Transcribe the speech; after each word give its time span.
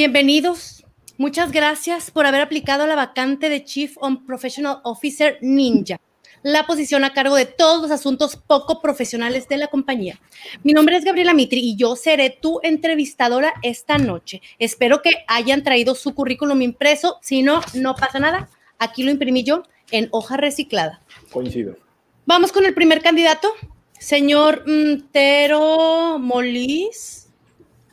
Bienvenidos. 0.00 0.79
Muchas 1.20 1.52
gracias 1.52 2.10
por 2.10 2.24
haber 2.24 2.40
aplicado 2.40 2.86
la 2.86 2.96
vacante 2.96 3.50
de 3.50 3.62
Chief 3.62 3.94
on 4.00 4.24
Professional 4.24 4.78
Officer 4.84 5.36
Ninja, 5.42 6.00
la 6.42 6.66
posición 6.66 7.04
a 7.04 7.12
cargo 7.12 7.36
de 7.36 7.44
todos 7.44 7.82
los 7.82 7.90
asuntos 7.90 8.36
poco 8.36 8.80
profesionales 8.80 9.46
de 9.46 9.58
la 9.58 9.66
compañía. 9.66 10.18
Mi 10.62 10.72
nombre 10.72 10.96
es 10.96 11.04
Gabriela 11.04 11.34
Mitri 11.34 11.60
y 11.60 11.76
yo 11.76 11.94
seré 11.94 12.30
tu 12.30 12.60
entrevistadora 12.62 13.52
esta 13.60 13.98
noche. 13.98 14.40
Espero 14.58 15.02
que 15.02 15.10
hayan 15.28 15.62
traído 15.62 15.94
su 15.94 16.14
currículum 16.14 16.62
impreso. 16.62 17.18
Si 17.20 17.42
no, 17.42 17.60
no 17.74 17.94
pasa 17.96 18.18
nada. 18.18 18.48
Aquí 18.78 19.02
lo 19.02 19.10
imprimí 19.10 19.44
yo 19.44 19.64
en 19.90 20.08
hoja 20.12 20.38
reciclada. 20.38 21.02
Coincido. 21.30 21.76
Vamos 22.24 22.50
con 22.50 22.64
el 22.64 22.72
primer 22.72 23.02
candidato, 23.02 23.52
señor 23.98 24.64
Tero 25.12 26.18
Molís. 26.18 27.28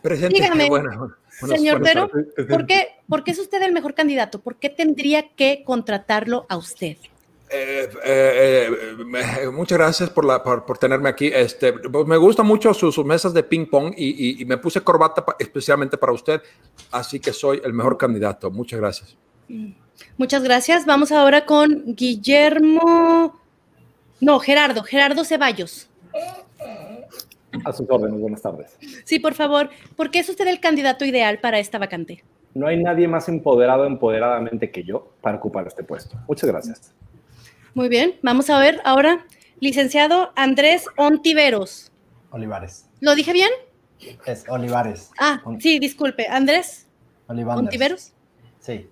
Presente. 0.02 0.34
Dígame. 0.34 0.70
Bueno, 0.70 1.18
Buenas- 1.42 1.60
Señor 1.60 1.82
Tero. 1.84 2.10
¿por 2.50 2.66
qué, 2.66 2.88
¿por 3.08 3.24
qué 3.24 3.32
es 3.32 3.40
usted 3.40 3.62
el 3.62 3.72
mejor 3.74 3.94
candidato? 3.94 4.40
¿Por 4.40 4.56
qué 4.58 4.70
tendría 4.70 5.30
que 5.36 5.64
contratarlo 5.66 6.46
a 6.50 6.58
usted? 6.58 6.98
eh, 7.50 7.90
eh, 8.04 8.70
eh, 9.42 9.50
muchas 9.54 9.78
gracias 9.78 10.10
por, 10.10 10.26
la, 10.26 10.44
por, 10.44 10.66
por 10.66 10.78
tenerme 10.78 11.08
aquí. 11.08 11.28
Este, 11.28 11.74
me 12.06 12.18
gustan 12.18 12.46
mucho 12.46 12.74
sus, 12.74 12.94
sus 12.94 13.06
mesas 13.06 13.34
de 13.34 13.42
ping 13.44 13.66
pong 13.68 13.94
y, 13.96 14.10
y- 14.10 14.42
y 14.42 14.46
me 14.46 14.58
puse 14.58 14.82
corbata 14.82 15.24
pa- 15.26 15.38
especialmente 15.40 15.98
para 15.98 16.12
usted, 16.12 16.42
así 16.92 17.22
que 17.22 17.32
soy 17.32 17.62
el 17.64 17.72
mejor 17.72 17.98
candidato. 17.98 18.52
Muchas 18.52 18.80
gracias. 18.82 19.16
Muchas 20.18 20.44
gracias. 20.44 20.86
Vamos 20.86 21.14
ahora 21.14 21.46
con 21.46 21.96
Guillermo. 21.96 23.40
No, 24.20 24.40
Gerardo, 24.40 24.84
Gerardo 24.84 25.24
Ceballos. 25.24 25.88
A 27.66 27.74
sus 27.74 27.88
órdenes, 27.90 28.20
buenas 28.20 28.42
tardes. 28.42 28.78
Sí, 29.06 29.20
por 29.20 29.34
favor, 29.34 29.70
¿por 29.96 30.12
qué 30.12 30.20
es 30.20 30.30
usted 30.30 30.48
el 30.48 30.60
candidato 30.60 31.06
ideal 31.06 31.40
para 31.40 31.60
esta 31.60 31.78
vacante? 31.78 32.24
No 32.54 32.68
hay 32.68 32.82
nadie 32.82 33.08
más 33.08 33.30
empoderado 33.30 33.86
empoderadamente 33.86 34.72
que 34.72 34.84
yo 34.84 35.14
para 35.22 35.38
ocupar 35.38 35.68
este 35.68 35.84
puesto. 35.84 36.18
Muchas 36.28 36.50
gracias. 36.50 36.94
Muy 37.74 37.90
bien, 37.90 38.16
vamos 38.24 38.50
a 38.50 38.58
ver 38.60 38.82
ahora, 38.84 39.26
licenciado 39.60 40.32
Andrés 40.36 40.86
Ontiveros. 40.98 41.92
Olivares. 42.32 42.90
¿Lo 43.00 43.14
dije 43.16 43.34
bien? 43.34 43.50
Es 44.26 44.46
Olivares. 44.50 45.12
Ah, 45.20 45.42
On- 45.46 45.62
sí, 45.62 45.80
disculpe, 45.80 46.28
Andrés 46.28 46.88
Olivanders. 47.28 47.66
Ontiveros. 47.66 48.14
Sí. 48.60 48.90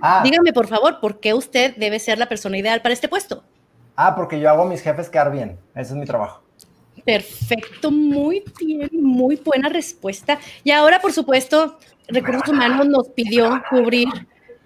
Ah, 0.00 0.22
Dígame, 0.24 0.52
por 0.52 0.66
favor, 0.66 0.98
¿por 1.00 1.20
qué 1.20 1.32
usted 1.34 1.76
debe 1.76 1.98
ser 2.00 2.18
la 2.18 2.26
persona 2.26 2.58
ideal 2.58 2.82
para 2.82 2.92
este 2.92 3.08
puesto? 3.08 3.44
Ah, 3.96 4.14
porque 4.14 4.40
yo 4.40 4.48
hago 4.50 4.62
a 4.62 4.66
mis 4.66 4.80
jefes 4.80 5.08
quedar 5.08 5.32
bien. 5.32 5.58
Ese 5.74 5.92
es 5.92 5.98
mi 5.98 6.04
trabajo. 6.06 6.42
Perfecto, 7.04 7.90
muy 7.90 8.44
bien, 8.60 8.90
muy 8.92 9.36
buena 9.36 9.68
respuesta. 9.68 10.38
Y 10.62 10.70
ahora, 10.70 11.00
por 11.00 11.12
supuesto, 11.12 11.78
Recursos 12.08 12.48
Humanos 12.48 12.86
nos 12.86 13.08
pidió 13.08 13.62
cubrir, 13.70 14.08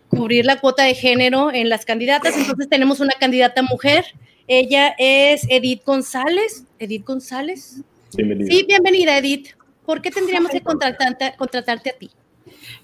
cubrir 0.09 0.44
la 0.44 0.60
cuota 0.60 0.82
de 0.82 0.94
género 0.94 1.53
en 1.53 1.69
las 1.69 1.84
candidatas. 1.84 2.37
Entonces 2.37 2.69
tenemos 2.69 3.00
una 3.00 3.14
candidata 3.19 3.62
mujer. 3.62 4.04
Ella 4.47 4.94
es 4.98 5.47
Edith 5.48 5.84
González. 5.84 6.64
Edith 6.78 7.06
González. 7.06 7.82
Bienvenido. 8.14 8.50
Sí, 8.50 8.64
bienvenida, 8.66 9.16
Edith. 9.16 9.48
¿Por 9.84 10.03
qué 10.03 10.10
tendríamos 10.10 10.50
que 10.50 10.60
contratarte, 10.60 11.34
contratarte 11.37 11.91
a 11.91 11.93
ti? 11.94 12.10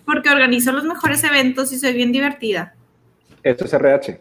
porque 0.04 0.30
organizo 0.30 0.72
los 0.72 0.84
mejores 0.84 1.22
eventos 1.24 1.72
y 1.72 1.78
soy 1.78 1.92
bien 1.92 2.12
divertida. 2.12 2.74
Esto 3.42 3.64
es 3.64 3.72
RH. 3.72 4.20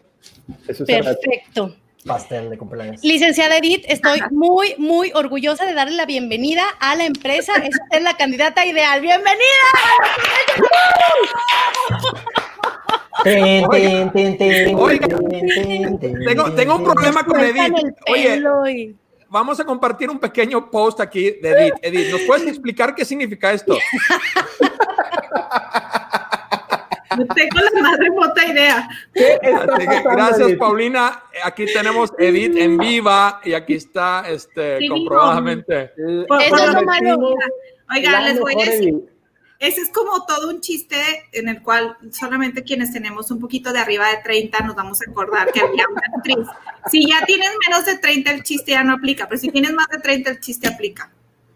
Eso 0.68 0.84
es 0.84 0.90
RH. 0.90 1.81
Pastel 2.06 2.50
de 2.50 2.58
cumpleaños. 2.58 3.04
Licenciada 3.04 3.58
Edith, 3.58 3.86
estoy 3.88 4.20
muy, 4.32 4.76
muy 4.78 5.12
orgullosa 5.14 5.66
de 5.66 5.74
darle 5.74 5.96
la 5.96 6.06
bienvenida 6.06 6.64
a 6.80 6.96
la 6.96 7.06
empresa. 7.06 7.54
Es 7.58 7.80
usted 7.80 8.02
la 8.02 8.16
candidata 8.16 8.66
ideal. 8.66 9.02
¡Bienvenida! 9.02 9.42
Tengo, 16.56 16.76
un 16.76 16.84
problema 16.84 17.24
con 17.24 17.40
Edith. 17.40 17.74
Oye, 18.10 18.96
vamos 19.30 19.60
a 19.60 19.64
compartir 19.64 20.10
un 20.10 20.20
pequeño 20.20 20.72
post 20.72 21.00
aquí 21.00 21.38
de 21.42 21.52
Edith. 21.52 21.74
Edith, 21.82 22.12
¿nos 22.12 22.22
puedes 22.22 22.48
explicar 22.48 22.96
qué 22.96 23.06
significa 23.06 23.54
esto? 23.54 23.78
Tengo 27.36 27.60
la 27.74 27.82
más 27.82 27.98
remota 28.00 28.46
idea. 28.46 28.90
¿Qué 29.14 29.40
está 29.42 29.64
Así 29.64 29.80
que 29.80 29.86
pasando, 29.86 30.10
gracias, 30.12 30.40
Edith? 30.48 30.60
Paulina. 30.60 31.24
Aquí 31.44 31.66
tenemos 31.74 32.12
Edith 32.18 32.56
en 32.58 32.78
viva 32.78 33.42
y 33.44 33.54
aquí 33.54 33.74
está 33.76 34.24
este, 34.28 34.80
Sí, 34.80 34.88
comprobadamente. 34.88 35.92
Por- 36.28 36.42
Eso 36.42 36.56
es 36.56 36.66
lo 36.74 36.74
lo 36.74 36.84
malo. 36.84 37.36
Oiga, 37.94 38.12
La 38.12 38.22
les 38.22 38.40
voy 38.40 38.54
a 38.62 38.66
decir, 38.66 38.96
ese 39.60 39.82
es 39.82 39.90
como 39.92 40.26
todo 40.26 40.50
un 40.50 40.62
chiste 40.62 40.96
en 41.34 41.50
el 41.50 41.62
cual 41.62 41.98
solamente 42.12 42.64
quienes 42.64 42.94
tenemos 42.94 43.30
un 43.32 43.40
poquito 43.40 43.72
de 43.74 43.80
arriba 43.80 44.08
de 44.10 44.18
30 44.24 44.60
nos 44.62 44.76
vamos 44.76 45.00
a 45.06 45.12
acordar 45.12 45.52
que 45.52 45.60
había 45.60 45.86
una 45.88 46.02
actriz. 46.16 46.48
Si 46.90 47.08
ya 47.08 47.24
tienes 47.26 47.50
menos 47.68 47.86
de 47.86 47.98
30, 47.98 48.32
el 48.32 48.44
chiste 48.44 48.72
ya 48.72 48.84
no 48.84 48.94
aplica, 48.94 49.28
pero 49.28 49.40
si 49.40 49.50
tienes 49.50 49.74
más 49.74 49.88
de 49.90 50.00
30, 50.00 50.30
el 50.32 50.40
chiste 50.40 50.68
aplica. 50.68 51.12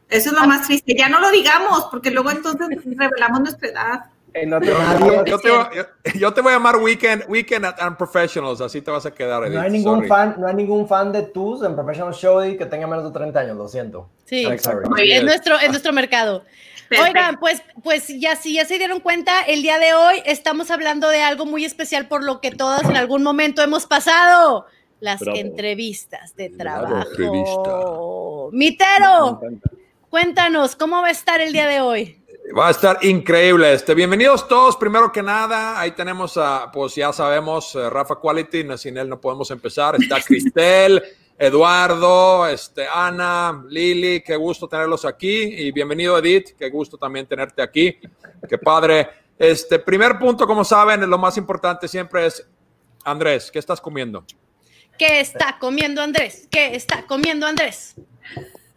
Eso 0.08 0.30
es 0.30 0.36
lo 0.40 0.46
más 0.46 0.68
triste. 0.68 0.94
Ya 0.96 1.10
no 1.10 1.20
lo 1.20 1.32
digamos, 1.32 1.86
porque 1.90 2.12
luego 2.12 2.30
entonces 2.30 2.68
revelamos 2.86 3.40
nuestra 3.40 3.70
edad. 3.70 4.06
En 4.36 4.54
otro 4.54 4.70
Yo, 4.70 4.78
Nadie- 4.78 5.24
yo 5.26 5.40
te, 5.40 5.50
voy- 5.50 5.66
yo- 5.76 5.86
yo 6.20 6.34
te 6.34 6.42
voy 6.42 6.52
a 6.52 6.56
llamar 6.56 6.76
Weekend, 6.78 7.24
weekend 7.30 7.66
at 7.66 7.82
Unprofessionals, 7.82 8.60
así 8.60 8.82
te 8.82 8.92
vas 8.92 9.06
a 9.06 9.12
quedar, 9.12 9.44
Edith. 9.44 9.56
No 9.56 9.62
hay 9.62 9.72
ningún 9.72 9.96
sorry. 9.96 10.08
fan, 10.10 10.36
no 10.38 10.48
hay 10.48 10.56
ningún 10.56 10.88
fan 10.88 11.12
de 11.14 11.22
tus 11.24 11.64
en 11.64 11.74
Professional 11.76 12.14
Show 12.14 12.42
que 12.58 12.66
tenga 12.66 12.86
menos 12.86 13.06
de 13.06 13.12
30 13.12 13.40
años, 13.40 13.56
lo 13.56 13.68
siento. 13.70 14.10
Sí, 14.26 14.46
es 14.46 15.24
nuestro, 15.24 15.58
es 15.58 15.70
nuestro 15.70 15.94
mercado. 15.94 16.44
Oigan, 17.02 17.40
pues, 17.40 17.64
pues 17.84 18.08
ya 18.20 18.36
si 18.36 18.54
ya 18.54 18.66
se 18.66 18.78
dieron 18.78 19.00
cuenta, 19.00 19.42
el 19.42 19.62
día 19.64 19.80
de 19.80 19.94
hoy 19.94 20.22
estamos 20.26 20.70
hablando 20.70 21.08
de 21.10 21.22
algo 21.24 21.46
muy 21.46 21.64
especial 21.66 22.08
por 22.08 22.24
lo 22.24 22.42
que 22.42 22.52
todas 22.52 22.84
en 22.84 22.96
algún 22.98 23.24
momento 23.24 23.62
hemos 23.64 23.86
pasado. 23.88 24.66
Las 25.00 25.20
Bravo. 25.22 25.38
entrevistas 25.38 26.36
de 26.36 26.50
trabajo. 26.50 27.10
entrevista. 27.10 27.72
Mitero, 28.52 29.42
cuéntanos, 30.10 30.76
¿cómo 30.76 31.02
va 31.02 31.08
a 31.08 31.12
estar 31.12 31.42
el 31.42 31.52
día 31.54 31.68
de 31.68 31.82
hoy? 31.82 32.22
Va 32.54 32.68
a 32.68 32.72
estar 32.72 33.00
increíble. 33.04 33.74
Este, 33.74 33.96
bienvenidos 33.96 34.48
todos. 34.48 34.78
Primero 34.78 35.12
que 35.12 35.24
nada, 35.24 35.80
ahí 35.80 35.92
tenemos 35.92 36.38
a, 36.38 36.70
pues 36.72 36.94
ya 36.94 37.12
sabemos, 37.12 37.74
eh, 37.74 37.90
Rafa 37.90 38.16
Quality. 38.16 38.66
Sin 38.78 38.98
él 38.98 39.10
no 39.10 39.20
podemos 39.20 39.50
empezar. 39.50 39.96
Está 39.96 40.22
Cristel, 40.26 41.02
Eduardo, 41.40 42.48
este, 42.48 42.88
Ana, 42.88 43.64
Lili. 43.68 44.22
Qué 44.22 44.36
gusto 44.36 44.68
tenerlos 44.68 45.06
aquí. 45.06 45.28
Y 45.28 45.72
bienvenido, 45.72 46.18
Edith. 46.20 46.52
Qué 46.58 46.70
gusto 46.70 46.98
también 46.98 47.26
tenerte 47.26 47.64
aquí. 47.64 47.98
Qué 48.48 48.58
padre. 48.60 49.10
Este, 49.40 49.80
primer 49.80 50.20
punto, 50.20 50.46
como 50.46 50.64
saben, 50.64 51.10
lo 51.10 51.18
más 51.18 51.38
importante 51.38 51.88
siempre 51.88 52.28
es, 52.28 52.48
Andrés, 53.04 53.50
¿qué 53.52 53.58
estás 53.58 53.82
comiendo? 53.82 54.24
¿Qué 55.00 55.20
está 55.20 55.58
comiendo 55.60 56.02
Andrés? 56.02 56.48
¿Qué 56.52 56.76
está 56.76 57.06
comiendo 57.08 57.48
Andrés? 57.48 57.96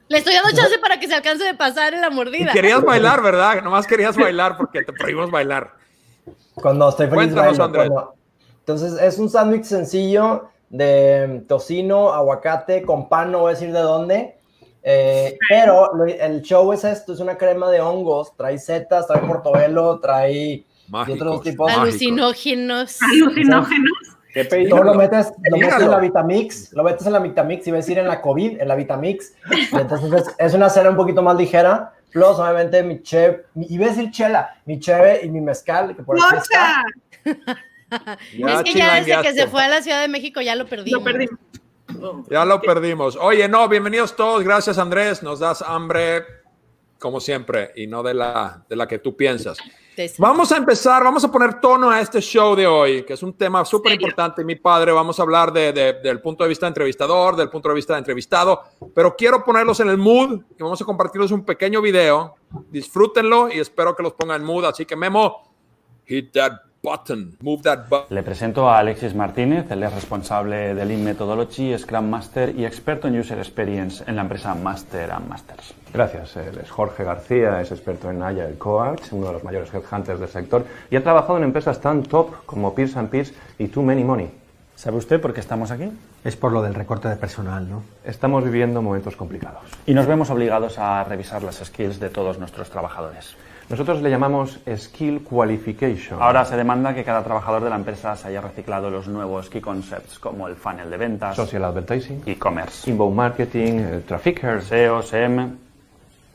Le 0.08 0.18
estoy 0.18 0.34
dando 0.34 0.50
chance 0.56 0.78
para 0.78 0.98
que 0.98 1.06
se 1.06 1.14
alcance 1.14 1.44
de 1.44 1.54
pasar 1.54 1.94
en 1.94 2.00
la 2.00 2.10
mordida. 2.10 2.52
Querías 2.52 2.82
bailar, 2.82 3.22
¿verdad? 3.22 3.62
Nomás 3.62 3.86
querías 3.86 4.16
bailar 4.16 4.56
porque 4.56 4.82
te 4.82 4.92
prohibimos 4.92 5.30
bailar. 5.30 5.72
Cuando 6.54 6.88
estoy 6.88 7.06
feliz 7.06 7.16
Cuéntanos, 7.32 7.58
bailo, 7.58 7.64
Andrés. 7.64 7.88
cuando- 7.90 8.14
Entonces, 8.60 9.00
es 9.00 9.18
un 9.18 9.30
sándwich 9.30 9.64
sencillo 9.64 10.48
de 10.68 11.44
tocino, 11.48 12.12
aguacate, 12.12 12.82
con 12.82 13.08
pan, 13.08 13.32
no 13.32 13.40
voy 13.40 13.50
a 13.50 13.54
decir 13.54 13.72
de 13.72 13.80
dónde. 13.80 14.34
Eh, 14.82 15.36
pero 15.48 15.94
lo- 15.94 16.04
el 16.06 16.42
show 16.42 16.72
es 16.72 16.84
esto, 16.84 17.12
es 17.12 17.20
una 17.20 17.36
crema 17.36 17.70
de 17.70 17.80
hongos, 17.80 18.34
trae 18.36 18.58
setas, 18.58 19.06
trae 19.06 19.20
portobelo, 19.20 19.98
trae 20.00 20.64
Mágicos, 20.88 21.20
otros 21.20 21.42
tipos. 21.42 21.70
Alucinógenos. 21.72 22.98
Alucinógenos. 23.02 23.98
¿Qué 24.32 24.44
lo 24.68 24.94
metes, 24.94 25.32
lo 25.50 25.56
metes 25.56 25.80
en 25.80 25.90
la 25.90 25.98
Vitamix, 25.98 26.72
lo 26.72 26.84
metes 26.84 27.06
en 27.06 27.12
la 27.12 27.18
Vitamix, 27.18 27.66
iba 27.66 27.76
a 27.76 27.80
decir 27.80 27.98
en 27.98 28.06
la 28.06 28.20
COVID, 28.20 28.60
en 28.60 28.68
la 28.68 28.74
Vitamix. 28.76 29.32
Y 29.72 29.76
entonces 29.76 30.12
es, 30.12 30.34
es 30.38 30.54
una 30.54 30.68
cena 30.68 30.90
un 30.90 30.96
poquito 30.96 31.22
más 31.22 31.36
ligera. 31.36 31.94
Plus, 32.12 32.38
obviamente, 32.38 32.82
mi 32.82 33.02
chef, 33.02 33.40
mi- 33.54 33.66
iba 33.70 33.86
a 33.86 33.88
decir 33.90 34.10
chela, 34.10 34.60
mi 34.64 34.78
cheve 34.80 35.20
y 35.24 35.30
mi 35.30 35.40
mezcal, 35.40 35.94
que 35.96 36.02
por 36.02 36.16
aquí 36.18 36.36
está. 36.36 36.82
Es 37.90 38.62
que 38.64 38.74
ya 38.74 38.94
desde 38.96 39.22
que 39.22 39.32
se 39.32 39.46
fue 39.46 39.62
a 39.64 39.68
la 39.68 39.82
Ciudad 39.82 40.00
de 40.00 40.08
México 40.08 40.40
ya 40.40 40.54
lo 40.54 40.66
perdimos. 40.66 41.00
Lo 41.00 41.04
perdimos. 41.04 41.38
Ya 42.30 42.44
lo 42.44 42.60
perdimos. 42.60 43.16
Oye, 43.16 43.48
no, 43.48 43.66
bienvenidos 43.68 44.14
todos. 44.14 44.44
Gracias, 44.44 44.78
Andrés. 44.78 45.22
Nos 45.22 45.40
das 45.40 45.62
hambre, 45.62 46.22
como 46.98 47.18
siempre, 47.20 47.72
y 47.76 47.86
no 47.86 48.02
de 48.02 48.12
la, 48.14 48.62
de 48.68 48.76
la 48.76 48.86
que 48.86 48.98
tú 48.98 49.16
piensas. 49.16 49.58
Vamos 50.18 50.52
a 50.52 50.56
empezar, 50.56 51.02
vamos 51.02 51.24
a 51.24 51.30
poner 51.32 51.60
tono 51.60 51.90
a 51.90 52.00
este 52.00 52.20
show 52.20 52.54
de 52.54 52.66
hoy, 52.66 53.02
que 53.04 53.14
es 53.14 53.22
un 53.22 53.32
tema 53.34 53.64
súper 53.64 53.92
importante. 54.04 54.44
Mi 54.44 54.54
padre, 54.54 54.92
vamos 54.92 55.18
a 55.18 55.22
hablar 55.22 55.52
de, 55.52 55.72
de- 55.72 55.92
del 55.94 56.20
punto 56.20 56.44
de 56.44 56.48
vista 56.48 56.66
de 56.66 56.68
entrevistador, 56.68 57.34
del 57.36 57.50
punto 57.50 57.68
de 57.68 57.74
vista 57.74 57.94
de 57.94 57.98
entrevistado, 58.00 58.62
pero 58.94 59.16
quiero 59.16 59.44
ponerlos 59.44 59.80
en 59.80 59.88
el 59.88 59.98
mood 59.98 60.40
y 60.58 60.62
vamos 60.62 60.80
a 60.80 60.84
compartirles 60.84 61.30
un 61.32 61.44
pequeño 61.44 61.82
video. 61.82 62.34
Disfrútenlo 62.70 63.48
y 63.52 63.58
espero 63.58 63.96
que 63.96 64.02
los 64.02 64.12
pongan 64.12 64.40
en 64.40 64.46
mood. 64.46 64.64
Así 64.66 64.84
que, 64.86 64.94
Memo, 64.96 65.42
hit 66.06 66.32
that 66.32 66.52
button, 66.82 67.36
move 67.42 67.62
that 67.62 67.88
button. 67.88 68.14
Le 68.14 68.22
presento 68.22 68.68
a 68.68 68.78
Alexis 68.78 69.14
Martínez, 69.14 69.70
él 69.70 69.82
es 69.82 69.92
responsable 69.92 70.74
de 70.74 70.84
Lean 70.84 71.02
Methodology, 71.02 71.76
Scrum 71.76 72.08
Master 72.08 72.54
y 72.56 72.64
experto 72.64 73.08
en 73.08 73.18
User 73.18 73.38
Experience 73.38 74.04
en 74.06 74.16
la 74.16 74.22
empresa 74.22 74.54
Master 74.54 75.10
and 75.10 75.28
Masters. 75.28 75.74
Gracias. 75.92 76.36
Él 76.36 76.58
es 76.62 76.70
Jorge 76.70 77.04
García, 77.04 77.60
es 77.60 77.72
experto 77.72 78.10
en 78.10 78.22
Agile 78.22 78.58
Coach, 78.58 79.02
uno 79.12 79.28
de 79.28 79.32
los 79.34 79.44
mayores 79.44 79.72
headhunters 79.72 80.20
del 80.20 80.28
sector 80.28 80.64
y 80.90 80.96
ha 80.96 81.02
trabajado 81.02 81.38
en 81.38 81.44
empresas 81.44 81.80
tan 81.80 82.02
top 82.02 82.44
como 82.46 82.74
Peers 82.74 82.96
and 82.96 83.10
Peers 83.10 83.32
y 83.58 83.68
Too 83.68 83.82
Many 83.82 84.04
Money. 84.04 84.30
¿Sabe 84.78 84.96
usted 84.96 85.20
por 85.20 85.34
qué 85.34 85.40
estamos 85.40 85.72
aquí? 85.72 85.90
Es 86.22 86.36
por 86.36 86.52
lo 86.52 86.62
del 86.62 86.72
recorte 86.72 87.08
de 87.08 87.16
personal, 87.16 87.68
¿no? 87.68 87.82
Estamos 88.04 88.44
viviendo 88.44 88.80
momentos 88.80 89.16
complicados. 89.16 89.64
Y 89.86 89.92
nos 89.92 90.06
vemos 90.06 90.30
obligados 90.30 90.78
a 90.78 91.02
revisar 91.02 91.42
las 91.42 91.56
skills 91.56 91.98
de 91.98 92.10
todos 92.10 92.38
nuestros 92.38 92.70
trabajadores. 92.70 93.36
Nosotros 93.68 94.00
le 94.00 94.08
llamamos 94.08 94.58
Skill 94.76 95.22
Qualification. 95.22 96.22
Ahora 96.22 96.44
se 96.46 96.56
demanda 96.56 96.94
que 96.94 97.04
cada 97.04 97.22
trabajador 97.22 97.62
de 97.62 97.68
la 97.70 97.76
empresa 97.76 98.16
se 98.16 98.28
haya 98.28 98.40
reciclado 98.40 98.88
los 98.88 99.08
nuevos 99.08 99.50
key 99.50 99.60
concepts 99.60 100.18
como 100.18 100.48
el 100.48 100.56
funnel 100.56 100.88
de 100.88 100.96
ventas, 100.96 101.36
Social 101.36 101.64
Advertising, 101.64 102.22
e-commerce, 102.24 102.88
Inbound 102.90 103.14
Marketing, 103.14 103.72
eh, 103.80 104.02
Traffickers, 104.08 104.64
SEO, 104.64 105.02
CM, 105.02 105.50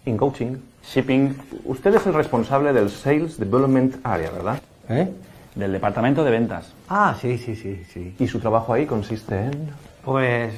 In 0.06 0.18
Coaching. 0.18 0.57
shipping, 0.83 1.33
Usted 1.65 1.95
es 1.95 2.06
el 2.06 2.13
responsable 2.13 2.71
del 2.71 2.89
Sales 2.91 3.39
Development 3.39 3.95
Area, 4.03 4.30
¿verdad? 4.30 4.62
¿Eh? 4.89 5.09
del 5.56 5.71
departamento 5.71 6.24
de 6.24 6.31
ventas. 6.31 6.71
Ah, 6.89 7.15
sí, 7.19 7.38
sí, 7.38 7.56
sí, 7.56 7.83
sí. 7.91 8.15
Y 8.19 8.27
su 8.27 8.39
trabajo 8.39 8.74
ahí 8.74 8.85
consiste 8.88 9.35
en... 9.38 9.69
Pues 10.03 10.53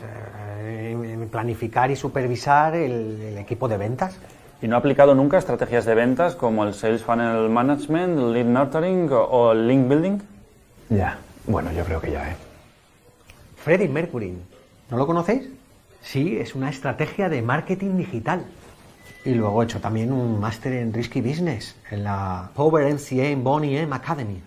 eh, 0.62 1.28
planificar 1.30 1.92
y 1.92 1.96
supervisar 1.98 2.76
el, 2.76 3.22
el 3.22 3.38
equipo 3.38 3.68
de 3.68 3.78
ventas. 3.78 4.18
¿Y 4.66 4.68
no 4.68 4.78
ha 4.78 4.80
aplicado 4.80 5.14
nunca 5.14 5.38
estrategias 5.38 5.86
de 5.86 5.94
ventas 5.94 6.36
como 6.36 6.64
el 6.64 6.74
Sales 6.74 7.04
Funnel 7.04 7.50
Management, 7.52 8.18
el 8.18 8.34
Lead 8.34 8.46
Nurturing 8.48 9.10
o- 9.12 9.52
el 9.52 9.68
Link 9.68 9.88
Building? 9.88 10.18
Ya. 10.90 11.20
Bueno, 11.46 11.72
yo 11.72 11.84
creo 11.86 12.02
que 12.02 12.10
ya, 12.10 12.32
¿eh? 12.32 12.36
Freddie 13.58 13.88
Mercury. 13.90 14.36
¿No 14.90 14.98
lo 14.98 15.06
conocéis? 15.06 15.48
Sí, 16.02 16.38
es 16.40 16.56
una 16.56 16.72
estrategia 16.72 17.30
de 17.30 17.44
marketing 17.44 17.96
digital. 17.96 18.44
Y 19.24 19.36
luego 19.36 19.62
he 19.62 19.66
hecho 19.66 19.80
también 19.82 20.12
un 20.12 20.40
máster 20.40 20.74
en 20.74 20.92
Risky 20.92 21.22
Business 21.22 21.76
en 21.92 22.04
la 22.04 22.50
Power 22.56 22.92
MCA 22.92 23.28
en 23.28 23.44
Bonnie 23.44 23.80
M 23.80 23.96
Academy. 23.96 24.42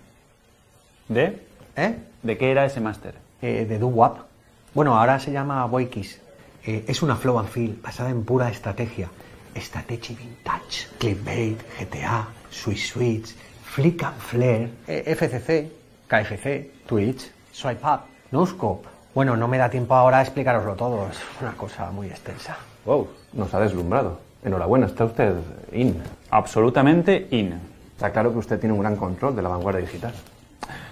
¿De? 1.07 1.41
¿Eh? 1.77 1.95
¿De 2.25 2.37
qué 2.37 2.51
era 2.51 2.65
ese 2.65 2.81
máster? 2.81 3.15
eh, 3.41 3.67
de 3.69 3.79
DoWap. 3.79 4.19
Bueno, 4.75 4.99
ahora 4.99 5.21
se 5.21 5.31
llama 5.31 5.65
Boikis. 5.67 6.21
Eh, 6.65 6.85
es 6.89 7.03
una 7.03 7.15
flow 7.15 7.39
and 7.39 7.49
feel 7.49 7.79
basada 7.81 8.11
en 8.11 8.25
pura 8.25 8.49
estrategia. 8.51 9.09
Strategy 9.61 10.15
Vintage, 10.15 10.89
Clickbait, 10.99 11.59
GTA, 11.79 12.27
Swiss 12.51 12.89
Switch, 12.89 13.35
Flick 13.63 14.03
and 14.03 14.19
Flare, 14.19 14.71
eh, 14.87 15.15
FCC, 15.15 15.71
KFC, 16.07 16.71
Twitch, 16.87 17.31
Swipe 17.53 17.85
Up, 17.85 18.01
NoScope. 18.31 18.89
Bueno, 19.15 19.37
no 19.37 19.49
me 19.49 19.59
da 19.59 19.69
tiempo 19.69 19.95
ahora 19.95 20.19
a 20.19 20.23
explicaroslo 20.23 20.75
todo, 20.75 21.09
es 21.09 21.19
una 21.41 21.53
cosa 21.53 21.91
muy 21.91 22.09
extensa. 22.09 22.57
Wow, 22.85 23.09
nos 23.33 23.53
ha 23.55 23.61
deslumbrado. 23.61 24.21
Enhorabuena, 24.45 24.87
está 24.87 25.05
usted 25.05 25.35
in. 25.73 26.01
Absolutamente 26.31 27.27
in. 27.31 27.59
Está 27.95 28.11
claro 28.13 28.33
que 28.33 28.39
usted 28.39 28.61
tiene 28.61 28.73
un 28.75 28.81
gran 28.81 28.97
control 28.97 29.35
de 29.35 29.43
la 29.43 29.49
vanguardia 29.49 29.81
digital. 29.81 30.15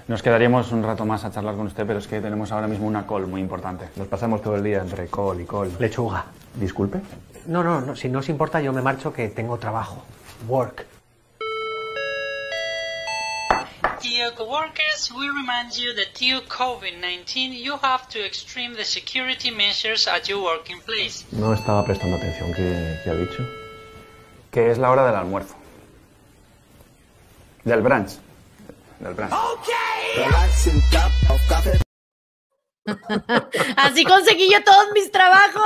Nos 0.09 0.23
quedaríamos 0.23 0.71
un 0.73 0.83
rato 0.83 1.05
más 1.05 1.25
a 1.25 1.31
charlar 1.31 1.57
con 1.57 1.67
usted, 1.67 1.87
pero 1.87 1.99
es 1.99 2.07
que 2.07 2.21
tenemos 2.21 2.53
ahora 2.53 2.69
mismo 2.69 2.87
una 2.87 3.07
call 3.07 3.27
muy 3.27 3.41
importante. 3.41 3.89
Nos 3.97 4.07
pasamos 4.07 4.41
todo 4.41 4.57
el 4.57 4.63
día 4.63 4.81
entre 4.81 5.09
call 5.09 5.41
y 5.41 5.45
call. 5.45 5.71
Lechuga. 5.79 6.25
Disculpe. 6.55 7.01
No, 7.47 7.63
no, 7.63 7.81
no, 7.81 7.95
si 7.95 8.09
no 8.09 8.19
os 8.19 8.29
importa 8.29 8.61
yo 8.61 8.73
me 8.73 8.83
marcho 8.83 9.13
que 9.13 9.29
tengo 9.29 9.59
trabajo. 9.59 10.03
Work. 10.49 10.87
Dear 14.03 14.33
coworkers, 14.35 15.11
we 15.17 15.29
remind 15.29 15.73
you 15.77 15.95
that 15.95 16.15
due 16.15 16.41
COVID-19, 16.49 17.59
you 17.59 17.77
have 17.83 18.09
to 18.11 18.25
extreme 18.25 18.75
the 18.75 18.85
security 18.85 19.51
measures 19.51 20.07
at 20.07 20.29
your 20.29 20.43
working 20.43 20.81
place. 20.81 21.25
No 21.33 21.53
estaba 21.53 21.85
prestando 21.85 22.17
atención. 22.17 22.53
¿Qué, 22.53 23.01
qué 23.05 23.11
ha 23.11 23.15
dicho? 23.15 23.43
Que 24.51 24.71
es 24.71 24.79
la 24.79 24.91
hora 24.91 25.07
del 25.07 25.17
almuerzo. 25.17 25.55
Del 27.65 27.83
brunch. 27.83 28.19
Del 29.01 29.15
brunch. 29.15 29.33
Así 33.77 34.05
conseguí 34.05 34.51
yo 34.53 34.63
todos 34.65 34.87
mis 34.95 35.11
trabajos. 35.11 35.63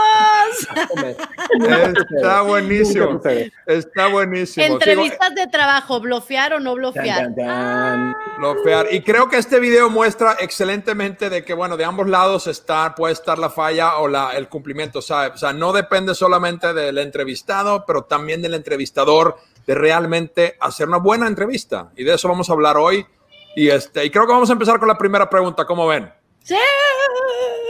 Está 2.16 2.42
buenísimo. 2.42 3.20
Está 3.66 4.06
buenísimo. 4.08 4.64
Sigo- 4.64 4.74
Entrevistas 4.74 5.34
de 5.34 5.46
trabajo, 5.46 6.00
blofear 6.00 6.54
o 6.54 6.60
no 6.60 6.74
blofear. 6.74 7.34
Tan. 7.34 8.16
Bloquear. 8.38 8.88
Y 8.92 9.02
creo 9.02 9.28
que 9.28 9.36
este 9.38 9.60
video 9.60 9.90
muestra 9.90 10.36
excelentemente 10.40 11.30
de 11.30 11.44
que, 11.44 11.54
bueno, 11.54 11.76
de 11.76 11.84
ambos 11.84 12.08
lados 12.08 12.46
está, 12.46 12.94
puede 12.94 13.12
estar 13.12 13.38
la 13.38 13.50
falla 13.50 13.96
o 13.98 14.08
la, 14.08 14.32
el 14.36 14.48
cumplimiento. 14.48 15.00
O 15.00 15.02
sea, 15.02 15.28
o 15.34 15.36
sea, 15.36 15.52
no 15.52 15.72
depende 15.72 16.14
solamente 16.14 16.72
del 16.72 16.98
entrevistado, 16.98 17.84
pero 17.86 18.04
también 18.04 18.42
del 18.42 18.54
entrevistador 18.54 19.36
de 19.66 19.74
realmente 19.74 20.56
hacer 20.60 20.88
una 20.88 20.98
buena 20.98 21.26
entrevista. 21.26 21.90
Y 21.96 22.04
de 22.04 22.14
eso 22.14 22.28
vamos 22.28 22.48
a 22.50 22.52
hablar 22.52 22.76
hoy. 22.76 23.06
Y, 23.56 23.68
este, 23.68 24.04
y 24.04 24.10
creo 24.10 24.26
que 24.26 24.32
vamos 24.32 24.48
a 24.48 24.52
empezar 24.52 24.78
con 24.78 24.88
la 24.88 24.96
primera 24.96 25.28
pregunta. 25.28 25.64
¿Cómo 25.64 25.86
ven? 25.86 26.12
Sí. 26.42 26.56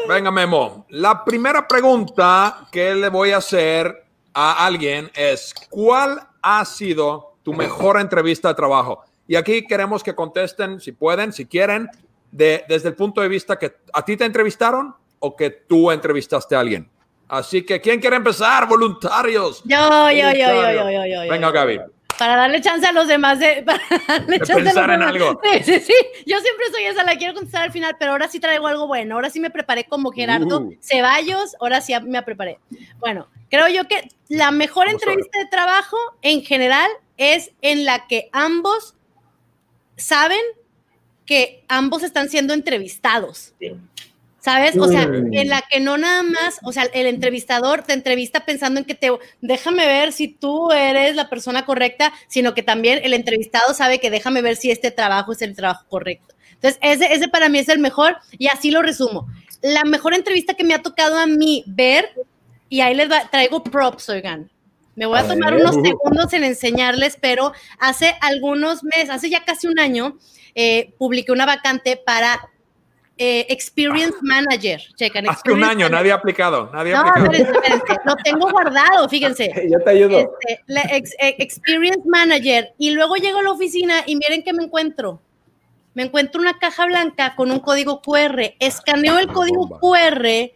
Venga, 0.09 0.31
Memo. 0.31 0.87
La 0.91 1.25
primera 1.25 1.67
pregunta 1.67 2.67
que 2.71 2.95
le 2.95 3.09
voy 3.09 3.33
a 3.33 3.39
hacer 3.39 4.05
a 4.33 4.65
alguien 4.65 5.11
es, 5.15 5.55
¿cuál 5.69 6.21
ha 6.43 6.65
sido 6.65 7.35
tu 7.43 7.53
mejor 7.53 8.00
entrevista 8.00 8.49
de 8.49 8.55
trabajo? 8.55 9.05
Y 9.27 9.37
aquí 9.37 9.67
queremos 9.67 10.03
que 10.03 10.15
contesten, 10.15 10.81
si 10.81 10.93
pueden, 10.93 11.33
si 11.33 11.47
quieren, 11.47 11.89
de, 12.31 12.65
desde 12.69 12.89
el 12.89 12.95
punto 12.95 13.21
de 13.21 13.29
vista 13.29 13.59
que 13.59 13.77
a 13.93 14.05
ti 14.05 14.17
te 14.17 14.25
entrevistaron 14.25 14.95
o 15.19 15.37
que 15.37 15.50
tú 15.50 15.91
entrevistaste 15.91 16.57
a 16.57 16.61
alguien. 16.61 16.91
Así 17.29 17.65
que, 17.65 17.81
¿quién 17.81 18.00
quiere 18.00 18.17
empezar? 18.17 18.67
Voluntarios. 18.67 19.62
Yo, 19.65 20.11
yo, 20.11 20.33
yo, 20.33 20.33
yo, 20.33 20.73
yo, 20.73 20.91
yo, 20.91 21.25
yo. 21.25 21.31
Venga, 21.31 21.50
Gaby. 21.53 21.81
Para 22.21 22.37
darle 22.37 22.61
chance 22.61 22.87
a 22.87 22.93
los 22.93 23.09
demás 23.09 23.39
de, 23.39 23.62
para 23.67 23.81
darle 24.07 24.39
chance 24.41 24.53
a 24.53 24.57
los 24.57 24.65
pensar 24.65 24.91
en 24.91 25.00
demás. 25.00 25.15
algo. 25.15 25.41
Sí, 25.43 25.62
sí, 25.65 25.81
sí. 25.81 25.95
Yo 26.27 26.39
siempre 26.39 26.67
soy 26.71 26.83
esa, 26.85 27.03
la 27.03 27.17
quiero 27.17 27.33
contestar 27.33 27.62
al 27.62 27.73
final, 27.73 27.97
pero 27.99 28.12
ahora 28.12 28.29
sí 28.29 28.39
traigo 28.41 28.67
algo 28.67 28.87
bueno. 28.87 29.15
Ahora 29.15 29.31
sí 29.31 29.41
me 29.41 29.49
preparé 29.49 29.85
como 29.85 30.12
Gerardo 30.12 30.61
Uh. 30.61 30.77
Ceballos, 30.83 31.57
ahora 31.61 31.81
sí 31.81 31.95
me 32.03 32.23
preparé. 32.23 32.59
Bueno, 32.99 33.27
creo 33.49 33.69
yo 33.69 33.89
que 33.89 34.11
la 34.29 34.50
mejor 34.50 34.85
Vamos 34.87 35.00
entrevista 35.03 35.39
de 35.39 35.47
trabajo 35.47 35.97
en 36.21 36.43
general 36.43 36.91
es 37.17 37.53
en 37.62 37.87
la 37.87 38.07
que 38.07 38.29
ambos 38.33 38.97
saben 39.97 40.43
que 41.25 41.65
ambos 41.69 42.03
están 42.03 42.29
siendo 42.29 42.53
entrevistados. 42.53 43.55
¿Sabes? 44.40 44.76
O 44.78 44.88
sea, 44.88 45.02
en 45.02 45.49
la 45.49 45.62
que 45.70 45.80
no 45.80 45.99
nada 45.99 46.23
más, 46.23 46.61
o 46.62 46.73
sea, 46.73 46.85
el 46.94 47.06
entrevistador 47.06 47.82
te 47.82 47.92
entrevista 47.92 48.47
pensando 48.47 48.80
en 48.80 48.87
que 48.87 48.94
te, 48.94 49.11
déjame 49.42 49.87
ver 49.87 50.12
si 50.12 50.28
tú 50.28 50.73
eres 50.73 51.14
la 51.14 51.28
persona 51.28 51.66
correcta, 51.66 52.12
sino 52.26 52.54
que 52.54 52.62
también 52.62 53.00
el 53.02 53.12
entrevistado 53.12 53.75
sabe 53.75 54.00
que 54.00 54.11
déjame 54.11 54.40
ver 54.40 54.56
si 54.56 54.70
este 54.70 54.90
trabajo 54.90 55.32
es 55.32 55.42
el 55.42 55.54
trabajo 55.54 55.85
correcto. 55.90 56.35
Entonces, 56.54 56.78
ese, 56.82 57.12
ese 57.12 57.28
para 57.28 57.50
mí 57.50 57.59
es 57.59 57.68
el 57.68 57.80
mejor 57.80 58.16
y 58.38 58.49
así 58.49 58.70
lo 58.70 58.80
resumo. 58.80 59.26
La 59.61 59.85
mejor 59.85 60.14
entrevista 60.14 60.54
que 60.54 60.64
me 60.64 60.73
ha 60.73 60.80
tocado 60.82 61.18
a 61.18 61.26
mí 61.26 61.62
ver 61.66 62.11
y 62.70 62.80
ahí 62.80 62.94
les 62.94 63.11
va, 63.11 63.28
traigo 63.30 63.62
props, 63.62 64.09
oigan. 64.09 64.50
Me 64.94 65.04
voy 65.06 65.18
a, 65.18 65.20
A 65.23 65.28
tomar 65.28 65.52
ver. 65.54 65.62
unos 65.62 65.76
segundos 65.76 66.32
en 66.32 66.44
enseñarles, 66.44 67.18
pero 67.20 67.52
hace 67.78 68.14
algunos 68.23 68.82
meses, 68.85 69.11
hace 69.11 69.28
ya 69.28 69.44
casi 69.44 69.66
un 69.66 69.78
año, 69.78 70.18
eh, 70.54 70.94
publiqué 70.99 71.32
una 71.32 71.47
vacante 71.47 71.97
para 71.97 72.49
eh, 73.23 73.45
Experience 73.50 74.17
Manager. 74.23 74.81
Checan, 74.97 75.29
Hace 75.29 75.53
un 75.53 75.59
Experience 75.59 75.71
año, 75.73 75.89
nadie 75.91 76.11
ha 76.11 76.15
aplicado, 76.15 76.71
nadie 76.73 76.95
ha 76.95 77.03
No, 77.03 77.09
aplicado. 77.11 77.33
espérense, 77.33 77.53
espérense, 77.69 78.03
lo 78.07 78.17
tengo 78.17 78.50
guardado, 78.50 79.09
fíjense. 79.11 79.53
Yo 79.71 79.79
te 79.85 79.91
ayudo. 79.91 80.19
Este, 80.19 80.62
la 80.67 80.81
ex- 80.91 81.12
eh, 81.21 81.37
Experience 81.39 82.00
Manager. 82.07 82.73
Y 82.79 82.93
luego 82.93 83.17
llego 83.17 83.41
a 83.41 83.43
la 83.43 83.50
oficina 83.50 83.97
y 84.07 84.17
miren 84.17 84.43
qué 84.43 84.55
me 84.55 84.65
encuentro. 84.65 85.21
Me 85.93 86.05
encuentro 86.05 86.41
una 86.41 86.59
caja 86.59 86.87
blanca 86.87 87.35
con 87.37 87.50
un 87.50 87.61
código 87.61 88.00
QR. 88.00 88.55
Escaneo 88.59 89.19
el 89.19 89.27
código 89.29 89.69
QR 89.81 90.50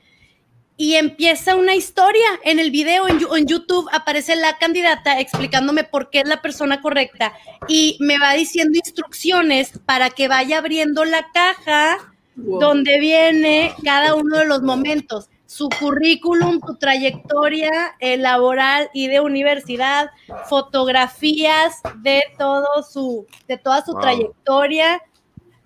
y 0.78 0.94
empieza 0.94 1.56
una 1.56 1.74
historia. 1.74 2.26
En 2.44 2.58
el 2.58 2.70
video 2.70 3.06
en, 3.08 3.18
en 3.36 3.46
YouTube 3.46 3.86
aparece 3.92 4.36
la 4.36 4.56
candidata 4.56 5.20
explicándome 5.20 5.84
por 5.84 6.08
qué 6.08 6.20
es 6.20 6.28
la 6.28 6.40
persona 6.40 6.80
correcta 6.80 7.34
y 7.68 7.98
me 8.00 8.18
va 8.18 8.32
diciendo 8.32 8.78
instrucciones 8.78 9.78
para 9.84 10.08
que 10.08 10.28
vaya 10.28 10.58
abriendo 10.58 11.04
la 11.04 11.26
caja 11.34 12.13
donde 12.36 12.98
viene 12.98 13.72
cada 13.84 14.14
uno 14.14 14.38
de 14.38 14.46
los 14.46 14.62
momentos, 14.62 15.28
su 15.46 15.68
currículum, 15.68 16.60
tu 16.60 16.76
trayectoria 16.76 17.94
eh, 18.00 18.16
laboral 18.16 18.90
y 18.92 19.06
de 19.06 19.20
universidad, 19.20 20.10
fotografías 20.48 21.80
de 22.02 22.22
todo 22.38 22.82
su, 22.82 23.26
de 23.46 23.56
toda 23.58 23.84
su 23.84 23.92
Wow. 23.92 24.00
trayectoria 24.00 25.00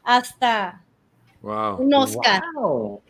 hasta 0.04 0.84
Wow. 1.40 1.76
un 1.78 1.94
Oscar. 1.94 2.42
Wow. 2.54 3.02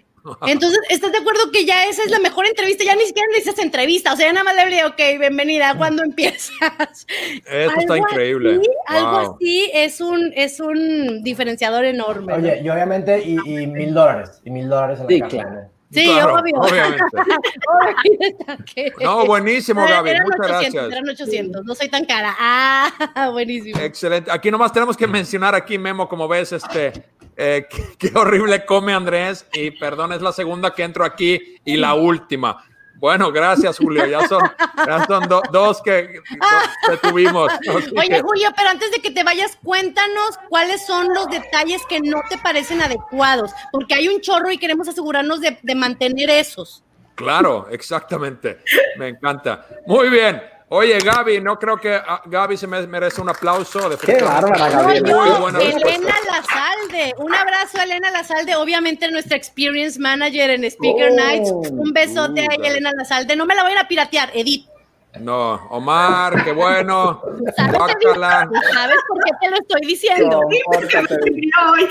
Entonces, 0.47 0.78
¿estás 0.90 1.12
de 1.12 1.18
acuerdo 1.18 1.50
que 1.52 1.64
ya 1.64 1.85
esa 1.87 2.02
es 2.02 2.11
la 2.11 2.18
mejor 2.18 2.47
entrevista? 2.47 2.85
Ya 2.85 2.94
ni 2.97 3.02
siquiera 3.06 3.28
dices 3.35 3.58
entrevista, 3.58 4.12
o 4.12 4.16
sea, 4.16 4.26
ya 4.26 4.32
nada 4.32 4.44
más 4.44 4.54
le 4.54 4.61
hablé, 4.62 4.85
ok, 4.85 5.18
bienvenida, 5.20 5.75
¿cuándo 5.76 6.02
empiezas? 6.02 6.50
Esto 7.47 7.80
está 7.80 7.94
Algo 7.94 7.97
increíble. 7.97 8.61
así, 8.61 8.68
algo 8.87 9.16
así 9.37 9.70
es 9.75 10.00
un, 10.00 10.32
es 10.35 10.61
un 10.61 11.23
diferenciador 11.23 11.85
enorme. 11.85 12.32
¿no? 12.32 12.38
Oye, 12.38 12.61
y 12.62 12.68
obviamente, 12.68 13.23
y, 13.25 13.37
y 13.44 13.66
mil 13.66 13.94
dólares, 13.94 14.40
y 14.44 14.50
mil 14.50 14.68
dólares 14.68 15.00
en 15.00 15.04
la 15.06 15.08
Sí, 15.11 15.20
caja. 15.20 15.30
claro. 15.30 15.50
¿no? 15.50 15.78
Sí, 15.90 16.04
Claro, 16.04 16.35
obvio. 16.35 16.54
obviamente. 16.58 17.04
No, 19.02 19.25
buenísimo, 19.26 19.80
Gaby. 19.87 20.11
Eran 20.11 20.23
Muchas 20.25 20.40
800, 20.40 20.73
gracias. 20.73 20.92
Eran 20.92 21.08
800, 21.08 21.64
no 21.64 21.75
soy 21.75 21.88
tan 21.88 22.04
cara. 22.04 22.37
Ah, 22.38 23.28
buenísimo. 23.32 23.80
Excelente. 23.80 24.30
Aquí 24.30 24.50
nomás 24.50 24.73
tenemos 24.73 24.97
que 24.97 25.06
mencionar 25.06 25.54
aquí, 25.54 25.78
Memo, 25.78 26.08
como 26.08 26.28
ves, 26.28 26.52
este, 26.52 26.92
eh, 27.38 27.66
qué, 27.71 28.11
qué 28.11 28.18
horrible 28.18 28.66
come 28.66 28.92
Andrés. 28.92 29.47
Y 29.54 29.71
perdón, 29.71 30.12
es 30.12 30.21
la 30.21 30.33
segunda 30.33 30.75
que 30.75 30.83
entro 30.83 31.04
aquí 31.04 31.57
y 31.64 31.76
la 31.76 31.95
última. 31.95 32.64
Bueno, 33.00 33.30
gracias, 33.30 33.78
Julio. 33.78 34.04
Ya 34.07 34.26
son, 34.26 34.42
ya 34.85 35.07
son 35.07 35.28
do- 35.28 35.42
dos 35.52 35.80
que, 35.83 36.21
que 36.88 36.97
tuvimos. 37.09 37.49
Oye, 37.97 38.09
que- 38.09 38.23
Julio, 38.23 38.49
pero 38.57 38.71
antes 38.71 38.90
de 38.90 38.99
que 38.99 39.12
te 39.12 39.23
vayas, 39.23 39.57
cuéntanos 39.62 40.37
cuáles 40.49 40.85
son 40.85 41.14
los 41.14 41.28
detalles 41.30 41.80
que 41.88 42.00
no 42.00 42.21
te 42.28 42.37
parecen 42.38 42.83
adecuados, 42.83 43.52
porque 43.71 43.95
hay 43.95 44.09
un 44.09 44.21
chorro 44.21 44.50
y 44.50 44.59
queremos 44.59 44.88
asegurarnos 44.88 45.40
de, 45.40 45.59
de 45.62 45.75
mantener 45.76 46.28
esos. 46.28 46.83
Claro, 47.14 47.68
exactamente. 47.71 48.59
Me 48.97 49.09
encanta. 49.09 49.64
Muy 49.87 50.09
bien. 50.09 50.42
Oye, 50.70 50.98
Gaby, 50.98 51.40
no 51.40 51.58
creo 51.58 51.78
que 51.78 51.94
ah, 51.94 52.20
Gaby 52.26 52.56
se 52.58 52.66
me- 52.66 52.87
merece 52.87 53.20
un 53.22 53.28
aplauso. 53.30 53.88
Qué 54.04 54.20
bárbara, 54.22 54.68
Gaby. 54.68 55.00
No, 55.00 55.40
buena 55.40 55.58
respuesta. 55.60 55.88
Elena 55.88 56.14
Lazalde, 56.26 57.14
un 57.18 57.34
abrazo 57.34 57.78
a 57.78 57.84
Elena 57.84 58.10
Lazalde, 58.10 58.54
obviamente 58.54 59.10
nuestra 59.10 59.37
experience 59.37 59.98
manager 59.98 60.50
en 60.50 60.70
Speaker 60.70 61.10
Oh, 61.12 61.16
Nights. 61.16 61.50
Un 61.70 61.92
besote 61.94 62.42
uh, 62.42 62.48
ahí, 62.50 62.58
Elena 62.70 62.92
Lazalde. 62.96 63.34
No 63.34 63.46
me 63.46 63.54
la 63.54 63.62
voy 63.62 63.72
a 63.72 63.75
ir 63.76 63.80
a 63.80 63.88
piratear, 63.88 64.30
Edith. 64.34 64.66
No, 65.20 65.54
Omar, 65.70 66.44
qué 66.44 66.52
bueno. 66.52 67.20
¿Sabes, 67.56 68.96
por 69.08 69.25
qué 69.25 69.30
te 69.40 69.50
lo 69.50 69.56
estoy 69.56 69.80
diciendo? 69.87 70.40
Compórtate. 70.64 71.14
Hoy. 71.70 71.88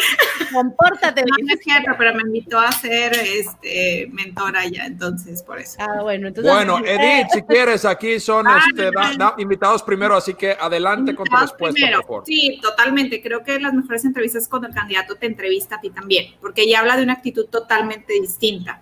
Compórtate. 0.54 1.22
No, 1.22 1.36
no 1.46 1.54
es 1.54 1.60
cierto, 1.62 1.92
pero 1.98 2.14
me 2.16 2.22
invitó 2.22 2.60
a 2.60 2.72
ser 2.72 3.14
este, 3.14 4.08
mentora 4.12 4.66
ya, 4.68 4.86
entonces 4.86 5.44
por 5.44 5.60
eso. 5.60 5.78
Ah, 5.80 6.02
bueno, 6.02 6.28
entonces. 6.28 6.52
Bueno, 6.54 6.80
Edith, 6.86 7.28
si 7.34 7.42
quieres, 7.44 7.86
aquí 7.86 8.20
son 8.20 8.48
Ah, 8.48 8.62
este, 8.68 8.92
da- 8.92 9.14
da- 9.18 9.36
invitados 9.38 9.84
primero, 9.84 10.16
así 10.16 10.34
que 10.34 10.56
adelante 10.60 11.16
con 11.16 11.26
tu 11.28 11.36
respuesta, 11.36 11.74
primero. 11.74 11.98
por 12.02 12.08
favor. 12.08 12.24
Sí, 12.26 12.60
totalmente. 12.62 13.22
Creo 13.22 13.44
que 13.44 13.60
las 13.60 13.74
mejores 13.74 14.06
entrevistas 14.06 14.44
es 14.44 14.50
cuando 14.50 14.68
el 14.68 14.74
candidato 14.74 15.16
te 15.16 15.26
entrevista 15.26 15.76
a 15.76 15.82
ti 15.82 15.90
también, 15.90 16.34
porque 16.42 16.68
ya 16.70 16.80
habla 16.80 16.98
de 16.98 17.04
una 17.04 17.14
actitud 17.14 17.46
totalmente 17.48 18.14
distinta. 18.22 18.82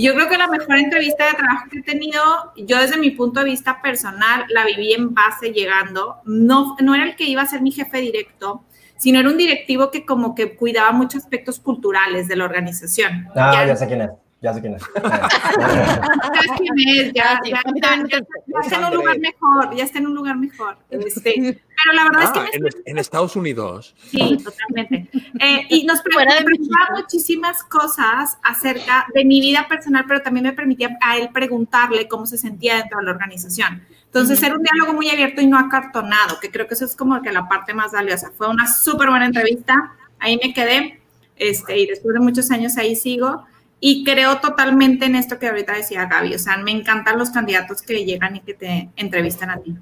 Y 0.00 0.04
yo 0.06 0.14
creo 0.14 0.30
que 0.30 0.38
la 0.38 0.46
mejor 0.48 0.78
entrevista 0.78 1.26
de 1.26 1.34
trabajo 1.34 1.66
que 1.70 1.80
he 1.80 1.82
tenido, 1.82 2.22
yo 2.56 2.78
desde 2.78 2.96
mi 2.96 3.10
punto 3.10 3.40
de 3.40 3.44
vista 3.44 3.82
personal, 3.82 4.46
la 4.48 4.64
viví 4.64 4.94
en 4.94 5.12
base 5.12 5.50
llegando. 5.52 6.22
No, 6.24 6.74
no 6.80 6.94
era 6.94 7.04
el 7.04 7.16
que 7.16 7.24
iba 7.24 7.42
a 7.42 7.46
ser 7.46 7.60
mi 7.60 7.70
jefe 7.70 7.98
directo, 8.00 8.64
sino 8.96 9.18
era 9.20 9.28
un 9.28 9.36
directivo 9.36 9.90
que 9.90 10.06
como 10.06 10.34
que 10.34 10.56
cuidaba 10.56 10.92
muchos 10.92 11.22
aspectos 11.22 11.60
culturales 11.60 12.28
de 12.28 12.36
la 12.36 12.46
organización. 12.46 13.28
Ah, 13.36 13.52
Ya- 13.56 13.66
ya 13.66 13.76
sé 13.76 13.86
quién 13.88 14.00
es. 14.00 14.10
Ya 14.42 14.54
sé 14.54 14.60
quién 14.62 14.74
es. 14.74 14.82
¿Sabes 15.02 16.50
quién 16.56 16.74
es? 16.88 17.12
Ya, 17.12 17.32
Ah, 17.36 17.40
ya, 17.44 17.60
ya, 17.82 17.96
ya- 18.08 18.18
ya 18.46 18.58
está 18.62 18.76
en 18.78 18.84
un 18.84 18.94
lugar 18.94 19.18
mejor, 19.18 19.76
ya 19.76 19.84
está 19.84 19.98
en 19.98 20.06
un 20.06 20.14
lugar 20.14 20.36
mejor. 20.36 20.76
Este, 20.90 21.34
pero 21.36 21.92
la 21.94 22.04
verdad 22.04 22.22
es 22.24 22.30
Ah, 22.30 22.46
que 22.50 22.56
en, 22.56 22.62
me 22.62 22.68
en 22.86 22.98
Estados 22.98 23.36
Unidos. 23.36 23.94
Sí, 24.10 24.38
totalmente. 24.42 25.08
Eh, 25.38 25.66
y 25.68 25.84
nos 25.84 26.00
preguntaba 26.02 26.96
muchísimas 26.96 27.62
cosas 27.64 28.38
acerca 28.42 29.06
de 29.14 29.24
mi 29.24 29.40
vida 29.40 29.66
personal, 29.68 30.04
pero 30.08 30.22
también 30.22 30.44
me 30.46 30.52
permitía 30.52 30.96
a 31.02 31.18
él 31.18 31.28
preguntarle 31.32 32.08
cómo 32.08 32.26
se 32.26 32.38
sentía 32.38 32.76
dentro 32.76 32.98
de 32.98 33.04
la 33.04 33.10
organización. 33.12 33.82
Entonces, 34.06 34.42
era 34.42 34.56
un 34.56 34.62
diálogo 34.62 34.92
muy 34.94 35.08
abierto 35.10 35.40
y 35.40 35.46
no 35.46 35.56
acartonado, 35.58 36.40
que 36.40 36.50
creo 36.50 36.66
que 36.66 36.74
eso 36.74 36.84
es 36.84 36.96
como 36.96 37.20
que 37.22 37.30
la 37.30 37.46
parte 37.48 37.74
más 37.74 37.92
valiosa. 37.92 38.32
Fue 38.36 38.48
una 38.48 38.66
súper 38.66 39.08
buena 39.10 39.26
entrevista, 39.26 39.92
ahí 40.18 40.40
me 40.42 40.52
quedé, 40.52 41.00
este, 41.36 41.78
y 41.78 41.86
después 41.86 42.14
de 42.14 42.20
muchos 42.20 42.50
años 42.50 42.76
ahí 42.76 42.96
sigo. 42.96 43.44
Y 43.80 44.04
creo 44.04 44.38
totalmente 44.40 45.06
en 45.06 45.16
esto 45.16 45.38
que 45.38 45.48
ahorita 45.48 45.72
decía 45.72 46.06
Gaby, 46.06 46.34
o 46.34 46.38
sea, 46.38 46.58
me 46.58 46.70
encantan 46.70 47.18
los 47.18 47.30
candidatos 47.30 47.80
que 47.80 48.04
llegan 48.04 48.36
y 48.36 48.40
que 48.40 48.52
te 48.52 48.90
entrevistan 48.94 49.50
a 49.50 49.58
ti, 49.58 49.74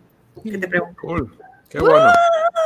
que 0.43 0.57
te 0.57 0.69
preguntan. 0.69 0.95
Cool. 0.97 1.37
Qué 1.69 1.81
bueno. 1.81 2.11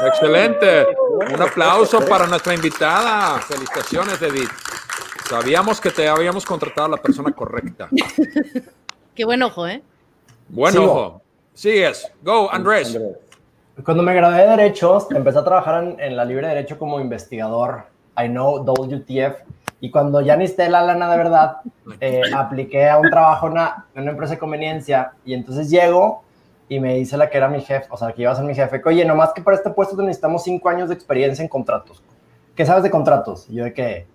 Excelente. 0.06 0.86
Un 1.32 1.42
aplauso 1.42 2.04
para 2.06 2.26
nuestra 2.26 2.54
invitada. 2.54 3.38
Felicitaciones, 3.40 4.20
Edith. 4.20 4.50
Sabíamos 5.28 5.80
que 5.80 5.90
te 5.90 6.06
habíamos 6.06 6.44
contratado 6.44 6.86
a 6.86 6.90
la 6.90 6.96
persona 6.98 7.32
correcta. 7.32 7.88
Qué 9.14 9.24
buen 9.24 9.42
ojo, 9.42 9.66
¿eh? 9.66 9.82
Buen 10.48 10.72
Sigo. 10.72 10.84
ojo. 10.84 11.22
Sigues. 11.54 12.10
Go, 12.22 12.52
Andrés. 12.52 12.98
Cuando 13.84 14.02
me 14.02 14.14
gradué 14.14 14.42
de 14.42 14.48
Derechos, 14.48 15.06
empecé 15.10 15.38
a 15.38 15.44
trabajar 15.44 15.82
en, 15.82 15.98
en 15.98 16.16
la 16.16 16.24
Libre 16.24 16.46
Derecho 16.46 16.78
como 16.78 17.00
investigador. 17.00 17.84
I 18.18 18.28
know 18.28 18.62
WTF. 18.62 19.36
Y 19.84 19.90
cuando 19.90 20.20
ya 20.20 20.36
necesité 20.36 20.68
la 20.68 20.80
lana 20.80 21.10
de 21.10 21.16
verdad, 21.16 21.56
eh, 21.98 22.22
apliqué 22.32 22.88
a 22.88 22.98
un 22.98 23.10
trabajo 23.10 23.48
en 23.48 23.54
una, 23.54 23.86
en 23.96 24.02
una 24.02 24.12
empresa 24.12 24.34
de 24.34 24.38
conveniencia. 24.38 25.14
Y 25.24 25.34
entonces 25.34 25.68
llego 25.70 26.22
y 26.68 26.78
me 26.78 26.94
dice 26.94 27.16
la 27.16 27.28
que 27.28 27.36
era 27.36 27.48
mi 27.48 27.60
jefe, 27.60 27.88
o 27.90 27.96
sea, 27.96 28.12
que 28.12 28.22
iba 28.22 28.30
a 28.30 28.36
ser 28.36 28.44
mi 28.44 28.54
jefe, 28.54 28.80
que 28.80 28.88
oye, 28.88 29.04
nomás 29.04 29.32
que 29.32 29.42
para 29.42 29.56
este 29.56 29.70
puesto 29.70 30.00
necesitamos 30.00 30.44
cinco 30.44 30.68
años 30.68 30.88
de 30.88 30.94
experiencia 30.94 31.42
en 31.42 31.48
contratos. 31.48 32.00
¿Qué 32.54 32.64
sabes 32.64 32.84
de 32.84 32.90
contratos? 32.90 33.50
Y 33.50 33.54
yo 33.54 33.64
de 33.64 33.74
que, 33.74 34.06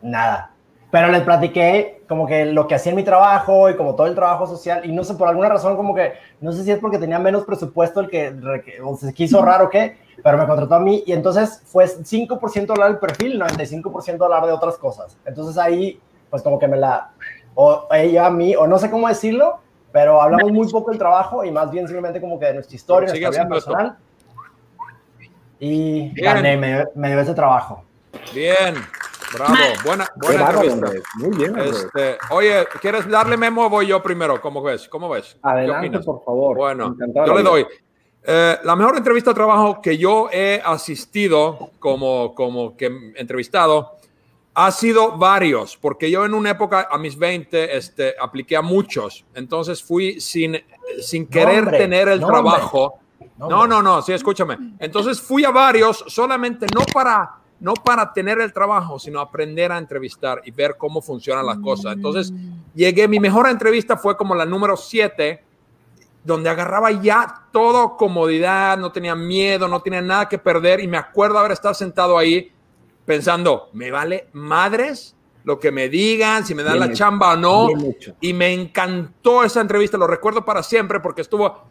nada. 0.00 0.52
Pero 0.92 1.08
les 1.08 1.22
platiqué 1.22 2.04
como 2.08 2.24
que 2.24 2.44
lo 2.46 2.68
que 2.68 2.76
hacía 2.76 2.90
en 2.90 2.96
mi 2.96 3.04
trabajo 3.04 3.68
y 3.68 3.76
como 3.76 3.96
todo 3.96 4.06
el 4.06 4.14
trabajo 4.14 4.46
social. 4.46 4.82
Y 4.84 4.92
no 4.92 5.02
sé, 5.02 5.14
por 5.14 5.26
alguna 5.26 5.48
razón, 5.48 5.76
como 5.76 5.92
que, 5.92 6.12
no 6.40 6.52
sé 6.52 6.62
si 6.62 6.70
es 6.70 6.78
porque 6.78 6.98
tenía 6.98 7.18
menos 7.18 7.44
presupuesto 7.44 7.98
el 7.98 8.08
que, 8.08 8.32
o 8.80 8.96
se 8.96 9.12
quiso 9.12 9.38
ahorrar 9.38 9.62
o 9.62 9.70
qué, 9.70 9.96
pero 10.22 10.38
me 10.38 10.46
contrató 10.46 10.74
a 10.74 10.80
mí. 10.80 11.02
Y 11.06 11.12
entonces 11.12 11.62
fue 11.66 11.86
5% 11.86 12.70
hablar 12.70 12.88
del 12.90 12.98
perfil, 12.98 13.40
95% 13.40 14.22
hablar 14.24 14.46
de 14.46 14.52
otras 14.52 14.76
cosas. 14.78 15.16
Entonces 15.24 15.56
ahí, 15.58 16.00
pues 16.30 16.42
como 16.42 16.58
que 16.58 16.68
me 16.68 16.76
la, 16.76 17.10
o 17.54 17.86
ella 17.92 18.26
a 18.26 18.30
mí, 18.30 18.54
o 18.56 18.66
no 18.66 18.78
sé 18.78 18.90
cómo 18.90 19.08
decirlo, 19.08 19.60
pero 19.92 20.20
hablamos 20.22 20.52
muy 20.52 20.68
poco 20.68 20.90
del 20.90 20.98
trabajo 20.98 21.44
y 21.44 21.50
más 21.50 21.70
bien 21.70 21.86
simplemente 21.86 22.20
como 22.20 22.38
que 22.38 22.46
de 22.46 22.54
nuestra 22.54 22.76
historia, 22.76 23.08
nuestra 23.08 23.18
vida 23.18 23.28
haciendo 23.28 23.56
esto. 23.56 23.70
personal. 23.72 23.98
Y 25.58 26.08
Bien. 26.10 26.24
gané, 26.34 26.56
me, 26.56 26.84
me 26.94 27.08
dio 27.08 27.20
ese 27.20 27.34
trabajo. 27.34 27.84
Bien. 28.34 28.74
Bravo. 29.32 29.54
Buena, 29.84 30.06
Qué 30.20 30.26
buena. 30.26 30.90
Muy 31.16 31.36
bien. 31.36 31.56
Este, 31.58 32.18
oye, 32.30 32.66
¿quieres 32.80 33.08
darle 33.08 33.36
memo 33.36 33.66
o 33.66 33.70
voy 33.70 33.86
yo 33.86 34.02
primero? 34.02 34.40
¿Cómo 34.40 34.62
ves? 34.62 34.88
¿Cómo 34.88 35.08
ves? 35.08 35.34
¿Qué 35.34 35.38
Adelante, 35.48 35.86
opinas? 35.86 36.04
por 36.06 36.24
favor. 36.24 36.56
Bueno, 36.56 36.86
Encantado 36.86 37.26
yo 37.26 37.34
le 37.34 37.42
doy. 37.42 37.66
Eh, 38.22 38.58
la 38.64 38.76
mejor 38.76 38.96
entrevista 38.96 39.30
de 39.30 39.34
trabajo 39.34 39.80
que 39.80 39.96
yo 39.96 40.28
he 40.30 40.60
asistido 40.64 41.70
como, 41.78 42.34
como 42.34 42.76
que 42.76 43.12
entrevistado 43.16 43.96
ha 44.54 44.70
sido 44.70 45.16
varios, 45.16 45.76
porque 45.76 46.10
yo 46.10 46.24
en 46.24 46.34
una 46.34 46.50
época, 46.50 46.88
a 46.90 46.98
mis 46.98 47.16
20, 47.16 47.76
este, 47.76 48.14
apliqué 48.20 48.56
a 48.56 48.62
muchos. 48.62 49.24
Entonces 49.34 49.82
fui 49.82 50.20
sin, 50.20 50.58
sin 51.00 51.26
querer 51.26 51.70
tener 51.70 52.08
el 52.08 52.20
trabajo. 52.20 52.94
No, 53.38 53.48
No, 53.48 53.66
no, 53.66 53.82
no, 53.82 54.02
sí, 54.02 54.12
escúchame. 54.12 54.58
Entonces 54.78 55.20
fui 55.20 55.44
a 55.44 55.50
varios 55.50 56.04
solamente 56.08 56.66
no 56.74 56.82
para 56.92 57.40
no 57.60 57.74
para 57.74 58.12
tener 58.12 58.40
el 58.40 58.52
trabajo, 58.52 58.98
sino 58.98 59.20
aprender 59.20 59.70
a 59.70 59.78
entrevistar 59.78 60.40
y 60.44 60.50
ver 60.50 60.76
cómo 60.78 61.02
funcionan 61.02 61.44
las 61.44 61.58
cosas. 61.58 61.92
Entonces, 61.92 62.32
llegué, 62.74 63.06
mi 63.06 63.20
mejor 63.20 63.48
entrevista 63.48 63.96
fue 63.96 64.16
como 64.16 64.34
la 64.34 64.46
número 64.46 64.76
7, 64.76 65.44
donde 66.22 66.50
agarraba 66.50 66.90
ya 66.90 67.46
todo 67.52 67.96
comodidad, 67.96 68.76
no 68.78 68.92
tenía 68.92 69.14
miedo, 69.14 69.68
no 69.68 69.80
tenía 69.80 70.02
nada 70.02 70.28
que 70.28 70.38
perder 70.38 70.80
y 70.80 70.88
me 70.88 70.96
acuerdo 70.98 71.38
haber 71.38 71.52
estado 71.52 71.74
sentado 71.74 72.18
ahí 72.18 72.52
pensando, 73.04 73.70
me 73.72 73.90
vale 73.90 74.28
madres 74.32 75.16
lo 75.44 75.58
que 75.58 75.72
me 75.72 75.88
digan, 75.88 76.44
si 76.44 76.54
me 76.54 76.62
dan 76.62 76.74
Bien 76.74 76.80
la 76.80 76.86
hecho. 76.86 76.96
chamba 76.96 77.32
o 77.32 77.36
no. 77.36 77.68
Y 78.20 78.34
me 78.34 78.52
encantó 78.52 79.42
esa 79.42 79.60
entrevista, 79.60 79.96
lo 79.96 80.06
recuerdo 80.06 80.44
para 80.44 80.62
siempre 80.62 81.00
porque 81.00 81.22
estuvo 81.22 81.64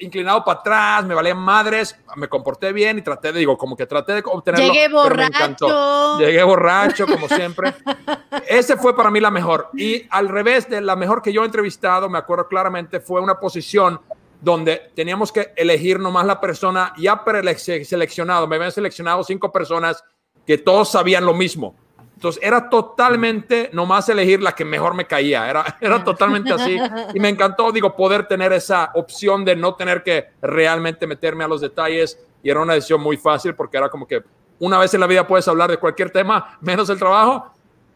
inclinado 0.00 0.44
para 0.44 0.60
atrás, 0.60 1.04
me 1.04 1.14
valían 1.14 1.38
madres, 1.38 1.96
me 2.16 2.28
comporté 2.28 2.72
bien 2.72 2.98
y 2.98 3.02
traté 3.02 3.32
de, 3.32 3.38
digo, 3.38 3.56
como 3.56 3.76
que 3.76 3.86
traté 3.86 4.14
de 4.14 4.22
obtenerlo. 4.24 4.66
Llegué 4.66 4.88
pero 4.90 5.14
me 5.14 5.26
encantó. 5.26 5.66
borracho. 5.66 6.18
Llegué 6.18 6.42
borracho, 6.42 7.06
como 7.06 7.28
siempre. 7.28 7.74
Ese 8.48 8.76
fue 8.76 8.96
para 8.96 9.10
mí 9.10 9.20
la 9.20 9.30
mejor. 9.30 9.70
Y 9.74 10.06
al 10.10 10.28
revés 10.28 10.68
de 10.68 10.80
la 10.80 10.96
mejor 10.96 11.22
que 11.22 11.32
yo 11.32 11.42
he 11.42 11.46
entrevistado, 11.46 12.08
me 12.08 12.18
acuerdo 12.18 12.48
claramente, 12.48 13.00
fue 13.00 13.20
una 13.20 13.38
posición 13.38 14.00
donde 14.40 14.90
teníamos 14.94 15.32
que 15.32 15.52
elegir 15.56 16.00
nomás 16.00 16.26
la 16.26 16.40
persona 16.40 16.92
ya 16.96 17.24
preseleccionado. 17.24 18.46
Me 18.46 18.56
habían 18.56 18.72
seleccionado 18.72 19.22
cinco 19.22 19.52
personas 19.52 20.02
que 20.46 20.58
todos 20.58 20.90
sabían 20.90 21.24
lo 21.24 21.34
mismo. 21.34 21.74
Entonces 22.20 22.42
era 22.44 22.68
totalmente 22.68 23.70
nomás 23.72 24.06
elegir 24.10 24.42
la 24.42 24.52
que 24.52 24.62
mejor 24.62 24.92
me 24.92 25.06
caía. 25.06 25.48
Era, 25.48 25.64
era 25.80 26.04
totalmente 26.04 26.52
así. 26.52 26.76
Y 27.14 27.18
me 27.18 27.30
encantó, 27.30 27.72
digo, 27.72 27.96
poder 27.96 28.28
tener 28.28 28.52
esa 28.52 28.90
opción 28.94 29.42
de 29.42 29.56
no 29.56 29.74
tener 29.74 30.02
que 30.02 30.26
realmente 30.42 31.06
meterme 31.06 31.44
a 31.44 31.48
los 31.48 31.62
detalles. 31.62 32.22
Y 32.42 32.50
era 32.50 32.60
una 32.60 32.74
decisión 32.74 33.00
muy 33.00 33.16
fácil 33.16 33.54
porque 33.54 33.78
era 33.78 33.88
como 33.88 34.06
que 34.06 34.22
una 34.58 34.76
vez 34.76 34.92
en 34.92 35.00
la 35.00 35.06
vida 35.06 35.26
puedes 35.26 35.48
hablar 35.48 35.70
de 35.70 35.78
cualquier 35.78 36.10
tema, 36.10 36.58
menos 36.60 36.90
el 36.90 36.98
trabajo, 36.98 37.52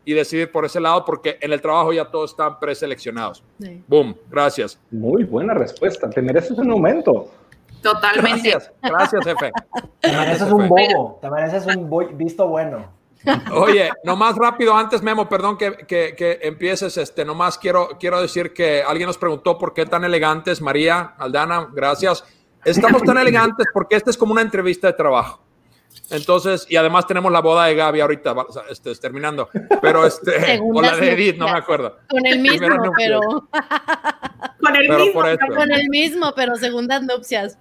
y 0.07 0.15
decidir 0.15 0.51
por 0.51 0.65
ese 0.65 0.81
lado 0.81 1.05
porque 1.05 1.37
en 1.43 1.53
el 1.53 1.61
trabajo 1.61 1.93
ya 1.93 2.07
todos 2.07 2.31
están 2.31 2.59
preseleccionados. 2.59 3.45
Sí. 3.61 3.85
Boom, 3.87 4.17
gracias. 4.31 4.81
Muy 4.91 5.25
buena 5.25 5.53
respuesta. 5.53 6.09
Te 6.09 6.23
mereces 6.23 6.57
un 6.57 6.71
aumento. 6.71 7.29
Totalmente. 7.83 8.49
Gracias, 8.51 8.73
gracias, 8.83 9.23
jefe. 9.23 9.53
Te 10.01 10.13
mereces 10.13 10.51
un 10.51 10.67
bobo, 10.67 11.19
te 11.21 11.29
mereces 11.29 11.67
un 11.67 12.17
visto 12.17 12.49
bueno. 12.49 13.04
Oye, 13.53 13.91
nomás 14.05 14.37
rápido, 14.37 14.77
antes 14.77 15.03
Memo, 15.03 15.29
perdón 15.29 15.57
que, 15.57 15.77
que, 15.87 16.15
que 16.17 16.41
empieces, 16.43 16.97
este, 16.97 17.25
nomás 17.25 17.59
quiero, 17.59 17.97
quiero 17.99 18.21
decir 18.21 18.53
que 18.53 18.83
alguien 18.83 19.07
nos 19.07 19.19
preguntó 19.19 19.59
por 19.59 19.73
qué 19.73 19.87
tan 19.87 20.05
elegantes, 20.05 20.61
María, 20.61 21.15
Aldana, 21.19 21.69
gracias. 21.73 22.25
Estamos 22.65 23.03
tan 23.03 23.19
elegantes 23.19 23.67
porque 23.73 23.97
esta 23.97 24.11
es 24.11 24.17
como 24.17 24.33
una 24.33 24.43
entrevista 24.43 24.87
de 24.87 24.95
trabajo. 24.95 25.45
Entonces, 26.11 26.67
y 26.69 26.77
además 26.77 27.07
tenemos 27.07 27.31
la 27.33 27.41
boda 27.41 27.67
de 27.67 27.75
Gaby 27.75 28.01
ahorita, 28.01 28.35
este, 28.69 28.95
terminando, 28.97 29.49
pero 29.81 30.05
este, 30.05 30.61
o 30.63 30.83
la 30.83 30.97
de 30.97 31.13
Edith, 31.13 31.37
no 31.37 31.47
me 31.47 31.59
acuerdo. 31.59 31.99
Con 32.09 32.27
el 32.27 32.41
mismo, 32.41 32.59
Primera 32.59 32.91
pero 32.97 33.21
Con 34.61 34.77
el 34.77 34.87
Pero 34.89 35.05
mismo. 35.05 35.25
esto. 35.25 35.47
con 35.55 35.73
el 35.73 35.89
mismo, 35.89 36.33
pero 36.35 36.57
segundas 36.57 37.03
nupcias. 37.03 37.59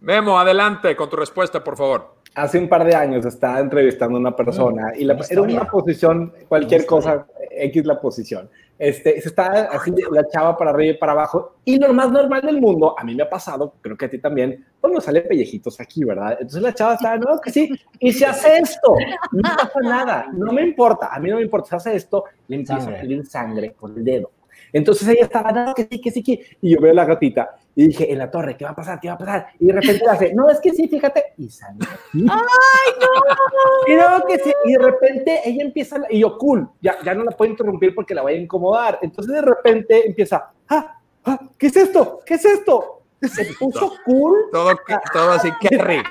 Memo, 0.00 0.38
adelante 0.38 0.94
con 0.96 1.08
tu 1.10 1.16
respuesta, 1.16 1.62
por 1.64 1.76
favor. 1.76 2.14
Hace 2.34 2.58
un 2.58 2.68
par 2.68 2.84
de 2.84 2.94
años 2.94 3.24
estaba 3.24 3.60
entrevistando 3.60 4.16
a 4.16 4.20
una 4.20 4.34
persona 4.34 4.92
y 4.96 5.04
la, 5.04 5.16
era 5.30 5.42
una 5.42 5.70
posición, 5.70 6.32
cualquier 6.48 6.80
Una 6.80 6.88
cosa, 6.88 7.26
X 7.50 7.84
la 7.86 8.00
posición. 8.00 8.50
Este, 8.76 9.20
se 9.20 9.28
estaba 9.28 9.60
así 9.70 9.92
la 10.10 10.26
chava 10.26 10.56
para 10.56 10.70
arriba 10.70 10.94
y 10.94 10.98
para 10.98 11.12
abajo 11.12 11.54
y 11.64 11.78
lo 11.78 11.94
más 11.94 12.10
normal 12.10 12.42
del 12.42 12.60
mundo, 12.60 12.98
a 12.98 13.04
mí 13.04 13.14
me 13.14 13.22
ha 13.22 13.30
pasado, 13.30 13.74
creo 13.80 13.96
que 13.96 14.06
a 14.06 14.10
ti 14.10 14.18
también, 14.18 14.64
pues 14.80 14.92
nos 14.92 15.04
salen 15.04 15.28
pellejitos 15.28 15.78
aquí, 15.80 16.02
¿verdad? 16.02 16.32
Entonces 16.32 16.60
la 16.60 16.74
chava 16.74 16.94
estaba, 16.94 17.16
no, 17.16 17.40
que 17.40 17.52
sí, 17.52 17.70
y 18.00 18.12
se 18.12 18.26
hace 18.26 18.58
esto, 18.58 18.96
no 19.30 19.42
pasa 19.42 19.80
nada, 19.80 20.26
no 20.32 20.52
me 20.52 20.62
importa, 20.62 21.08
a 21.14 21.20
mí 21.20 21.30
no 21.30 21.36
me 21.36 21.42
importa, 21.42 21.68
se 21.68 21.76
hace 21.76 21.96
esto, 21.96 22.24
le 22.48 22.56
empieza 22.56 22.76
a 22.76 22.96
salir 22.96 23.24
sangre 23.26 23.74
por 23.78 23.90
el 23.90 24.04
dedo. 24.04 24.30
Entonces 24.74 25.06
ella 25.06 25.22
estaba, 25.22 25.52
no, 25.52 25.72
que 25.72 25.86
sí, 25.88 26.00
que 26.00 26.10
sí, 26.10 26.20
que. 26.20 26.58
Y 26.60 26.74
yo 26.74 26.80
veo 26.80 26.90
a 26.90 26.94
la 26.94 27.04
gatita 27.04 27.56
y 27.76 27.86
dije, 27.86 28.10
en 28.10 28.18
la 28.18 28.28
torre, 28.28 28.56
¿qué 28.56 28.64
va 28.64 28.72
a 28.72 28.74
pasar? 28.74 28.98
¿Qué 28.98 29.06
va 29.06 29.14
a 29.14 29.18
pasar? 29.18 29.46
Y 29.60 29.66
de 29.66 29.72
repente 29.72 30.04
hace, 30.08 30.34
no, 30.34 30.50
es 30.50 30.60
que 30.60 30.72
sí, 30.72 30.88
fíjate. 30.88 31.32
Y 31.38 31.48
sale. 31.48 31.78
¡Ay, 32.12 32.92
no! 33.00 33.92
Y 33.92 33.96
no, 33.96 34.26
que 34.26 34.38
sí. 34.40 34.52
Y 34.64 34.72
de 34.72 34.78
repente 34.78 35.40
ella 35.44 35.62
empieza, 35.62 35.98
y 36.10 36.18
yo, 36.18 36.36
cool, 36.38 36.68
ya, 36.80 36.96
ya 37.04 37.14
no 37.14 37.22
la 37.22 37.30
puedo 37.30 37.52
interrumpir 37.52 37.94
porque 37.94 38.16
la 38.16 38.22
voy 38.22 38.32
a 38.32 38.36
incomodar. 38.36 38.98
Entonces 39.00 39.32
de 39.32 39.42
repente 39.42 40.08
empieza, 40.08 40.50
ah, 40.68 40.98
ah, 41.24 41.40
¿qué 41.56 41.68
es 41.68 41.76
esto? 41.76 42.18
¿Qué 42.26 42.34
es 42.34 42.44
esto? 42.44 43.02
Se 43.22 43.46
puso 43.54 43.92
cool. 44.04 44.50
Todo, 44.50 44.72
todo 45.12 45.30
así, 45.30 45.50
Kerry. 45.60 46.02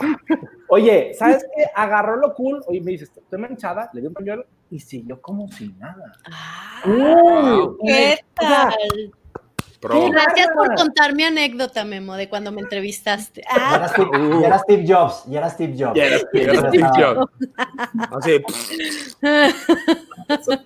Oye, 0.68 1.14
¿sabes 1.14 1.46
qué? 1.56 1.66
Agarró 1.72 2.16
lo 2.16 2.34
cool. 2.34 2.64
Oye, 2.66 2.80
me 2.80 2.90
dice, 2.90 3.04
estoy 3.04 3.38
manchada, 3.38 3.88
le 3.92 4.00
dio 4.00 4.10
un 4.10 4.14
pañuelo 4.14 4.44
y 4.70 4.80
siguió 4.80 5.20
como 5.20 5.48
si 5.48 5.68
nada. 5.78 6.12
Wow. 6.84 7.76
¿Qué 7.84 8.20
tal? 8.34 8.74
Pro. 9.80 10.10
Gracias 10.10 10.48
por 10.56 10.74
contar 10.74 11.14
mi 11.14 11.22
anécdota, 11.22 11.84
Memo, 11.84 12.16
de 12.16 12.28
cuando 12.28 12.50
me 12.50 12.60
entrevistaste. 12.62 13.42
Ya 13.42 13.48
Ah, 13.50 13.76
era 13.76 13.88
Steve, 13.88 14.10
ya 14.40 14.46
era 14.48 14.58
Steve 14.58 14.84
Jobs, 14.88 15.24
ya 15.28 15.38
era 15.38 15.48
Steve 15.50 15.74
Jobs. 15.78 15.94
Ya 15.94 16.04
era- 16.06 16.18
ya 16.18 16.40
era 16.40 16.68
Steve 16.68 16.88
Jobs. 16.96 17.30
Así. 18.10 18.42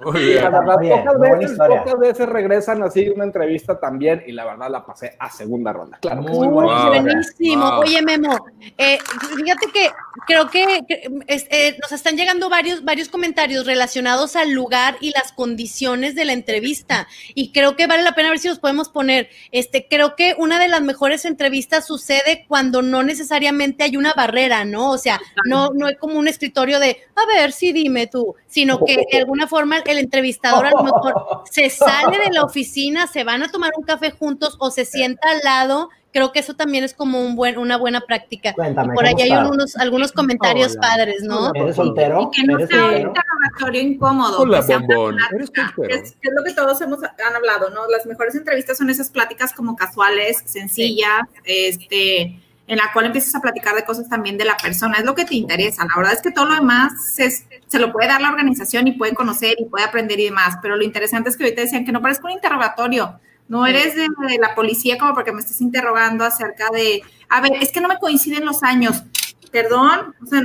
Muy 0.04 0.20
bien. 0.24 0.42
La 0.42 0.50
verdad, 0.50 0.76
pocas, 0.76 1.20
veces, 1.20 1.58
pocas 1.58 1.98
veces 1.98 2.28
regresan 2.28 2.82
así 2.82 3.08
una 3.08 3.24
entrevista 3.24 3.78
también 3.78 4.22
y 4.26 4.32
la 4.32 4.44
verdad 4.44 4.70
la 4.70 4.84
pasé 4.84 5.16
a 5.18 5.30
segunda 5.30 5.72
ronda. 5.72 5.98
Claro, 6.00 6.22
Muy 6.22 6.48
Wow. 6.48 6.88
buenísimo. 7.02 7.70
Wow. 7.70 7.80
Oye, 7.80 8.02
Memo, 8.02 8.46
eh, 8.78 8.98
fíjate 9.36 9.66
que 9.72 9.90
creo 10.26 10.48
que, 10.50 10.80
que, 10.88 11.08
es- 11.26 11.46
eh, 11.50 11.76
nos 11.80 11.92
están 11.92 12.16
llegando 12.16 12.48
varios, 12.48 12.84
varios 12.84 13.08
comentarios 13.08 13.66
relacionados 13.66 14.36
al 14.36 14.50
lugar 14.52 14.96
y 15.00 15.10
las 15.10 15.32
condiciones 15.32 16.14
de 16.14 16.24
la 16.24 16.32
entrevista. 16.32 17.06
Y 17.34 17.52
creo 17.52 17.76
que 17.76 17.86
vale 17.86 18.02
la 18.02 18.12
pena 18.12 18.30
ver 18.30 18.38
si 18.38 18.48
los 18.48 18.58
podemos 18.58 18.88
poner. 18.88 19.28
Este, 19.52 19.86
creo 19.88 20.16
que 20.16 20.34
una 20.38 20.58
de 20.58 20.68
las 20.68 20.82
mejores 20.82 21.24
entrevistas 21.24 21.86
sucede 21.86 22.44
cuando 22.48 22.82
no 22.82 23.02
necesariamente 23.02 23.84
hay 23.84 23.96
una 23.96 24.12
barrera, 24.14 24.64
¿no? 24.64 24.90
O 24.90 24.98
sea, 24.98 25.20
no, 25.46 25.70
no 25.74 25.88
es 25.88 25.96
como 25.98 26.18
un 26.18 26.28
escritorio 26.28 26.78
de, 26.80 26.98
a 27.14 27.26
ver, 27.26 27.52
sí, 27.52 27.72
dime 27.72 28.06
tú, 28.06 28.34
sino 28.46 28.84
que 28.84 28.96
de 29.10 29.18
alguna 29.18 29.46
forma 29.52 29.76
el 29.84 29.98
entrevistador 29.98 30.64
a 30.64 30.70
lo 30.70 30.82
mejor 30.82 31.42
se 31.50 31.68
sale 31.70 32.18
de 32.18 32.30
la 32.32 32.42
oficina, 32.42 33.06
se 33.06 33.22
van 33.22 33.42
a 33.42 33.50
tomar 33.50 33.72
un 33.76 33.84
café 33.84 34.10
juntos 34.10 34.56
o 34.58 34.70
se 34.70 34.86
sienta 34.86 35.30
al 35.30 35.40
lado. 35.44 35.90
Creo 36.10 36.32
que 36.32 36.40
eso 36.40 36.54
también 36.54 36.84
es 36.84 36.94
como 36.94 37.20
un 37.20 37.36
buen, 37.36 37.58
una 37.58 37.76
buena 37.76 38.00
práctica. 38.00 38.54
Cuéntame, 38.54 38.92
Y 38.92 38.96
por 38.96 39.04
ahí 39.04 39.12
¿cómo 39.12 39.40
hay 39.40 39.46
unos, 39.46 39.76
algunos 39.76 40.12
comentarios 40.12 40.72
Hola. 40.72 40.80
padres, 40.80 41.22
¿no? 41.22 41.52
¿Eres 41.54 41.76
soltero? 41.76 42.30
Y 42.32 42.36
que 42.36 42.46
no 42.46 42.56
¿Eres 42.56 42.70
sea 42.70 42.86
un 42.86 42.96
interrogatorio 42.96 43.80
incómodo. 43.82 44.40
Hola, 44.40 44.60
que 44.60 44.66
sea 44.66 44.78
bombón. 44.78 45.18
¿Eres 45.34 45.50
soltero? 45.54 45.94
es 45.94 46.14
lo 46.22 46.44
que 46.44 46.52
todos 46.54 46.80
hemos 46.80 47.02
han 47.02 47.36
hablado, 47.36 47.68
¿no? 47.70 47.86
Las 47.88 48.06
mejores 48.06 48.34
entrevistas 48.34 48.78
son 48.78 48.88
esas 48.88 49.10
pláticas 49.10 49.52
como 49.52 49.76
casuales, 49.76 50.42
sencillas, 50.46 51.22
este, 51.44 52.40
en 52.72 52.78
la 52.78 52.90
cual 52.92 53.04
empiezas 53.06 53.34
a 53.34 53.40
platicar 53.40 53.74
de 53.74 53.84
cosas 53.84 54.08
también 54.08 54.38
de 54.38 54.46
la 54.46 54.56
persona. 54.56 54.96
Es 54.98 55.04
lo 55.04 55.14
que 55.14 55.24
te 55.26 55.34
interesa. 55.34 55.84
La 55.84 55.94
verdad 55.96 56.14
es 56.14 56.22
que 56.22 56.30
todo 56.30 56.46
lo 56.46 56.54
demás 56.54 56.92
se, 57.14 57.30
se 57.30 57.78
lo 57.78 57.92
puede 57.92 58.08
dar 58.08 58.20
la 58.22 58.30
organización 58.30 58.86
y 58.88 58.92
puede 58.92 59.14
conocer 59.14 59.56
y 59.58 59.66
puede 59.66 59.84
aprender 59.84 60.18
y 60.18 60.24
demás. 60.24 60.56
Pero 60.62 60.76
lo 60.76 60.82
interesante 60.82 61.28
es 61.28 61.36
que 61.36 61.44
ahorita 61.44 61.60
decían 61.60 61.84
que 61.84 61.92
no 61.92 62.00
parezca 62.00 62.24
un 62.24 62.32
interrogatorio. 62.32 63.20
No 63.48 63.66
eres 63.66 63.94
de, 63.94 64.02
de 64.26 64.38
la 64.40 64.54
policía 64.54 64.96
como 64.96 65.12
porque 65.14 65.32
me 65.32 65.40
estés 65.40 65.60
interrogando 65.60 66.24
acerca 66.24 66.70
de, 66.72 67.02
a 67.28 67.40
ver, 67.42 67.52
es 67.60 67.70
que 67.72 67.82
no 67.82 67.88
me 67.88 67.98
coinciden 67.98 68.46
los 68.46 68.62
años. 68.62 69.02
Perdón, 69.50 70.14
o 70.22 70.26
sea, 70.26 70.40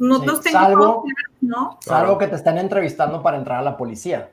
no 0.00 0.18
Sí, 0.18 0.26
los 0.26 0.40
tengo 0.40 0.58
salvo- 0.58 1.04
¿no? 1.42 1.78
Salvo 1.80 2.18
que 2.18 2.26
te 2.26 2.34
estén 2.34 2.58
entrevistando 2.58 3.22
para 3.22 3.36
entrar 3.36 3.58
a 3.60 3.62
la 3.62 3.76
policía. 3.76 4.30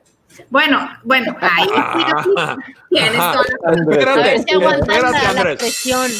Bueno, 0.48 0.88
bueno, 1.04 1.36
ahí 1.40 1.64
sí, 1.64 1.72
Ah. 1.76 2.56
tienes 2.90 3.12
toda 3.12 3.34
la- 3.34 3.70
A 3.70 3.72
Espérate, 3.74 4.20
ver 4.22 4.38
si 4.48 4.54
aguantas 4.54 4.88
espérate, 4.88 5.12
la, 5.12 5.22
la 5.22 5.40
Andrés. 5.40 5.58
presión. 5.58 6.10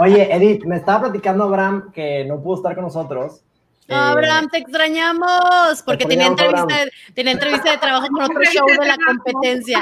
Oye, 0.00 0.34
Edith, 0.34 0.64
me 0.64 0.76
estaba 0.76 1.02
platicando 1.02 1.44
Abraham 1.44 1.90
que 1.92 2.24
no 2.24 2.40
pudo 2.40 2.56
estar 2.56 2.74
con 2.74 2.84
nosotros. 2.84 3.42
No, 3.88 3.94
Eh, 3.96 3.98
Abraham, 3.98 4.48
te 4.50 4.58
extrañamos, 4.58 5.82
porque 5.84 6.04
Te 6.04 6.10
tenía 6.10 6.26
entrevista, 6.28 6.66
de, 6.66 6.90
tenía 7.14 7.32
entrevista 7.32 7.70
de 7.70 7.78
trabajo 7.78 8.06
con 8.08 8.22
otro 8.24 8.42
show 8.44 8.66
de 8.66 8.86
la 8.86 8.96
competencia. 8.96 9.80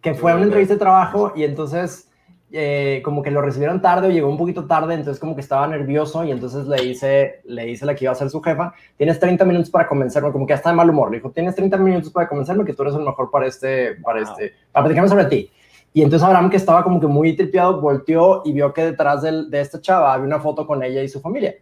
que 0.00 0.14
fue 0.14 0.34
una 0.34 0.44
entrevista 0.44 0.74
de 0.74 0.80
trabajo 0.80 1.32
y 1.34 1.44
entonces 1.44 2.08
eh, 2.56 3.02
como 3.04 3.20
que 3.20 3.32
lo 3.32 3.42
recibieron 3.42 3.82
tarde 3.82 4.06
o 4.06 4.10
llegó 4.10 4.28
un 4.28 4.38
poquito 4.38 4.66
tarde, 4.66 4.94
entonces 4.94 5.18
como 5.18 5.34
que 5.34 5.40
estaba 5.40 5.66
nervioso 5.66 6.22
y 6.24 6.30
entonces 6.30 6.66
le 6.66 6.84
hice, 6.84 7.40
le 7.46 7.68
hice 7.68 7.84
la 7.84 7.96
que 7.96 8.04
iba 8.04 8.12
a 8.12 8.14
ser 8.14 8.30
su 8.30 8.40
jefa, 8.40 8.72
tienes 8.96 9.18
30 9.18 9.44
minutos 9.44 9.70
para 9.70 9.88
convencerme, 9.88 10.30
como 10.30 10.46
que 10.46 10.52
ya 10.52 10.56
está 10.56 10.70
de 10.70 10.76
mal 10.76 10.88
humor, 10.88 11.10
le 11.10 11.16
dijo, 11.16 11.32
tienes 11.32 11.56
30 11.56 11.76
minutos 11.78 12.12
para 12.12 12.28
convencerme 12.28 12.64
que 12.64 12.72
tú 12.72 12.82
eres 12.82 12.94
el 12.94 13.00
mejor 13.00 13.28
para 13.28 13.48
este, 13.48 13.96
para 13.96 14.20
este, 14.20 14.54
para 14.70 14.84
platicarme 14.84 15.08
sobre 15.08 15.24
ti. 15.24 15.50
Y 15.96 16.02
entonces 16.02 16.26
Abraham, 16.26 16.50
que 16.50 16.56
estaba 16.56 16.82
como 16.82 16.98
que 16.98 17.06
muy 17.06 17.36
tripeado, 17.36 17.80
volteó 17.80 18.42
y 18.44 18.52
vio 18.52 18.74
que 18.74 18.84
detrás 18.84 19.22
del- 19.22 19.48
de 19.48 19.60
esta 19.60 19.80
chava 19.80 20.12
había 20.12 20.26
una 20.26 20.40
foto 20.40 20.66
con 20.66 20.82
ella 20.82 21.00
y 21.00 21.08
su 21.08 21.20
familia. 21.20 21.54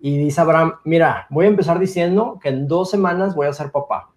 Y 0.00 0.16
dice 0.16 0.40
Abraham, 0.40 0.72
mira, 0.84 1.26
voy 1.28 1.44
a 1.44 1.48
empezar 1.48 1.78
diciendo 1.78 2.38
que 2.42 2.48
en 2.48 2.66
dos 2.66 2.90
semanas 2.90 3.34
voy 3.34 3.46
a 3.46 3.52
ser 3.52 3.70
papá. 3.70 4.08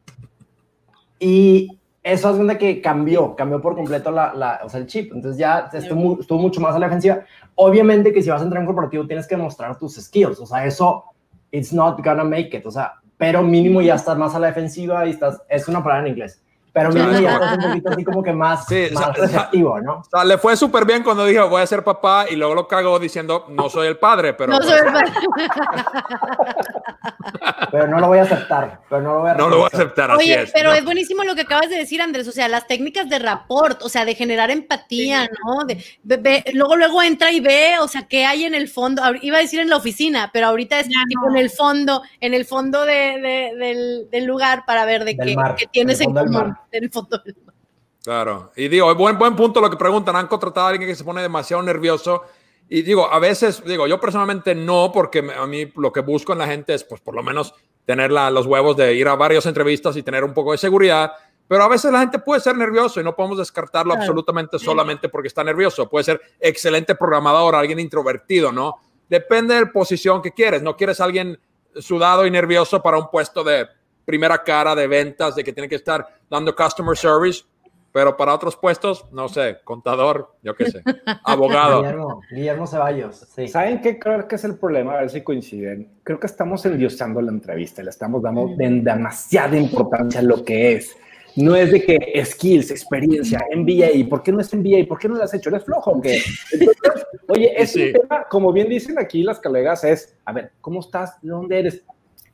Y 1.19 1.77
eso 2.01 2.31
es 2.31 2.37
donde 2.37 2.57
que 2.57 2.81
cambió, 2.81 3.35
cambió 3.35 3.59
por 3.59 3.75
completo 3.75 4.09
la, 4.09 4.33
la, 4.33 4.61
o 4.63 4.69
sea, 4.69 4.79
el 4.79 4.87
chip. 4.87 5.11
Entonces 5.13 5.37
ya 5.37 5.69
estuvo, 5.73 6.21
estuvo, 6.21 6.39
mucho 6.39 6.61
más 6.61 6.73
a 6.73 6.79
la 6.79 6.85
defensiva. 6.85 7.19
Obviamente 7.55 8.13
que 8.13 8.23
si 8.23 8.29
vas 8.29 8.39
a 8.39 8.45
entrar 8.45 8.61
en 8.61 8.69
un 8.69 8.73
corporativo 8.73 9.05
tienes 9.05 9.27
que 9.27 9.35
mostrar 9.35 9.77
tus 9.77 9.95
skills. 9.95 10.39
O 10.39 10.45
sea, 10.45 10.65
eso, 10.65 11.03
it's 11.51 11.73
not 11.73 12.01
gonna 12.01 12.23
make 12.23 12.55
it. 12.55 12.65
O 12.65 12.71
sea, 12.71 12.93
pero 13.17 13.43
mínimo 13.43 13.81
ya 13.81 13.95
estás 13.95 14.17
más 14.17 14.33
a 14.33 14.39
la 14.39 14.47
defensiva 14.47 15.05
y 15.05 15.09
estás, 15.09 15.41
es 15.49 15.67
una 15.67 15.83
palabra 15.83 16.07
en 16.07 16.13
inglés 16.13 16.41
pero 16.77 16.91
mí 16.91 17.21
ya 17.23 17.37
es 17.37 17.57
un 17.57 17.63
poquito 17.69 17.89
así 17.89 18.03
como 18.03 18.21
que 18.21 18.33
más, 18.33 18.67
sí, 18.67 18.89
más 18.93 19.17
receptivo, 19.17 19.81
¿no? 19.81 19.95
O 19.95 20.03
sea, 20.03 20.23
le 20.23 20.37
fue 20.37 20.55
súper 20.55 20.85
bien 20.85 21.01
cuando 21.01 21.25
dijo 21.25 21.49
voy 21.49 21.61
a 21.61 21.67
ser 21.67 21.83
papá 21.83 22.25
y 22.29 22.35
luego 22.35 22.53
lo 22.53 22.67
cagó 22.67 22.99
diciendo 22.99 23.45
no 23.49 23.67
soy 23.67 23.87
el 23.87 23.97
padre, 23.97 24.33
pero... 24.33 24.53
No 24.53 24.61
soy 24.61 24.77
el 24.77 24.85
padre. 24.93 25.11
pero 27.71 27.87
no 27.87 27.99
lo 27.99 28.07
voy 28.07 28.19
a 28.19 28.23
aceptar, 28.23 28.81
pero 28.87 29.01
no 29.01 29.13
lo 29.13 29.19
voy 29.21 29.31
a, 29.31 29.33
no 29.33 29.49
lo 29.49 29.57
voy 29.57 29.69
a 29.71 29.75
aceptar. 29.75 30.11
Oye, 30.11 30.35
así 30.35 30.43
es, 30.43 30.51
pero 30.53 30.71
es 30.73 30.85
buenísimo 30.85 31.23
lo 31.23 31.33
que 31.33 31.41
acabas 31.41 31.69
de 31.69 31.77
decir, 31.77 31.99
Andrés, 31.99 32.27
o 32.27 32.31
sea, 32.31 32.47
las 32.47 32.67
técnicas 32.67 33.09
de 33.09 33.17
rapport, 33.17 33.81
o 33.81 33.89
sea, 33.89 34.05
de 34.05 34.13
generar 34.13 34.51
empatía, 34.51 35.27
¿no? 35.45 35.65
De, 35.65 36.43
luego, 36.53 36.75
luego 36.75 37.01
entra 37.01 37.31
y 37.31 37.39
ve, 37.39 37.79
o 37.81 37.87
sea, 37.87 38.07
qué 38.07 38.25
hay 38.25 38.43
en 38.43 38.53
el 38.53 38.67
fondo, 38.67 39.01
iba 39.21 39.37
a 39.37 39.41
decir 39.41 39.59
en 39.59 39.69
la 39.69 39.77
oficina, 39.77 40.29
pero 40.31 40.47
ahorita 40.47 40.79
es 40.79 40.89
tipo 40.89 41.27
en 41.29 41.37
el 41.37 41.49
fondo, 41.49 42.03
en 42.21 42.35
el 42.35 42.45
fondo 42.45 42.85
de, 42.85 43.55
del, 43.57 44.09
del, 44.11 44.25
lugar 44.25 44.63
para 44.67 44.85
ver 44.85 45.05
de 45.05 45.17
qué, 45.17 45.35
qué 45.57 45.65
tienes 45.67 46.01
en 46.01 46.13
común 46.13 46.55
el 46.71 46.89
fondo 46.91 47.21
Claro, 48.03 48.51
y 48.55 48.69
digo, 48.69 48.93
buen, 48.95 49.17
buen 49.17 49.35
punto 49.35 49.59
lo 49.59 49.69
que 49.69 49.75
preguntan, 49.75 50.15
han 50.15 50.27
contratado 50.27 50.67
a 50.67 50.69
alguien 50.69 50.89
que 50.89 50.95
se 50.95 51.03
pone 51.03 51.21
demasiado 51.21 51.61
nervioso 51.61 52.23
y 52.69 52.81
digo, 52.81 53.11
a 53.11 53.19
veces, 53.19 53.63
digo, 53.65 53.87
yo 53.87 53.99
personalmente 53.99 54.53
no, 54.53 54.91
porque 54.93 55.19
a 55.19 55.45
mí 55.47 55.71
lo 55.75 55.91
que 55.91 56.01
busco 56.01 56.33
en 56.33 56.39
la 56.39 56.47
gente 56.47 56.73
es, 56.73 56.83
pues, 56.83 56.99
por 57.01 57.15
lo 57.15 57.23
menos 57.23 57.53
tener 57.85 58.11
los 58.11 58.45
huevos 58.45 58.75
de 58.75 58.93
ir 58.93 59.07
a 59.07 59.15
varias 59.15 59.45
entrevistas 59.45 59.95
y 59.95 60.03
tener 60.03 60.23
un 60.25 60.33
poco 60.33 60.51
de 60.51 60.57
seguridad, 60.57 61.13
pero 61.47 61.63
a 61.63 61.69
veces 61.69 61.91
la 61.91 62.01
gente 62.01 62.19
puede 62.19 62.41
ser 62.41 62.57
nervioso 62.57 62.99
y 62.99 63.03
no 63.05 63.15
podemos 63.15 63.37
descartarlo 63.37 63.93
absolutamente 63.93 64.59
solamente 64.59 65.07
porque 65.07 65.29
está 65.29 65.45
nervioso. 65.45 65.89
Puede 65.89 66.03
ser 66.03 66.21
excelente 66.41 66.95
programador, 66.95 67.55
alguien 67.55 67.79
introvertido, 67.79 68.51
¿no? 68.51 68.75
Depende 69.07 69.55
de 69.55 69.61
la 69.61 69.71
posición 69.71 70.21
que 70.21 70.33
quieres. 70.33 70.61
No 70.61 70.75
quieres 70.75 70.99
alguien 70.99 71.39
sudado 71.79 72.25
y 72.25 72.31
nervioso 72.31 72.83
para 72.83 72.97
un 72.97 73.09
puesto 73.09 73.45
de 73.45 73.65
primera 74.07 74.41
cara 74.41 74.73
de 74.73 74.87
ventas, 74.87 75.35
de 75.35 75.43
que 75.43 75.51
tiene 75.51 75.67
que 75.67 75.75
estar 75.75 76.07
dando 76.29 76.55
customer 76.55 76.95
service, 76.95 77.43
pero 77.91 78.15
para 78.15 78.33
otros 78.33 78.55
puestos, 78.55 79.05
no 79.11 79.27
sé, 79.27 79.57
contador, 79.65 80.33
yo 80.41 80.55
qué 80.55 80.71
sé, 80.71 80.81
abogado. 81.25 81.81
Guillermo, 81.81 82.21
Guillermo 82.31 82.67
Ceballos. 82.67 83.27
Sí. 83.35 83.49
¿Saben 83.49 83.81
qué 83.81 83.99
creo 83.99 84.25
que 84.25 84.35
es 84.35 84.45
el 84.45 84.55
problema? 84.55 84.93
A 84.93 85.01
ver 85.01 85.09
si 85.09 85.23
coinciden. 85.23 85.89
Creo 86.03 86.21
que 86.21 86.27
estamos 86.27 86.65
endiosando 86.65 87.19
la 87.19 87.31
entrevista, 87.31 87.83
le 87.83 87.89
estamos 87.89 88.21
dando 88.21 88.55
demasiada 88.55 89.57
importancia 89.57 90.21
a 90.21 90.23
lo 90.23 90.45
que 90.45 90.75
es. 90.75 90.95
No 91.35 91.53
es 91.57 91.69
de 91.69 91.83
que 91.83 92.25
skills, 92.25 92.71
experiencia, 92.71 93.45
MBA, 93.53 94.07
¿por 94.09 94.23
qué 94.23 94.31
no 94.31 94.39
es 94.39 94.53
MBA? 94.53 94.87
¿Por 94.87 94.99
qué 94.99 95.09
no 95.09 95.15
lo 95.15 95.23
has 95.23 95.33
hecho? 95.33 95.49
¿Eres 95.49 95.65
flojo 95.65 95.91
o 95.91 96.01
qué? 96.01 96.17
oye, 97.27 97.61
es 97.61 97.75
un 97.75 97.91
tema, 97.91 98.25
como 98.29 98.53
bien 98.53 98.69
dicen 98.69 98.97
aquí 98.97 99.21
las 99.21 99.41
colegas, 99.41 99.83
es, 99.83 100.15
a 100.23 100.31
ver, 100.31 100.53
¿cómo 100.61 100.79
estás? 100.79 101.21
¿De 101.21 101.29
dónde 101.29 101.59
eres? 101.59 101.83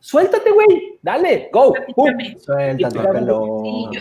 Suéltate, 0.04 0.52
güey, 0.52 1.00
dale, 1.02 1.50
go. 1.54 1.74
Suéltate, 1.96 3.00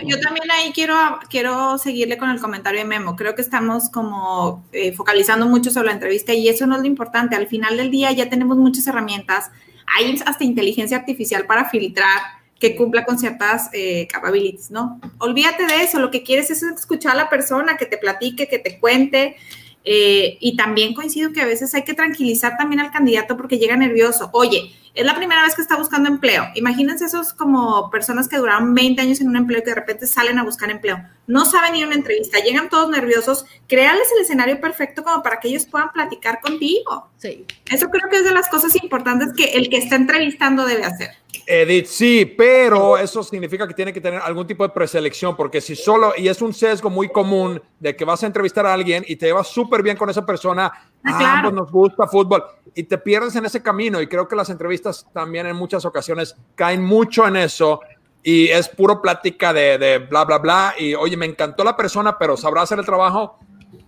yo, 0.05 0.21
también 0.21 0.51
ahí 0.51 0.73
quiero, 0.75 0.97
quiero 1.31 1.79
seguirle 1.79 2.19
con 2.19 2.29
el 2.29 2.41
comentario 2.41 2.81
de 2.81 2.85
Memo. 2.85 3.15
Creo 3.15 3.37
que 3.37 3.43
estamos 3.43 3.89
como 3.89 4.65
eh, 4.73 4.91
focalizando 4.93 5.47
mucho 5.47 5.71
sobre 5.71 5.87
la 5.87 5.93
entrevista 5.93 6.35
y 6.35 6.49
eso 6.49 6.67
no 6.67 6.75
es 6.75 6.81
lo 6.81 6.89
importante. 6.89 7.37
Al 7.37 7.47
final 7.47 7.77
del 7.77 7.93
día 7.93 8.11
ya 8.11 8.29
tenemos 8.29 8.57
muchas 8.57 8.85
herramientas. 8.89 9.53
Hay 9.97 10.21
hasta 10.27 10.43
inteligencia 10.43 10.97
artificial 10.97 11.47
para 11.47 11.71
filtrar 11.71 12.21
que 12.59 12.75
cumpla 12.75 13.05
con 13.05 13.17
ciertas 13.17 13.71
eh, 13.73 14.09
capabilities, 14.09 14.73
¿no? 14.73 15.01
Olvídate 15.19 15.67
de 15.67 15.85
eso, 15.85 16.01
lo 16.01 16.11
que 16.11 16.25
quieres 16.25 16.51
es 16.51 16.65
escuchar 16.65 17.13
a 17.13 17.17
la 17.17 17.31
persona, 17.31 17.77
que 17.77 17.87
te 17.87 17.97
platique, 17.99 18.49
que 18.49 18.59
te 18.59 18.81
cuente, 18.81 19.37
eh, 19.85 20.37
y 20.41 20.57
también 20.57 20.95
coincido 20.95 21.33
que 21.33 21.43
a 21.43 21.47
veces 21.47 21.75
hay 21.75 21.85
que 21.85 21.95
tranquilizar 21.95 22.57
también 22.57 22.81
al 22.81 22.91
candidato 22.91 23.37
porque 23.37 23.59
llega 23.59 23.77
nervioso. 23.77 24.31
Oye, 24.33 24.73
es 24.95 25.07
la 25.07 25.15
primera 25.15 25.43
vez 25.43 25.55
que 25.55 25.63
está 25.63 25.77
buscando 25.77 26.09
empleo. 26.09 26.45
Imagínense 26.55 27.07
esos 27.07 27.33
como 27.33 27.91
personas 27.91 28.29
que 28.29 28.37
duraron 28.37 28.75
20 28.75 29.01
años 29.01 29.21
en 29.21 29.29
un 29.29 29.37
empleo 29.37 29.61
y 29.61 29.63
que 29.63 29.71
de 29.71 29.77
repente 29.77 30.07
salen 30.07 30.39
a 30.39 30.45
buscar 30.45 30.71
empleo. 30.71 31.03
No 31.27 31.47
saben 31.47 31.77
ir 31.77 31.85
a 31.85 31.87
una 31.87 31.97
entrevista, 31.97 32.41
llegan 32.41 32.69
todos 32.69 32.91
nerviosos. 32.91 33.47
Créales 33.69 34.09
el 34.15 34.23
escenario 34.23 34.61
perfecto 34.61 35.03
como 35.03 35.23
para 35.23 35.41
que 35.41 35.49
ellos 35.49 35.65
puedan 35.65 35.91
platicar 35.93 36.41
contigo. 36.41 37.11
Sí. 37.17 37.47
Eso 37.71 37.89
creo 37.89 38.11
que 38.11 38.17
es 38.17 38.25
de 38.25 38.33
las 38.33 38.49
cosas 38.49 38.75
importantes 38.83 39.33
que 39.35 39.53
el 39.53 39.71
que 39.71 39.79
está 39.79 39.97
entrevistando 39.97 40.67
debe 40.67 40.85
hacer. 40.85 41.11
Edith, 41.47 41.87
sí, 41.87 42.25
pero 42.37 42.99
eso 42.99 43.23
significa 43.23 43.67
que 43.67 43.75
tiene 43.75 43.93
que 43.93 44.01
tener 44.01 44.21
algún 44.21 44.47
tipo 44.47 44.63
de 44.63 44.73
preselección, 44.73 45.37
porque 45.37 45.61
si 45.61 45.75
solo, 45.75 46.13
y 46.17 46.29
es 46.29 46.41
un 46.43 46.53
sesgo 46.53 46.91
muy 46.91 47.09
común 47.09 47.61
de 47.81 47.97
que 47.97 48.05
vas 48.05 48.23
a 48.23 48.27
entrevistar 48.27 48.67
a 48.67 48.73
alguien 48.73 49.05
y 49.09 49.17
te 49.17 49.27
llevas 49.27 49.49
súper 49.49 49.83
bien 49.83 49.97
con 49.97 50.09
esa 50.09 50.25
persona, 50.25 50.71
ah, 51.05 51.41
pues 51.43 51.55
nos 51.55 51.71
gusta 51.71 52.07
fútbol, 52.07 52.45
y 52.75 52.85
te 52.85 52.99
pierdes 52.99 53.37
en 53.37 53.45
ese 53.45 53.63
camino, 53.63 54.01
y 54.01 54.07
creo 54.07 54.29
que 54.29 54.37
las 54.37 54.51
entrevistas 54.51 55.07
también 55.13 55.47
en 55.47 55.57
muchas 55.57 55.85
ocasiones 55.85 56.37
caen 56.55 56.83
mucho 56.83 57.27
en 57.27 57.37
eso, 57.37 57.81
y 58.23 58.49
es 58.49 58.69
puro 58.69 59.03
plática 59.03 59.53
de, 59.53 59.79
de 59.79 59.99
bla, 59.99 60.25
bla, 60.25 60.39
bla, 60.39 60.75
y 60.79 60.95
oye, 60.95 61.17
me 61.17 61.27
encantó 61.27 61.65
la 61.65 61.77
persona, 61.77 62.19
pero 62.19 62.37
¿sabrá 62.37 62.63
hacer 62.63 62.79
el 62.79 62.87
trabajo? 62.87 63.39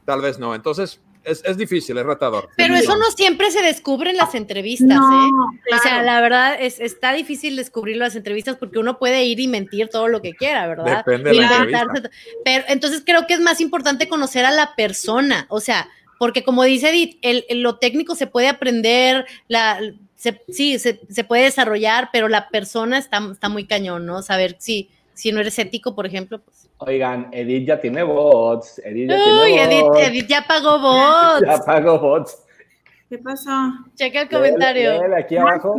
Tal 0.04 0.20
vez 0.20 0.38
no. 0.38 0.54
Entonces, 0.54 1.00
es, 1.24 1.56
difícil, 1.56 1.96
es 1.96 2.04
retador. 2.04 2.48
Pero 2.56 2.74
eso 2.74 2.96
no 2.96 3.10
siempre 3.16 3.50
se 3.50 3.62
descubre 3.62 4.10
en 4.10 4.16
las 4.16 4.34
entrevistas, 4.34 4.98
¿eh? 4.98 5.74
O 5.74 5.78
sea, 5.82 6.02
la 6.02 6.20
verdad, 6.20 6.56
es, 6.58 6.80
está 6.80 7.12
difícil 7.12 7.56
descubrir 7.56 7.96
las 7.96 8.14
entrevistas 8.14 8.56
porque 8.56 8.78
uno 8.78 8.98
puede 8.98 9.24
ir 9.24 9.40
y 9.40 9.48
mentir 9.48 9.88
todo 9.88 10.08
lo 10.08 10.20
que 10.20 10.34
quiera, 10.34 10.66
¿verdad? 10.66 11.04
Depende 11.04 11.30
de 11.30 11.40
la 11.40 12.10
Pero 12.44 12.64
entonces 12.68 13.02
creo 13.04 13.26
que 13.26 13.34
es 13.34 13.40
más 13.40 13.60
importante 13.60 14.08
conocer 14.08 14.44
a 14.44 14.50
la 14.50 14.74
persona, 14.76 15.46
o 15.48 15.60
sea, 15.60 15.88
porque 16.24 16.42
como 16.42 16.64
dice 16.64 16.88
Edith, 16.88 17.18
el, 17.20 17.44
lo 17.60 17.76
técnico 17.76 18.14
se 18.14 18.26
puede 18.26 18.48
aprender, 18.48 19.26
la, 19.46 19.78
sí, 20.48 20.78
se, 20.78 20.98
se, 21.06 21.24
puede 21.24 21.42
desarrollar, 21.42 22.08
pero 22.14 22.28
la 22.28 22.48
persona 22.48 22.96
está, 22.96 23.20
está 23.30 23.50
muy 23.50 23.66
cañón, 23.66 24.06
¿no? 24.06 24.22
Saber 24.22 24.56
si, 24.58 24.88
si 25.12 25.32
no 25.32 25.40
eres 25.40 25.58
ético, 25.58 25.94
por 25.94 26.06
ejemplo, 26.06 26.40
pues 26.40 26.70
Oigan, 26.78 27.28
Edith 27.30 27.68
ya 27.68 27.78
tiene 27.78 28.02
bots. 28.02 28.80
Edith 28.82 29.10
ya 29.10 29.16
Uy, 29.16 29.52
tiene 29.52 29.80
Edith, 29.80 30.08
Edith, 30.08 30.26
ya 30.28 30.46
pagó 30.48 30.78
bots. 30.80 31.46
ya 31.46 31.58
pagó 31.58 31.98
bots. 31.98 32.42
¿Qué 33.10 33.18
pasó? 33.18 33.50
Checa 33.94 34.22
el 34.22 34.30
comentario. 34.30 35.02
aquí 35.14 35.36
abajo. 35.36 35.76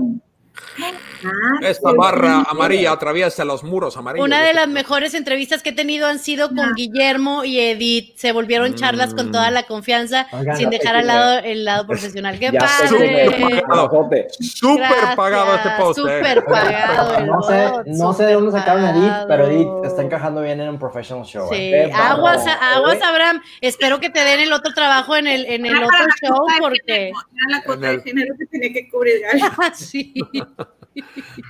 Ah, 0.78 1.60
Esta 1.62 1.94
barra 1.94 2.44
amarilla 2.50 2.91
atraviesa 2.91 3.46
los 3.46 3.63
muros 3.63 3.96
amarillos. 3.98 4.26
Una 4.26 4.41
de 4.41 4.54
las 4.54 4.68
mejores 4.68 5.13
entrevistas 5.13 5.63
que 5.63 5.70
he 5.70 5.74
tenido 5.74 6.08
han 6.08 6.20
sido 6.20 6.50
con 6.50 6.74
Guillermo 6.76 7.46
y 7.46 7.60
Edith. 7.60 8.15
Se 8.18 8.32
volvieron 8.32 8.76
charlas 8.76 9.13
con 9.13 9.32
toda 9.32 9.52
la 9.52 9.63
confianza, 9.63 10.28
sin 10.58 10.70
dejar 10.70 10.98
al 10.98 11.08
lado 11.08 11.39
el 11.39 11.63
lado 11.65 11.88
profesional. 11.88 12.38
¡Qué 12.39 12.52
padre! 12.54 14.28
Súper 14.39 15.15
pagado 15.15 15.56
este 15.56 15.70
post. 15.78 16.00
Eh. 16.00 16.02
Súper 16.02 16.46
pagado. 16.46 17.26
no, 17.26 17.41
sé, 17.41 17.72
no 17.86 18.13
sé 18.13 18.26
de 18.26 18.34
dónde 18.34 18.52
sacaron 18.52 18.84
a 18.84 18.91
Edith, 18.91 19.28
pero 19.28 19.48
Edith 19.48 19.86
está 19.86 20.02
encajando 20.02 20.41
bien 20.41 20.60
en 20.60 20.70
un 20.70 20.80
professional 20.80 21.26
show. 21.26 21.48
Sí, 21.50 21.56
eh. 21.56 21.91
aguas, 21.94 22.46
aguas, 22.48 23.02
Abraham. 23.02 23.41
Espero 23.62 24.00
que 24.00 24.10
te 24.10 24.20
den 24.20 24.41
el 24.41 24.54
otro 24.54 24.74
trabajo 24.74 25.15
en 25.15 25.28
el, 25.28 25.46
en 25.46 25.65
el 25.65 25.84
otro 25.84 26.06
show 26.22 26.46
porque... 26.60 27.12
la 27.50 27.63
cuota 27.63 27.91
de 27.91 28.02
género 28.02 28.36
que 28.38 28.46
tiene 28.48 28.74
que 28.74 28.89
cubrir. 28.89 29.22
sí. 29.74 30.13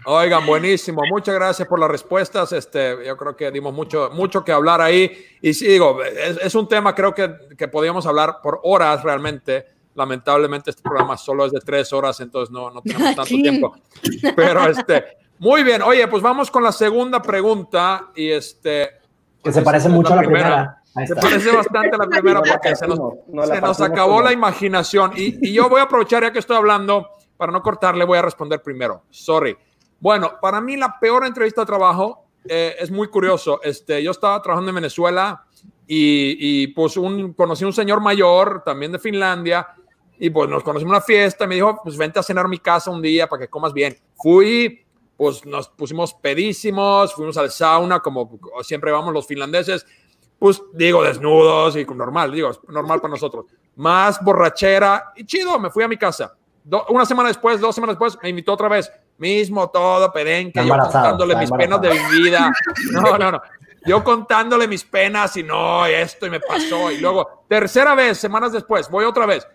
Oigan, 0.05 0.45
buenísimo. 0.45 1.01
Muchas 1.10 1.36
gracias 1.36 1.67
por 1.67 1.79
las 1.79 1.89
respuestas. 1.89 2.51
Este, 2.51 3.05
yo 3.05 3.17
creo 3.17 3.36
que 3.36 3.51
dimos 3.51 3.73
mucho, 3.73 4.10
mucho 4.13 4.43
que 4.43 4.51
hablar 4.51 4.81
ahí. 4.81 5.12
Y 5.41 5.53
sí, 5.53 5.67
digo, 5.67 5.99
es, 6.03 6.55
un 6.55 6.67
tema 6.67 6.95
creo 6.95 7.13
que, 7.13 7.31
que 7.58 7.67
podíamos 7.67 8.05
hablar 8.05 8.39
por 8.41 8.60
horas 8.63 9.03
realmente. 9.03 9.67
Lamentablemente 9.93 10.71
este 10.71 10.81
programa 10.81 11.15
solo 11.15 11.45
es 11.45 11.53
de 11.53 11.62
tres 11.62 11.93
horas, 11.93 12.19
entonces 12.19 12.51
no, 12.51 12.69
no 12.69 12.81
tenemos 12.81 13.15
tanto 13.15 13.36
tiempo. 13.36 13.75
Pero 14.36 14.67
este, 14.67 15.05
muy 15.39 15.63
bien. 15.63 15.81
Oye, 15.81 16.08
pues 16.08 16.21
vamos 16.21 16.51
con 16.51 16.63
la 16.63 16.71
segunda 16.71 17.21
pregunta 17.21 18.10
y 18.15 18.29
este. 18.29 18.89
Que 19.43 19.51
se 19.51 19.62
parece 19.62 19.89
mucho 19.89 20.13
a 20.13 20.17
la 20.17 20.21
primera. 20.23 20.81
Se 21.05 21.15
parece 21.15 21.51
bastante 21.51 21.95
a 21.95 21.97
la 21.99 22.08
primera 22.08 22.41
porque 22.41 22.75
se 22.75 22.88
nos, 22.88 22.99
se 23.47 23.62
nos 23.62 23.81
acabó 23.81 24.21
la 24.21 24.31
imaginación. 24.31 25.12
Y, 25.15 25.49
y, 25.49 25.53
yo 25.53 25.69
voy 25.69 25.81
a 25.81 25.84
aprovechar 25.84 26.23
ya 26.23 26.31
que 26.31 26.39
estoy 26.39 26.58
hablando 26.58 27.10
para 27.38 27.52
no 27.52 27.62
cortarle, 27.62 28.06
voy 28.06 28.17
a 28.17 28.21
responder 28.21 28.62
primero. 28.62 29.04
Sorry. 29.10 29.58
Bueno, 30.00 30.34
para 30.41 30.62
mí 30.62 30.78
la 30.78 31.00
peor 31.00 31.26
entrevista 31.26 31.62
de 31.62 31.67
trabajo 31.67 32.26
eh, 32.48 32.76
es 32.80 32.91
muy 32.91 33.08
curioso. 33.08 33.60
Este, 33.63 34.02
yo 34.04 34.12
estaba 34.12 34.41
trabajando 34.41 34.69
en 34.69 34.76
Venezuela 34.76 35.45
y, 35.88 36.67
pues 36.67 36.98
un, 36.98 37.34
conocí 37.34 37.63
a 37.63 37.67
un 37.67 37.74
señor 37.74 38.02
mayor, 38.02 38.63
también 38.63 38.91
de 38.91 39.00
Finlandia, 39.00 39.67
y 40.17 40.30
pues 40.30 40.50
nos 40.50 40.63
conocimos 40.63 40.91
en 40.91 40.95
una 40.95 41.02
fiesta 41.02 41.45
me 41.45 41.56
dijo, 41.56 41.82
pues 41.84 41.98
vente 41.98 42.19
a 42.19 42.24
cenar 42.24 42.45
a 42.45 42.48
mi 42.48 42.60
casa 42.60 42.89
un 42.89 43.02
día 43.02 43.28
para 43.28 43.41
que 43.41 43.50
comas 43.50 43.74
bien. 43.74 43.98
Fui, 44.15 44.86
pues 45.17 45.45
nos 45.45 45.67
pusimos 45.69 46.13
pedísimos, 46.13 47.13
fuimos 47.13 47.38
al 47.38 47.52
sauna, 47.52 48.00
como 48.00 48.39
siempre 48.63 48.91
vamos 48.91 49.13
los 49.13 49.28
finlandeses, 49.28 49.86
pues 50.39 50.62
digo, 50.74 51.04
desnudos 51.04 51.76
y 51.76 51.86
normal, 51.86 52.32
digo, 52.32 52.52
normal 52.69 53.02
para 53.02 53.12
nosotros. 53.12 53.45
Más 53.76 54.24
borrachera 54.24 55.12
y 55.15 55.26
chido, 55.26 55.60
me 55.60 55.69
fui 55.69 55.84
a 55.84 55.88
mi 55.88 55.98
casa 55.98 56.36
una 56.89 57.06
semana 57.06 57.30
después, 57.30 57.60
dos 57.62 57.75
semanas 57.75 57.95
después, 57.95 58.17
me 58.23 58.30
invitó 58.30 58.54
otra 58.54 58.67
vez. 58.67 58.91
Mismo 59.17 59.69
todo, 59.69 60.12
pedenque, 60.12 60.60
yo 60.65 60.67
contándole 60.91 61.36
mis 61.38 61.49
penas 61.51 61.82
de 61.82 61.89
mi 61.93 62.21
vida. 62.23 62.51
No, 62.91 63.17
no, 63.17 63.32
no. 63.34 63.41
yo 63.86 64.04
contándole 64.04 64.67
mis 64.67 64.84
penas 64.84 65.38
y 65.38 65.43
no, 65.43 65.86
esto 65.86 66.25
y 66.25 66.30
me 66.30 66.39
pasó. 66.39 66.91
Y 66.91 66.97
luego, 66.97 67.45
tercera 67.47 67.95
vez, 67.95 68.17
semanas 68.17 68.51
después, 68.51 68.89
voy 68.89 69.06
otra 69.06 69.25
vez. 69.25 69.47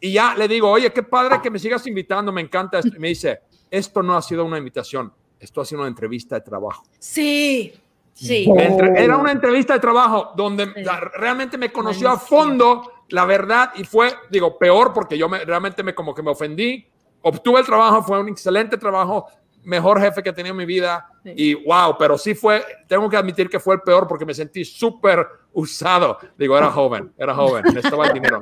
Y 0.00 0.12
ya 0.12 0.34
le 0.34 0.46
digo, 0.48 0.70
oye, 0.70 0.92
qué 0.92 1.02
padre 1.02 1.40
que 1.42 1.50
me 1.50 1.58
sigas 1.58 1.86
invitando, 1.86 2.30
me 2.32 2.40
encanta 2.40 2.78
esto. 2.78 2.94
Y 2.96 2.98
me 3.00 3.08
dice, 3.08 3.40
esto 3.70 4.02
no 4.02 4.16
ha 4.16 4.22
sido 4.22 4.44
una 4.44 4.58
invitación, 4.58 5.12
esto 5.38 5.60
ha 5.60 5.64
sido 5.64 5.80
una 5.80 5.88
entrevista 5.88 6.36
de 6.36 6.40
trabajo. 6.42 6.84
Sí, 6.98 7.74
sí. 8.14 8.48
Entre- 8.56 9.02
era 9.02 9.16
una 9.16 9.32
entrevista 9.32 9.74
de 9.74 9.80
trabajo 9.80 10.32
donde 10.36 10.72
la- 10.76 11.00
realmente 11.00 11.58
me 11.58 11.72
conoció 11.72 12.08
a 12.10 12.18
fondo 12.18 12.99
la 13.10 13.24
verdad 13.24 13.70
y 13.76 13.84
fue, 13.84 14.12
digo, 14.30 14.58
peor 14.58 14.92
porque 14.92 15.16
yo 15.18 15.28
me, 15.28 15.44
realmente 15.44 15.82
me 15.82 15.94
como 15.94 16.14
que 16.14 16.22
me 16.22 16.30
ofendí. 16.30 16.86
Obtuve 17.22 17.60
el 17.60 17.66
trabajo, 17.66 18.02
fue 18.02 18.18
un 18.18 18.28
excelente 18.28 18.78
trabajo, 18.78 19.26
mejor 19.62 20.00
jefe 20.00 20.22
que 20.22 20.30
he 20.30 20.32
tenido 20.32 20.52
en 20.52 20.58
mi 20.58 20.64
vida 20.64 21.06
y 21.24 21.54
wow, 21.54 21.96
pero 21.98 22.16
sí 22.16 22.34
fue, 22.34 22.64
tengo 22.86 23.08
que 23.10 23.16
admitir 23.16 23.48
que 23.48 23.60
fue 23.60 23.74
el 23.74 23.82
peor 23.82 24.06
porque 24.06 24.24
me 24.24 24.32
sentí 24.34 24.64
súper 24.64 25.26
usado. 25.52 26.18
Digo, 26.38 26.56
era 26.56 26.70
joven, 26.70 27.12
era 27.18 27.34
joven, 27.34 27.64
necesitaba 27.64 28.06
el 28.06 28.14
dinero. 28.14 28.40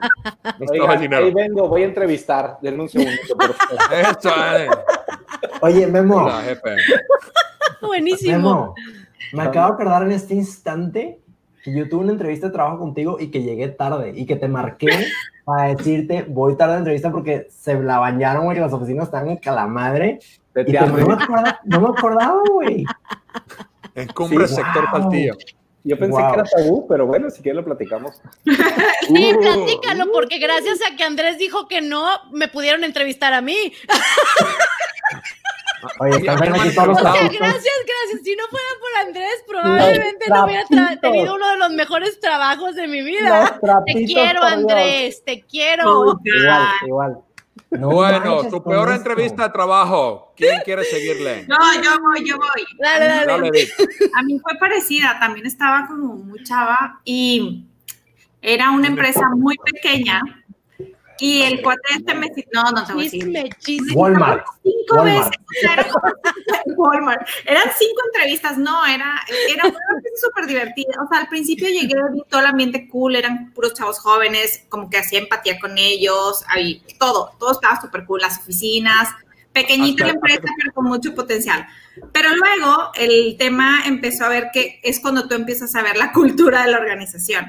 Necesitaba 0.58 0.74
el 0.74 0.80
Oigan, 0.80 1.00
dinero. 1.00 1.26
ahí 1.26 1.34
vengo, 1.34 1.68
voy 1.68 1.82
a 1.82 1.86
entrevistar. 1.86 2.58
Denme 2.62 2.82
un 2.82 2.88
por 2.88 3.54
favor. 3.54 3.56
Eso, 3.92 4.30
eh. 4.56 4.68
Oye, 5.62 5.86
Memo, 5.86 6.16
Hola, 6.24 6.42
jefe. 6.42 6.76
Buenísimo. 7.82 8.36
Memo, 8.36 8.74
me 9.32 9.42
acabo 9.42 9.68
de 9.68 9.74
acordar 9.74 10.02
en 10.04 10.12
este 10.12 10.34
instante 10.34 11.20
que 11.64 11.72
yo 11.72 11.88
tuve 11.88 12.02
una 12.04 12.12
entrevista 12.12 12.46
de 12.46 12.52
trabajo 12.52 12.78
contigo 12.78 13.18
y 13.20 13.30
que 13.30 13.42
llegué 13.42 13.68
tarde 13.68 14.12
y 14.14 14.26
que 14.26 14.36
te 14.36 14.48
marqué 14.48 14.88
para 15.44 15.74
decirte 15.74 16.24
voy 16.28 16.56
tarde 16.56 16.72
a 16.72 16.76
la 16.76 16.78
entrevista 16.80 17.10
porque 17.10 17.46
se 17.50 17.74
la 17.80 17.98
bañaron, 17.98 18.44
güey, 18.44 18.54
que 18.56 18.60
las 18.60 18.72
oficinas 18.72 19.06
estaban 19.06 19.28
en 19.30 19.36
calamadre. 19.38 20.18
Y 20.56 20.64
te- 20.64 20.72
no, 20.80 20.86
me 20.88 21.02
acordaba, 21.14 21.60
no 21.64 21.80
me 21.80 21.88
acordaba, 21.88 22.40
güey. 22.52 22.84
En 23.94 24.08
Cumbre 24.08 24.46
Sí, 24.48 24.54
Sector 24.56 24.90
wow. 24.92 25.00
Saltillo. 25.02 25.34
Yo 25.84 25.98
pensé 25.98 26.20
Wow. 26.20 26.28
que 26.34 26.40
era 26.40 26.44
tabú, 26.44 26.86
pero 26.88 27.06
bueno, 27.06 27.30
si 27.30 27.40
quieres 27.42 27.56
lo 27.56 27.64
platicamos. 27.64 28.20
Sí, 29.06 29.32
Uh. 29.34 29.40
platícalo, 29.40 30.12
porque 30.12 30.38
gracias 30.38 30.80
a 30.90 30.96
que 30.96 31.02
Andrés 31.04 31.38
dijo 31.38 31.66
que 31.68 31.80
no, 31.80 32.06
me 32.32 32.48
pudieron 32.48 32.84
entrevistar 32.84 33.32
a 33.32 33.40
mí. 33.40 33.56
Oye, 36.00 36.16
están 36.16 36.42
aquí 36.42 36.74
todos 36.74 36.88
los 36.88 36.98
trapitos. 36.98 37.38
gracias, 37.38 37.74
gracias. 37.86 38.22
Si 38.24 38.36
no 38.36 38.44
fuera 38.50 38.66
por 38.80 39.06
Andrés, 39.06 39.44
probablemente 39.46 40.26
no 40.28 40.44
hubiera 40.44 41.00
tenido 41.00 41.34
uno 41.34 41.48
de 41.50 41.56
los 41.58 41.70
mejores 41.70 42.20
trabajos 42.20 42.74
de 42.74 42.88
mi 42.88 43.02
vida. 43.02 43.58
Te 43.86 44.04
quiero. 44.04 44.42
Andrés, 44.42 45.22
te 45.24 45.42
quiero. 45.42 46.18
Igual, 46.24 46.68
igual. 46.86 47.18
No 47.70 47.90
bueno, 47.90 48.48
tu 48.48 48.62
peor 48.62 48.88
esto. 48.88 48.96
entrevista 48.96 49.44
de 49.44 49.50
trabajo. 49.50 50.32
¿Quién 50.36 50.60
quiere 50.64 50.84
seguirle? 50.84 51.46
No, 51.46 51.56
yo 51.82 51.90
voy, 52.00 52.26
yo 52.26 52.36
voy. 52.36 52.64
Dale, 52.78 53.04
dale. 53.06 53.26
Dale. 53.26 53.68
A 54.14 54.22
mí 54.22 54.38
fue 54.38 54.58
parecida, 54.58 55.18
también 55.20 55.46
estaba 55.46 55.86
como 55.86 56.14
muy 56.14 56.42
chava 56.44 57.00
y 57.04 57.66
era 58.40 58.70
una 58.70 58.86
empresa 58.86 59.28
muy 59.36 59.56
pequeña 59.72 60.22
y 61.20 61.42
el 61.42 61.62
cuate 61.62 61.80
este 61.96 62.14
me 62.14 62.28
no, 62.52 62.62
no 62.70 62.84
te 62.86 62.92
voy 62.92 63.02
a 63.02 63.04
decir. 63.04 63.22
Chisme, 63.24 63.50
chisme. 63.58 63.92
Walmart. 63.94 64.44
Cinco 64.62 64.96
Walmart. 64.96 65.30
veces, 65.30 65.92
Walmart. 66.76 67.28
Eran 67.44 67.64
cinco 67.78 68.00
entrevistas, 68.12 68.58
no, 68.58 68.86
era, 68.86 69.20
era 69.50 69.64
una 69.66 69.78
empresa 69.96 70.26
súper 70.26 70.46
divertida. 70.46 70.94
O 71.04 71.08
sea, 71.08 71.20
al 71.20 71.28
principio 71.28 71.68
llegué, 71.68 71.94
vi 72.12 72.22
todo 72.28 72.40
el 72.40 72.46
ambiente 72.46 72.88
cool, 72.88 73.16
eran 73.16 73.52
puros 73.52 73.74
chavos 73.74 73.98
jóvenes, 73.98 74.64
como 74.68 74.88
que 74.90 74.98
hacía 74.98 75.18
empatía 75.20 75.58
con 75.58 75.76
ellos, 75.78 76.44
ahí, 76.48 76.82
todo, 76.98 77.32
todo 77.38 77.52
estaba 77.52 77.80
súper 77.80 78.04
cool, 78.04 78.20
las 78.20 78.38
oficinas, 78.38 79.08
pequeñita 79.52 80.04
la 80.04 80.12
Hasta- 80.12 80.16
empresa, 80.18 80.54
pero 80.58 80.72
con 80.74 80.84
mucho 80.84 81.14
potencial. 81.14 81.66
Pero 82.12 82.30
luego 82.36 82.90
el 82.94 83.36
tema 83.38 83.82
empezó 83.86 84.24
a 84.24 84.28
ver 84.28 84.50
que 84.52 84.80
es 84.82 85.00
cuando 85.00 85.26
tú 85.26 85.34
empiezas 85.34 85.74
a 85.74 85.82
ver 85.82 85.96
la 85.96 86.12
cultura 86.12 86.62
de 86.64 86.70
la 86.70 86.78
organización. 86.78 87.46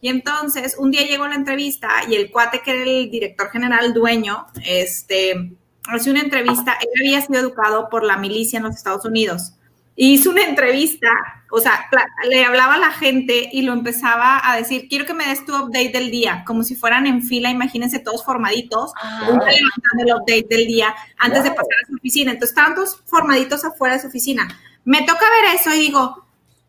Y 0.00 0.08
entonces, 0.08 0.76
un 0.78 0.90
día 0.90 1.06
llegó 1.06 1.26
la 1.28 1.34
entrevista 1.34 1.88
y 2.08 2.14
el 2.14 2.30
cuate 2.30 2.62
que 2.62 2.70
era 2.70 2.82
el 2.82 3.10
director 3.10 3.50
general, 3.50 3.92
dueño, 3.92 4.46
este, 4.64 5.52
hace 5.84 6.10
una 6.10 6.20
entrevista, 6.20 6.76
él 6.80 6.88
había 7.00 7.20
sido 7.20 7.40
educado 7.40 7.88
por 7.90 8.04
la 8.04 8.16
milicia 8.16 8.58
en 8.58 8.64
los 8.64 8.76
Estados 8.76 9.04
Unidos. 9.04 9.54
Y 9.96 10.14
hizo 10.14 10.30
una 10.30 10.44
entrevista, 10.44 11.10
o 11.50 11.60
sea, 11.60 11.86
le 12.26 12.44
hablaba 12.44 12.74
a 12.74 12.78
la 12.78 12.90
gente 12.90 13.50
y 13.52 13.60
lo 13.60 13.74
empezaba 13.74 14.40
a 14.42 14.56
decir, 14.56 14.86
quiero 14.88 15.04
que 15.04 15.12
me 15.12 15.26
des 15.26 15.44
tu 15.44 15.54
update 15.54 15.90
del 15.90 16.10
día, 16.10 16.42
como 16.46 16.62
si 16.62 16.74
fueran 16.74 17.06
en 17.06 17.22
fila, 17.22 17.50
imagínense 17.50 17.98
todos 17.98 18.24
formaditos, 18.24 18.92
uno 19.28 19.44
levantando 19.44 20.04
el 20.06 20.14
update 20.14 20.46
del 20.48 20.66
día 20.66 20.94
antes 21.18 21.42
de 21.44 21.50
pasar 21.50 21.74
a 21.82 21.86
su 21.86 21.96
oficina. 21.96 22.30
Entonces 22.30 22.56
estaban 22.56 22.74
todos 22.74 23.02
formaditos 23.04 23.62
afuera 23.64 23.96
de 23.96 24.00
su 24.00 24.06
oficina. 24.06 24.48
Me 24.84 25.00
toca 25.00 25.20
ver 25.20 25.54
eso 25.56 25.74
y 25.74 25.80
digo, 25.80 26.24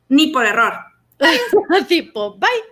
ni 0.10 0.28
por 0.28 0.46
error. 0.46 0.74
tipo, 1.88 2.38
bye. 2.38 2.71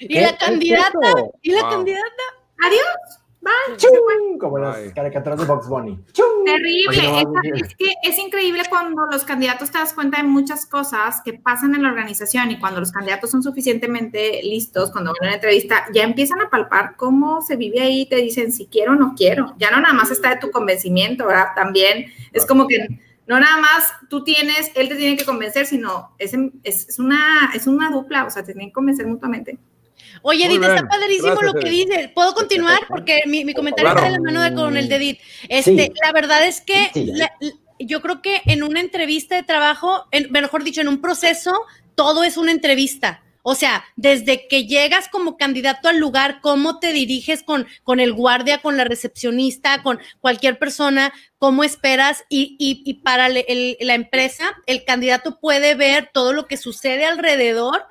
¿Y 0.00 0.08
¿Qué 0.08 0.20
la 0.20 0.28
es 0.28 0.36
candidata? 0.38 0.98
¿Y 1.42 1.50
la 1.52 1.62
Wow. 1.62 1.70
candidata? 1.70 2.22
Adiós. 2.66 3.20
Bye. 3.40 3.76
¡Chum! 3.76 4.38
Como 4.38 4.58
las 4.58 4.78
caricaturas 4.94 5.38
de 5.38 5.44
Box 5.44 5.68
Bunny. 5.68 5.98
¡Chum! 6.12 6.44
Terrible. 6.46 6.88
Oye, 6.88 7.24
no, 7.24 7.32
es 7.56 7.74
que 7.76 7.92
es 8.02 8.18
increíble 8.18 8.62
cuando 8.70 9.04
los 9.04 9.24
candidatos 9.24 9.70
te 9.70 9.76
das 9.76 9.92
cuenta 9.92 10.16
de 10.16 10.22
muchas 10.22 10.64
cosas 10.64 11.20
que 11.22 11.34
pasan 11.34 11.74
en 11.74 11.82
la 11.82 11.90
organización 11.90 12.50
y 12.50 12.58
cuando 12.58 12.80
los 12.80 12.90
candidatos 12.90 13.30
son 13.30 13.42
suficientemente 13.42 14.40
listos, 14.42 14.90
cuando 14.92 15.10
van 15.12 15.24
a 15.24 15.26
una 15.26 15.34
entrevista, 15.34 15.84
ya 15.92 16.04
empiezan 16.04 16.40
a 16.40 16.48
palpar 16.48 16.96
cómo 16.96 17.42
se 17.42 17.56
vive 17.56 17.82
ahí 17.82 18.00
y 18.02 18.08
te 18.08 18.16
dicen 18.16 18.50
si 18.50 18.64
quiero 18.66 18.92
o 18.92 18.96
no 18.96 19.14
quiero. 19.14 19.54
Ya 19.58 19.70
no 19.70 19.78
nada 19.78 19.92
más 19.92 20.10
está 20.10 20.30
de 20.30 20.36
tu 20.40 20.50
convencimiento, 20.50 21.26
¿verdad? 21.26 21.48
También 21.54 22.06
es 22.32 22.46
como 22.46 22.66
que 22.66 22.78
no 23.26 23.38
nada 23.38 23.58
más 23.58 23.92
tú 24.08 24.24
tienes, 24.24 24.70
él 24.74 24.88
te 24.88 24.96
tiene 24.96 25.16
que 25.18 25.24
convencer, 25.26 25.66
sino 25.66 26.14
es, 26.18 26.32
es, 26.62 26.88
es 26.88 26.98
una, 26.98 27.50
es 27.54 27.66
una 27.66 27.90
dupla, 27.90 28.24
o 28.24 28.30
sea, 28.30 28.42
te 28.42 28.52
tienen 28.52 28.68
que 28.70 28.74
convencer 28.74 29.06
mutuamente. 29.06 29.58
Oye, 30.26 30.46
Edith, 30.46 30.62
está 30.62 30.88
padrísimo 30.88 31.34
Gracias, 31.34 31.52
lo 31.54 31.60
que 31.60 31.68
Edith. 31.68 31.88
dice. 31.88 32.08
¿Puedo 32.14 32.32
continuar? 32.34 32.80
Porque 32.88 33.20
mi, 33.26 33.44
mi 33.44 33.52
comentario 33.52 33.92
Claro. 33.92 34.06
está 34.06 34.10
de 34.10 34.16
la 34.18 34.22
mano 34.32 34.42
de, 34.42 34.54
con 34.54 34.76
el 34.78 34.88
de 34.88 34.96
Edith. 34.96 35.20
Este, 35.50 35.84
Sí. 35.86 35.92
La 36.02 36.12
verdad 36.12 36.46
es 36.46 36.62
que 36.62 36.90
Sí. 36.94 37.04
la- 37.12 37.30
yo 37.78 38.00
creo 38.00 38.22
que 38.22 38.40
en 38.46 38.62
una 38.62 38.80
entrevista 38.80 39.36
de 39.36 39.42
trabajo, 39.42 40.06
en- 40.12 40.32
mejor 40.32 40.64
dicho, 40.64 40.80
en 40.80 40.88
un 40.88 41.02
proceso, 41.02 41.52
todo 41.94 42.24
es 42.24 42.38
una 42.38 42.52
entrevista. 42.52 43.20
O 43.46 43.54
sea, 43.54 43.84
desde 43.96 44.48
que 44.48 44.64
llegas 44.64 45.10
como 45.10 45.36
candidato 45.36 45.88
al 45.90 45.98
lugar, 45.98 46.38
cómo 46.40 46.78
te 46.78 46.94
diriges 46.94 47.42
con, 47.42 47.66
con 47.82 48.00
el 48.00 48.14
guardia, 48.14 48.62
con 48.62 48.78
la 48.78 48.84
recepcionista, 48.84 49.82
con 49.82 49.98
cualquier 50.20 50.58
persona, 50.58 51.12
cómo 51.36 51.62
esperas 51.62 52.24
y, 52.30 52.56
y- 52.58 52.80
y 52.86 52.94
para 53.02 53.26
el- 53.26 53.76
la 53.80 53.94
empresa, 53.94 54.56
el 54.66 54.84
candidato 54.86 55.38
puede 55.40 55.74
ver 55.74 56.08
todo 56.14 56.32
lo 56.32 56.46
que 56.46 56.56
sucede 56.56 57.04
alrededor 57.04 57.84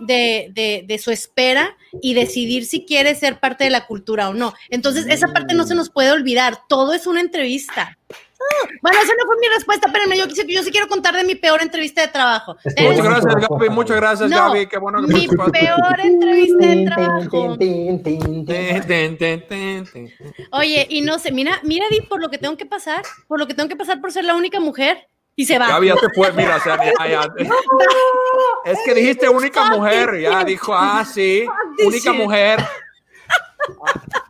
de, 0.00 0.48
de- 0.52 0.84
de 0.86 0.98
su 0.98 1.10
espera 1.10 1.76
y 2.00 2.14
decidir 2.14 2.64
si 2.66 2.84
quiere 2.84 3.14
ser 3.14 3.40
parte 3.40 3.64
de 3.64 3.70
la 3.70 3.86
cultura 3.86 4.28
o 4.28 4.34
no. 4.34 4.52
Entonces, 4.68 5.06
esa 5.08 5.28
parte 5.28 5.54
no 5.54 5.66
se 5.66 5.74
nos 5.74 5.90
puede 5.90 6.10
olvidar. 6.12 6.58
Todo 6.68 6.92
es 6.94 7.06
una 7.06 7.20
entrevista. 7.20 7.96
Ah, 8.42 8.68
bueno, 8.80 8.96
esa 9.02 9.12
no 9.18 9.26
fue 9.26 9.36
mi 9.38 9.48
respuesta, 9.54 9.86
espérenme, 9.88 10.16
yo, 10.16 10.24
yo 10.26 10.62
sí 10.62 10.70
quiero 10.70 10.88
contar 10.88 11.14
de 11.14 11.24
mi 11.24 11.34
peor 11.34 11.60
entrevista 11.60 12.00
de 12.00 12.08
trabajo. 12.08 12.56
Muchas 12.64 13.04
gracias, 13.04 13.34
Gaby. 13.50 13.68
Muchas 13.68 13.96
gracias, 13.98 14.30
No, 14.30 14.36
Gaby. 14.48 14.66
Qué 14.66 14.78
bueno 14.78 15.06
que 15.06 15.12
Mi 15.12 15.26
peor 15.28 16.00
entrevista 16.00 16.66
de 16.66 16.84
trabajo. 16.86 17.56
Oye, 20.52 20.86
y 20.88 21.02
no 21.02 21.18
sé, 21.18 21.32
mira, 21.32 21.60
mira, 21.64 21.84
Di, 21.90 22.00
por 22.00 22.20
lo 22.22 22.30
que 22.30 22.38
tengo 22.38 22.56
que 22.56 22.64
pasar, 22.66 23.02
por 23.28 23.38
lo 23.38 23.46
que 23.46 23.52
tengo 23.54 23.68
que 23.68 23.76
pasar 23.76 24.00
por 24.00 24.10
ser 24.10 24.24
la 24.24 24.34
única 24.34 24.58
mujer. 24.58 25.06
Y 25.40 25.46
se 25.46 25.58
va. 25.58 25.68
Gaby 25.68 25.86
ya 25.86 25.96
se 25.96 26.10
fue, 26.10 26.30
mira, 26.32 26.56
o 26.56 26.60
sea, 26.60 26.76
ya, 26.76 27.06
ya. 27.08 27.32
Es 28.66 28.78
que 28.84 28.92
dijiste 28.92 29.26
única 29.26 29.70
mujer, 29.70 30.20
ya 30.20 30.44
dijo, 30.44 30.74
ah, 30.74 31.02
sí, 31.10 31.46
única 31.82 32.12
mujer. 32.12 32.62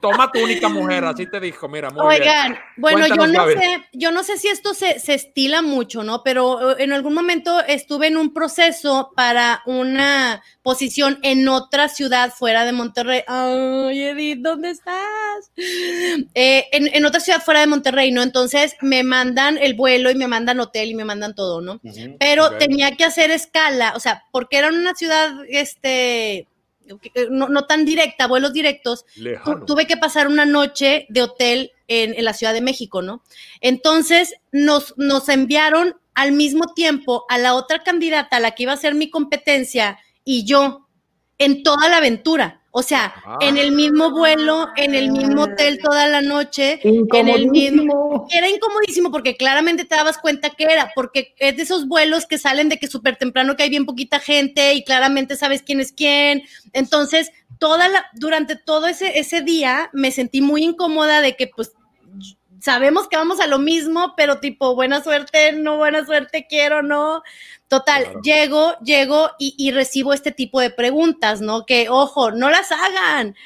Toma 0.01 0.33
tu 0.33 0.43
única 0.43 0.69
mujer, 0.69 1.05
así 1.05 1.27
te 1.27 1.38
dijo, 1.40 1.69
mira, 1.69 1.90
muy 1.90 2.19
bien. 2.19 2.23
Oigan, 2.23 2.59
bueno, 2.77 3.07
yo 3.07 3.27
no 3.27 3.45
Gaby. 3.45 3.53
sé, 3.55 3.88
yo 3.93 4.11
no 4.11 4.23
sé 4.23 4.38
si 4.38 4.49
esto 4.49 4.73
se, 4.73 4.99
se 4.99 5.14
estila 5.14 5.61
mucho, 5.61 6.03
¿no? 6.03 6.23
Pero 6.23 6.73
eh, 6.73 6.77
en 6.79 6.93
algún 6.93 7.12
momento 7.14 7.61
estuve 7.66 8.07
en 8.07 8.16
un 8.16 8.33
proceso 8.33 9.12
para 9.14 9.62
una 9.66 10.43
posición 10.62 11.19
en 11.23 11.49
otra 11.49 11.88
ciudad 11.88 12.33
fuera 12.33 12.64
de 12.64 12.73
Monterrey. 12.73 13.23
Ay, 13.27 14.03
Edith, 14.03 14.38
¿dónde 14.40 14.71
estás? 14.71 15.53
Eh, 16.35 16.66
en, 16.73 16.88
en 16.95 17.05
otra 17.05 17.21
ciudad 17.21 17.43
fuera 17.43 17.61
de 17.61 17.66
Monterrey, 17.66 18.11
¿no? 18.11 18.23
Entonces 18.23 18.77
me 18.81 19.03
mandan 19.03 19.59
el 19.59 19.75
vuelo 19.75 20.11
y 20.11 20.14
me 20.14 20.29
mandan 20.29 20.61
hotel 20.61 20.90
y 20.90 20.95
me 20.95 21.05
mandan 21.05 21.35
todo, 21.35 21.61
¿no? 21.61 21.81
Pero 22.19 22.57
tenía 22.57 22.97
que 22.97 23.05
hacer 23.05 23.31
escala, 23.31 23.93
o 23.97 24.01
sea, 24.01 24.25
porque 24.33 24.57
era 24.59 24.69
una 24.69 24.95
ciudad, 24.95 25.33
este, 25.49 26.47
no, 27.31 27.48
no 27.48 27.66
tan 27.66 27.85
directa, 27.85 28.26
vuelos 28.26 28.53
directos, 28.53 29.05
Lejano. 29.16 29.64
tuve 29.64 29.87
que 29.87 29.96
pasar 29.96 30.29
una 30.29 30.44
noche 30.44 31.07
de 31.09 31.22
hotel 31.22 31.72
en, 31.88 32.14
en 32.14 32.24
la 32.24 32.33
Ciudad 32.33 32.53
de 32.53 32.61
México, 32.61 33.03
¿no? 33.03 33.22
Entonces 33.61 34.35
nos, 34.53 34.94
nos 34.96 35.29
enviaron 35.29 35.96
al 36.14 36.33
mismo 36.33 36.74
tiempo 36.74 37.24
a 37.29 37.38
la 37.38 37.55
otra 37.55 37.83
candidata, 37.83 38.37
a 38.37 38.40
la 38.40 38.53
que 38.53 38.64
iba 38.64 38.72
a 38.72 38.76
ser 38.76 38.94
mi 38.94 39.11
competencia, 39.11 39.98
y 40.24 40.44
yo, 40.44 40.88
en 41.38 41.62
toda 41.62 41.88
la 41.88 41.98
aventura. 41.98 42.60
O 42.73 42.83
sea, 42.83 43.15
Ah. 43.25 43.39
en 43.41 43.57
el 43.59 43.73
mismo 43.73 44.11
vuelo, 44.11 44.69
en 44.77 44.95
el 44.95 45.11
mismo 45.11 45.43
hotel 45.43 45.81
toda 45.83 46.07
la 46.07 46.21
noche, 46.21 46.79
en 46.85 47.29
el 47.29 47.51
mismo... 47.51 48.29
Era 48.31 48.49
incomodísimo 48.49 49.11
porque 49.11 49.37
claramente 49.37 49.85
te 49.85 49.97
dabas 49.97 50.19
cuenta 50.19 50.51
que 50.51 50.65
era, 50.65 50.93
porque 50.95 51.35
es 51.39 51.57
de 51.57 51.63
esos 51.65 51.89
vuelos 51.89 52.27
que 52.27 52.39
salen 52.39 52.69
de 52.69 52.79
que 52.79 52.87
súper 52.87 53.17
temprano 53.17 53.57
que 53.57 53.65
hay 53.65 53.71
bien 53.71 53.87
poquita 53.87 54.21
gente 54.21 54.75
y 54.75 54.85
claramente 54.85 55.37
sabes 55.37 55.63
quién 55.63 55.81
es 55.81 55.93
quién. 55.93 56.43
Entonces, 56.73 57.33
toda 57.59 57.89
la, 57.89 58.07
durante 58.15 58.55
todo 58.57 58.87
ese, 58.87 59.19
ese 59.19 59.43
día 59.43 59.91
me 59.93 60.13
sentí 60.13 60.41
muy 60.41 60.63
incómoda 60.63 61.21
de 61.21 61.37
que 61.37 61.49
pues 61.49 61.73
sabemos 62.61 63.09
que 63.09 63.17
vamos 63.17 63.41
a 63.41 63.47
lo 63.47 63.59
mismo, 63.59 64.15
pero 64.17 64.39
tipo, 64.39 64.75
buena 64.75 65.03
suerte, 65.03 65.53
no 65.53 65.79
buena 65.79 66.05
suerte, 66.05 66.47
quiero, 66.49 66.83
no. 66.83 67.23
Total, 67.71 68.05
llego, 68.23 68.75
llego 68.81 69.31
y, 69.39 69.55
y 69.57 69.71
recibo 69.71 70.13
este 70.13 70.33
tipo 70.33 70.61
de 70.61 70.71
preguntas, 70.71 71.41
¿no? 71.41 71.65
Que, 71.65 71.89
ojo, 71.89 72.33
no 72.33 72.51
las 72.51 72.71
hagan. 72.73 73.37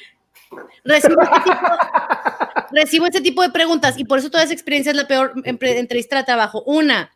Recibo 0.83 1.21
este, 1.23 1.41
tipo, 1.45 1.61
recibo 2.73 3.07
este 3.07 3.21
tipo 3.21 3.43
de 3.43 3.51
preguntas 3.51 3.99
y 3.99 4.05
por 4.05 4.19
eso 4.19 4.31
toda 4.31 4.43
esa 4.45 4.55
experiencia 4.55 4.91
es 4.93 4.97
la 4.97 5.07
peor 5.07 5.35
entrevista 5.45 6.17
de 6.17 6.25
trabajo. 6.25 6.63
Una, 6.65 7.13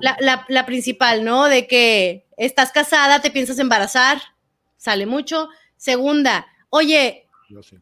la, 0.00 0.16
la- 0.18 0.44
la 0.48 0.66
principal, 0.66 1.22
¿no? 1.24 1.44
De 1.44 1.68
que 1.68 2.26
estás 2.36 2.72
casada, 2.72 3.20
te 3.20 3.30
piensas 3.30 3.60
embarazar, 3.60 4.20
sale 4.76 5.06
mucho. 5.06 5.48
Segunda, 5.76 6.44
oye, 6.70 7.28
Yo 7.48 7.62
sí. 7.62 7.76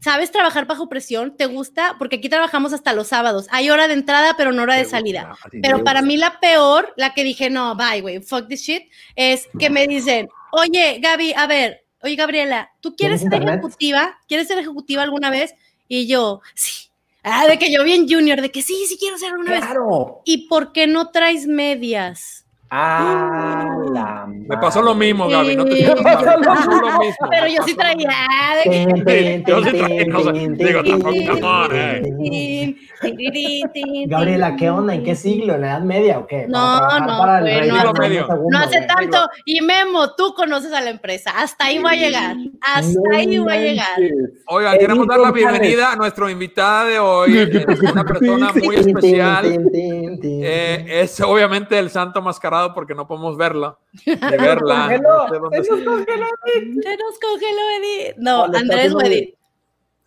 ¿Sabes 0.00 0.30
trabajar 0.30 0.66
bajo 0.66 0.88
presión? 0.88 1.36
¿Te 1.36 1.46
gusta? 1.46 1.96
Porque 1.98 2.16
aquí 2.16 2.28
trabajamos 2.28 2.72
hasta 2.72 2.92
los 2.92 3.08
sábados. 3.08 3.46
Hay 3.50 3.70
hora 3.70 3.88
de 3.88 3.94
entrada, 3.94 4.34
pero 4.36 4.52
no 4.52 4.62
hora 4.62 4.76
de 4.76 4.84
salida. 4.84 5.36
Pero 5.62 5.84
para 5.84 6.02
mí 6.02 6.16
la 6.16 6.40
peor, 6.40 6.92
la 6.96 7.14
que 7.14 7.24
dije, 7.24 7.50
no, 7.50 7.74
bye, 7.76 8.00
güey, 8.00 8.20
fuck 8.20 8.48
this 8.48 8.62
shit, 8.62 8.84
es 9.16 9.48
que 9.58 9.70
me 9.70 9.86
dicen, 9.86 10.28
oye, 10.52 10.98
Gaby, 11.00 11.34
a 11.34 11.46
ver, 11.46 11.84
oye, 12.02 12.16
Gabriela, 12.16 12.70
¿tú 12.80 12.94
quieres 12.96 13.20
¿Tienes 13.20 13.40
ser 13.40 13.48
ejecutiva? 13.48 14.18
¿Quieres 14.28 14.48
ser 14.48 14.58
ejecutiva 14.58 15.02
alguna 15.02 15.30
vez? 15.30 15.54
Y 15.88 16.06
yo, 16.06 16.40
sí. 16.54 16.88
Ah, 17.22 17.46
de 17.46 17.58
que 17.58 17.72
yo 17.72 17.84
bien 17.84 18.08
junior, 18.08 18.40
de 18.40 18.50
que 18.50 18.62
sí, 18.62 18.86
sí 18.88 18.96
quiero 18.98 19.18
ser 19.18 19.30
alguna 19.30 19.52
vez. 19.52 19.60
Claro. 19.60 20.22
¿Y 20.24 20.48
por 20.48 20.72
qué 20.72 20.86
no 20.86 21.10
traes 21.10 21.46
medias? 21.46 22.37
Ah, 22.70 23.66
la 23.92 24.26
Me 24.26 24.56
pasó 24.58 24.82
lo 24.82 24.94
mismo, 24.94 25.26
Gaby. 25.28 25.56
No 25.56 25.64
te 25.64 25.76
Sí. 25.76 25.76
sientas 25.84 26.22
mal, 26.22 26.40
me 26.40 26.46
pasó 26.46 26.70
lo 26.70 26.98
mismo. 27.00 27.28
Pero 27.30 27.46
yo 27.46 27.62
sí 27.64 27.74
traía. 27.74 28.10
Yo 29.46 29.62
sí 29.64 29.70
traía, 29.72 30.04
digo, 30.04 30.80
eh. 31.72 32.74
Gabriela, 34.06 34.56
¿qué 34.56 34.70
onda? 34.70 34.94
¿En 34.94 35.04
qué 35.04 35.14
siglo? 35.14 35.54
¿En 35.54 35.60
la 35.62 35.68
Edad 35.68 35.80
Media 35.82 36.18
o 36.18 36.26
qué? 36.26 36.46
No, 36.48 36.80
no, 37.00 37.18
para 37.18 37.38
el 37.50 37.68
no 37.68 37.92
medio. 37.92 38.26
No 38.50 38.58
hace 38.58 38.82
tanto. 38.82 39.18
Y 39.44 39.60
Memo, 39.60 40.14
tú 40.14 40.34
conoces 40.34 40.72
a 40.72 40.80
la 40.80 40.90
empresa. 40.90 41.32
Hasta 41.36 41.66
ahí 41.66 41.78
voy 41.78 41.92
a 41.92 41.96
llegar. 41.96 42.36
Hasta 42.60 43.00
ahí 43.14 43.38
voy 43.38 43.52
a 43.52 43.60
llegar. 43.60 43.98
Oigan, 44.46 44.78
queremos 44.78 45.06
dar 45.06 45.20
la 45.20 45.32
bienvenida 45.32 45.92
a 45.92 45.96
nuestra 45.96 46.30
invitada 46.30 46.84
de 46.84 46.98
hoy, 46.98 47.38
es 47.38 47.80
una 47.92 48.04
persona 48.04 48.52
muy 48.52 48.76
especial. 48.76 49.58
Eh, 49.72 50.84
es 51.02 51.20
obviamente 51.20 51.78
el 51.78 51.90
santo 51.90 52.20
mascarado 52.20 52.57
porque 52.74 52.94
no 52.94 53.06
podemos 53.06 53.36
verla, 53.38 53.78
ni 54.06 54.14
verla. 54.14 54.82
Congeló, 54.82 55.18
no 55.18 55.28
sé 55.28 55.38
dónde 55.38 55.64
se 55.64 55.70
nos 55.70 55.84
congeló. 55.84 56.26
Se 56.82 56.96
nos 56.96 57.18
congeló 57.20 57.60
Edith. 57.80 58.16
No, 58.16 58.40
Vale, 58.42 58.58
Andrés 58.58 58.94
o 58.94 59.00
Edith. 59.00 59.34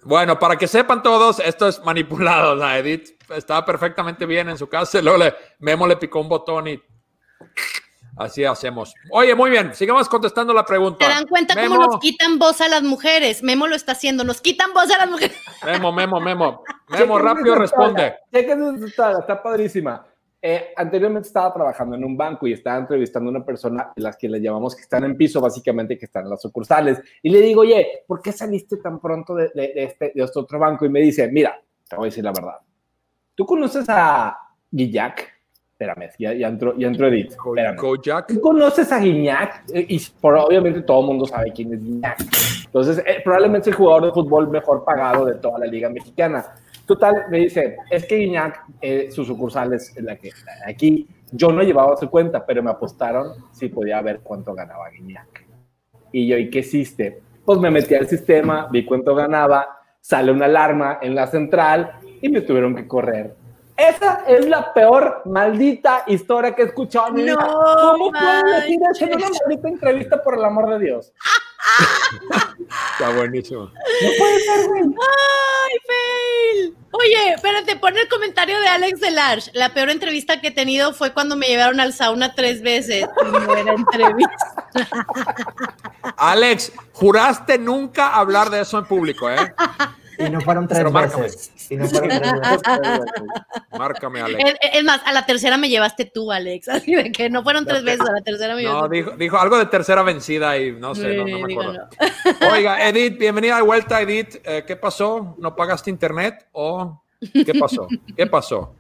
Bueno, 0.04 0.40
para 0.40 0.56
que 0.56 0.68
sepan 0.68 1.04
todos, 1.04 1.40
esto 1.40 1.68
es 1.68 1.84
manipulado. 1.84 2.56
La 2.56 2.78
Edith 2.80 3.22
estaba 3.36 3.64
perfectamente 3.66 4.26
bien 4.26 4.50
en 4.50 4.58
su 4.58 4.68
casa, 4.68 5.00
y 5.00 5.04
luego 5.04 5.20
le, 5.20 5.34
Memo 5.60 5.86
le 5.88 5.98
picó 5.98 6.20
un 6.20 6.30
botón 6.30 6.68
y 6.68 6.82
así 8.18 8.44
hacemos. 8.44 8.94
Oye, 9.12 9.36
muy 9.36 9.52
bien, 9.52 9.76
sigamos 9.76 10.10
contestando 10.10 10.54
la 10.54 10.66
pregunta. 10.66 11.06
¿Se 11.06 11.12
dan 11.12 11.28
cuenta 11.28 11.54
Memo, 11.54 11.76
cómo 11.76 11.88
nos 11.88 12.00
quitan 12.00 12.40
voz 12.40 12.62
a 12.62 12.68
las 12.68 12.82
mujeres? 12.82 13.44
Memo 13.44 13.68
lo 13.68 13.76
está 13.76 13.92
haciendo. 13.92 14.24
Nos 14.24 14.42
quitan 14.42 14.74
voz 14.74 14.90
a 14.92 14.98
las 14.98 15.10
mujeres. 15.10 15.38
Memo, 15.64 15.92
Memo, 15.92 16.20
Memo. 16.20 16.64
Memo, 16.90 17.18
Chequen 17.18 17.26
rápido 17.26 17.56
responde. 17.56 18.16
chequen 18.34 18.84
está 18.84 19.42
padrísima. 19.42 20.06
Eh, 20.44 20.74
anteriormente 20.76 21.28
estaba 21.28 21.54
trabajando 21.54 21.96
en 21.96 22.04
un 22.04 22.18
banco 22.18 22.48
y 22.48 22.54
estaba 22.54 22.80
entrevistando 22.80 23.30
a 23.30 23.36
una 23.36 23.46
persona, 23.46 23.92
las 23.98 24.18
que 24.18 24.28
le 24.28 24.42
llamamos 24.42 24.76
que 24.76 24.82
están 24.82 25.04
en 25.04 25.16
piso, 25.16 25.40
básicamente 25.40 25.98
que 25.98 26.06
están 26.06 26.24
en 26.24 26.32
las 26.32 26.42
sucursales. 26.42 27.00
Y 27.22 27.30
le 27.30 27.42
digo, 27.42 27.62
oye, 27.62 28.04
¿por 28.08 28.22
qué 28.22 28.32
saliste 28.32 28.78
tan 28.78 29.00
pronto 29.00 29.36
de, 29.36 29.50
de- 29.54 29.72
de 29.74 29.84
este, 29.84 30.12
de 30.16 30.24
este 30.24 30.40
otro 30.40 30.58
banco? 30.58 30.84
Y 30.86 30.90
me 30.90 31.00
dice, 31.00 31.28
mira, 31.32 31.62
te 31.88 31.96
voy 31.96 32.06
a 32.06 32.10
decir 32.10 32.24
la 32.24 32.32
verdad. 32.32 32.56
¿Tú 33.36 33.46
conoces 33.46 33.86
a 33.88 34.36
Guillac? 34.72 35.30
Espérame, 35.74 36.10
ya, 36.20 36.34
ya 36.34 36.48
entró, 36.48 36.78
ya 36.78 36.88
entró 36.88 37.08
Edith. 37.08 37.36
¿Tú 38.28 38.40
conoces 38.40 38.92
a 38.92 39.00
Guiñac? 39.00 39.64
Eh, 39.74 39.86
Y 39.90 40.00
por, 40.22 40.36
obviamente 40.38 40.82
todo 40.84 41.02
el 41.02 41.08
mundo 41.08 41.26
sabe 41.26 41.52
quién 41.52 41.74
es 41.74 41.84
Guiñac. 41.84 42.20
Entonces, 42.66 43.00
eh, 43.00 43.18
probablemente 43.24 43.70
es 43.70 43.74
el 43.74 43.78
jugador 43.78 44.06
de 44.06 44.12
fútbol 44.12 44.48
mejor 44.50 44.86
pagado 44.86 45.26
de 45.26 45.36
toda 45.36 45.58
la 45.58 45.66
liga 45.66 45.90
mexicana. 45.90 46.46
Total, 46.92 47.28
me 47.30 47.40
dice, 47.40 47.78
es 47.90 48.06
que 48.06 48.18
Guiñac, 48.18 48.66
eh, 48.82 49.10
su 49.12 49.24
sucursal 49.24 49.72
es 49.72 49.96
la 50.02 50.18
que 50.18 50.30
aquí, 50.68 51.08
yo 51.32 51.54
no 51.54 51.64
llevaba 51.64 51.96
su 51.96 52.10
cuenta, 52.10 52.46
pero 52.46 52.62
me 52.62 52.70
apostaron 52.70 53.32
si 53.54 53.70
podía 53.70 54.02
ver 54.02 54.20
cuánto 54.20 54.54
ganaba 54.54 54.90
Guiñac. 54.90 55.48
Y 56.12 56.28
yo, 56.28 56.38
¿y 56.38 56.50
qué 56.50 56.60
hiciste? 56.60 57.22
Pues 57.46 57.60
me 57.60 57.72
metí 57.72 57.96
al 57.96 58.10
sistema, 58.10 58.68
vi 58.70 58.84
cuánto 58.84 59.16
ganaba, 59.16 59.80
sale 60.02 60.34
una 60.34 60.48
alarma 60.48 61.00
en 61.02 61.16
la 61.16 61.28
central 61.28 61.94
y 62.22 62.28
me 62.28 62.42
tuvieron 62.42 62.76
que 62.76 62.86
correr. 62.86 63.36
Esa 63.78 64.26
es 64.28 64.50
la 64.50 64.74
peor 64.74 65.22
maldita 65.24 66.04
historia 66.08 66.54
que 66.54 66.64
he 66.64 66.66
escuchado 66.66 67.08
en 67.08 67.14
mi 67.14 67.24
vida. 67.24 67.36
No 67.36 67.94
¿Cómo 67.94 68.12
pueden 68.12 68.46
decir 68.48 68.80
eso 68.92 69.06
en 69.06 69.16
una 69.16 69.30
maldita 69.30 69.70
entrevista, 69.70 70.22
por 70.22 70.38
el 70.38 70.44
amor 70.44 70.72
de 70.72 70.80
Dios? 70.88 71.14
Está 73.00 73.16
buenísimo. 73.16 73.62
No 73.62 74.10
puede 74.18 74.40
ser, 74.42 74.68
güey. 74.68 74.82
¡Ay, 74.84 75.78
fail! 75.88 76.81
Oye, 76.92 77.34
espérate, 77.34 77.78
pon 77.78 77.98
el 77.98 78.08
comentario 78.10 78.60
de 78.60 78.68
Alex 78.68 79.00
Delarge. 79.00 79.52
La 79.54 79.74
peor 79.74 79.90
entrevista 79.90 80.42
que 80.42 80.50
he 80.50 80.52
tenido 80.52 80.94
fue 80.94 81.14
cuando 81.14 81.38
me 81.38 81.48
llevaron 81.48 81.80
al 81.80 81.94
sauna 81.94 82.36
tres 82.36 82.62
veces. 82.62 83.06
No 83.24 83.56
entrevista. 83.56 84.68
Alex, 86.18 86.74
juraste 86.92 87.58
nunca 87.58 88.16
hablar 88.16 88.50
de 88.50 88.62
eso 88.62 88.78
en 88.78 88.86
público, 88.86 89.30
¿eh? 89.30 89.54
Y 90.28 90.30
no 90.30 90.42
fueron 90.42 90.68
tres 90.68 90.80
Pero 90.80 90.92
márcame. 90.92 91.24
veces. 91.24 91.52
Y 91.72 91.76
no 91.78 91.88
fueron 91.88 92.10
tres 92.10 92.32
veces. 92.32 92.62
Márcame, 93.78 94.22
Alex. 94.22 94.44
Es, 94.46 94.56
es 94.74 94.84
más, 94.84 95.02
a 95.06 95.14
la 95.14 95.26
tercera 95.26 95.58
me 95.58 95.70
llevaste 95.70 96.06
tú, 96.06 96.32
Alex. 96.32 96.70
Así 96.70 96.96
de 96.96 97.12
que 97.12 97.30
no 97.30 97.44
fueron 97.44 97.66
tres 97.66 97.84
veces, 97.84 98.02
a 98.02 98.12
la 98.12 98.22
tercera 98.22 98.56
me 98.56 98.64
No, 98.64 98.88
dijo, 98.88 99.12
dijo 99.12 99.38
algo 99.38 99.58
de 99.58 99.66
tercera 99.66 100.04
vencida 100.04 100.58
y 100.58 100.72
no 100.74 100.94
sé, 100.96 101.16
no, 101.16 101.26
no 101.26 101.40
me 101.40 101.54
acuerdo. 101.54 101.90
Oiga, 102.52 102.88
Edith, 102.88 103.18
bienvenida 103.18 103.56
de 103.58 103.62
vuelta, 103.64 104.02
Edith. 104.02 104.36
Eh, 104.44 104.64
¿Qué 104.66 104.76
pasó? 104.76 105.36
¿No 105.40 105.56
pagaste 105.56 105.90
internet 105.90 106.48
o 106.52 107.02
qué 107.34 107.54
pasó? 107.60 107.88
¿Qué 108.16 108.28
pasó? 108.28 108.76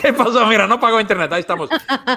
¿Qué 0.00 0.12
pasó? 0.12 0.46
Mira, 0.46 0.66
no 0.66 0.78
pagó 0.78 1.00
internet, 1.00 1.32
ahí 1.32 1.40
estamos. 1.40 1.68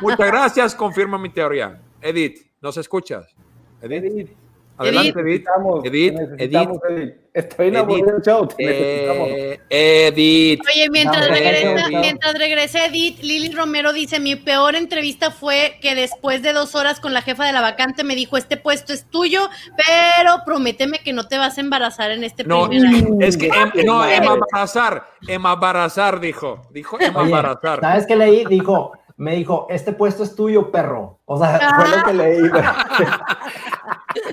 Muchas 0.01 0.27
gracias, 0.27 0.75
confirma 0.75 1.17
mi 1.17 1.29
teoría. 1.29 1.81
Edith, 2.01 2.45
¿nos 2.61 2.77
escuchas? 2.77 3.35
Edith, 3.81 4.03
Edith, 4.03 4.29
adelante, 4.77 5.13
te 5.13 5.19
Edith. 5.19 5.25
necesitamos, 5.25 5.85
Edith, 5.85 6.13
necesitamos, 6.13 6.77
Edith. 6.89 7.13
Estoy 7.33 7.67
en 7.69 7.75
Edith, 7.77 8.05
show. 8.25 8.47
Eh, 8.59 9.59
Edith. 9.69 10.61
Oye, 10.71 10.87
mientras, 10.91 11.27
No, 11.27 11.33
regresa, 11.33 11.87
mientras 11.89 12.33
regresa 12.37 12.85
Edith, 12.85 13.19
Lili 13.23 13.51
Romero 13.55 13.91
dice, 13.91 14.19
mi 14.19 14.35
peor 14.35 14.75
entrevista 14.75 15.31
fue 15.31 15.77
que 15.81 15.95
después 15.95 16.43
de 16.43 16.53
dos 16.53 16.75
horas 16.75 16.99
con 16.99 17.11
la 17.13 17.23
jefa 17.23 17.45
de 17.45 17.53
la 17.53 17.61
vacante 17.61 18.03
me 18.03 18.15
dijo, 18.15 18.37
este 18.37 18.55
puesto 18.57 18.93
es 18.93 19.05
tuyo, 19.09 19.49
pero 19.75 20.43
prométeme 20.45 20.99
que 20.99 21.11
no 21.13 21.27
te 21.27 21.39
vas 21.39 21.57
a 21.57 21.61
embarazar 21.61 22.11
en 22.11 22.23
este 22.23 22.43
No, 22.43 22.67
primer 22.69 22.87
año. 22.87 23.07
es 23.21 23.35
que 23.35 23.47
em- 23.47 23.85
no, 23.85 23.95
madre. 23.95 24.17
Emma 24.17 24.35
Barazar, 24.51 25.07
Emma 25.27 25.55
Barazar 25.55 26.19
dijo, 26.19 26.61
dijo 26.71 26.97
Emma 26.99 27.21
Oye, 27.21 27.31
Barazar. 27.31 27.79
¿sabes 27.81 28.05
qué 28.05 28.15
leí? 28.15 28.45
Dijo, 28.45 28.91
me 29.17 29.35
dijo, 29.35 29.65
este 29.71 29.93
puesto 29.93 30.21
es 30.23 30.35
tuyo, 30.35 30.69
perro. 30.71 31.19
O 31.25 31.37
sea, 31.37 31.57
fue 31.57 31.85
Ah. 31.85 31.95
lo 31.97 32.03
que 32.05 32.13
leí. 32.13 32.41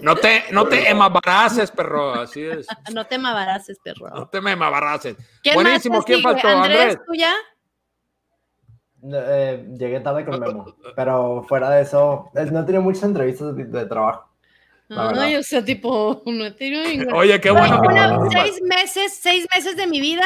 No 0.03 0.17
te, 0.17 0.45
no 0.53 0.67
te 0.67 0.89
embaraces, 0.91 1.71
perro, 1.71 2.15
así 2.15 2.43
es. 2.43 2.67
No 2.95 3.07
te 3.07 3.19
mabaraces, 3.19 3.79
perro. 3.83 4.09
No 4.11 4.29
te 4.29 4.41
me 4.41 4.53
embaraces. 4.53 5.17
¿Quién 5.43 5.55
Buenísimo, 5.55 5.97
más 5.97 6.05
¿quién 6.05 6.23
faltó? 6.23 6.49
Andrés, 6.49 6.81
Andrés. 6.81 6.99
¿tú 7.07 7.15
ya? 7.15 7.35
Eh, 9.03 9.67
llegué 9.79 10.01
tarde 10.01 10.25
con 10.27 10.39
Memo, 10.39 10.77
pero 10.95 11.43
fuera 11.49 11.71
de 11.71 11.83
eso, 11.83 12.31
no 12.35 12.61
he 12.61 12.65
tenido 12.65 12.83
muchas 12.83 13.05
entrevistas 13.05 13.57
de, 13.57 13.65
de 13.65 13.87
trabajo. 13.87 14.29
Ay, 14.91 15.37
o 15.37 15.43
sea, 15.43 15.65
tipo, 15.65 16.23
no 16.27 16.45
he 16.45 16.51
tenido 16.51 16.83
ninguna. 16.85 17.17
Oye, 17.17 17.41
qué 17.41 17.51
bueno 17.51 17.81
una- 17.81 18.29
seis 18.31 18.61
meses, 18.63 19.19
seis 19.21 19.47
meses 19.55 19.77
de 19.77 19.87
mi 19.87 20.01
vida 20.01 20.25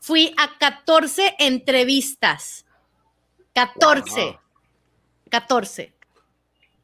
fui 0.00 0.34
a 0.36 0.58
14 0.58 1.36
entrevistas. 1.38 2.64
14. 3.52 4.20
Wow. 4.24 4.38
14. 5.30 5.92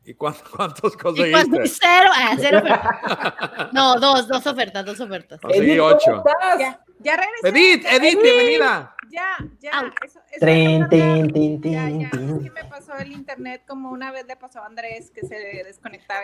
¿Y 0.07 0.15
cuántos, 0.15 0.49
cuántos 0.57 0.95
Y 0.95 0.97
conseguiste? 0.97 1.69
cero, 1.81 2.11
ah, 2.15 2.37
cero 2.39 2.59
ofertas. 2.63 3.73
No, 3.73 3.99
dos, 3.99 4.29
dos 4.29 4.47
ofertas, 4.47 4.85
dos 4.85 5.01
ofertas. 5.01 5.41
Conseguí 5.41 5.71
Edith, 5.71 5.79
¿cómo 5.81 5.95
ocho. 5.95 6.25
Ya, 6.59 6.81
ya 7.01 7.17
regresé. 7.17 7.49
Edith, 7.49 7.87
Edith, 7.87 8.23
bienvenida. 8.23 8.97
Ya, 9.11 9.37
ya. 9.61 9.93
Eso, 10.05 10.21
eso 10.31 10.89
tin, 10.89 11.63
Ya, 11.63 11.89
ya. 11.89 12.07
Es 12.09 12.43
que 12.43 12.51
me 12.51 12.65
pasó 12.65 12.97
el 12.99 13.13
internet 13.13 13.63
como 13.67 13.91
una 13.91 14.11
vez 14.13 14.27
le 14.27 14.37
pasó 14.37 14.61
a 14.61 14.67
Andrés 14.67 15.11
que 15.11 15.27
se 15.27 15.37
desconectaba. 15.65 16.23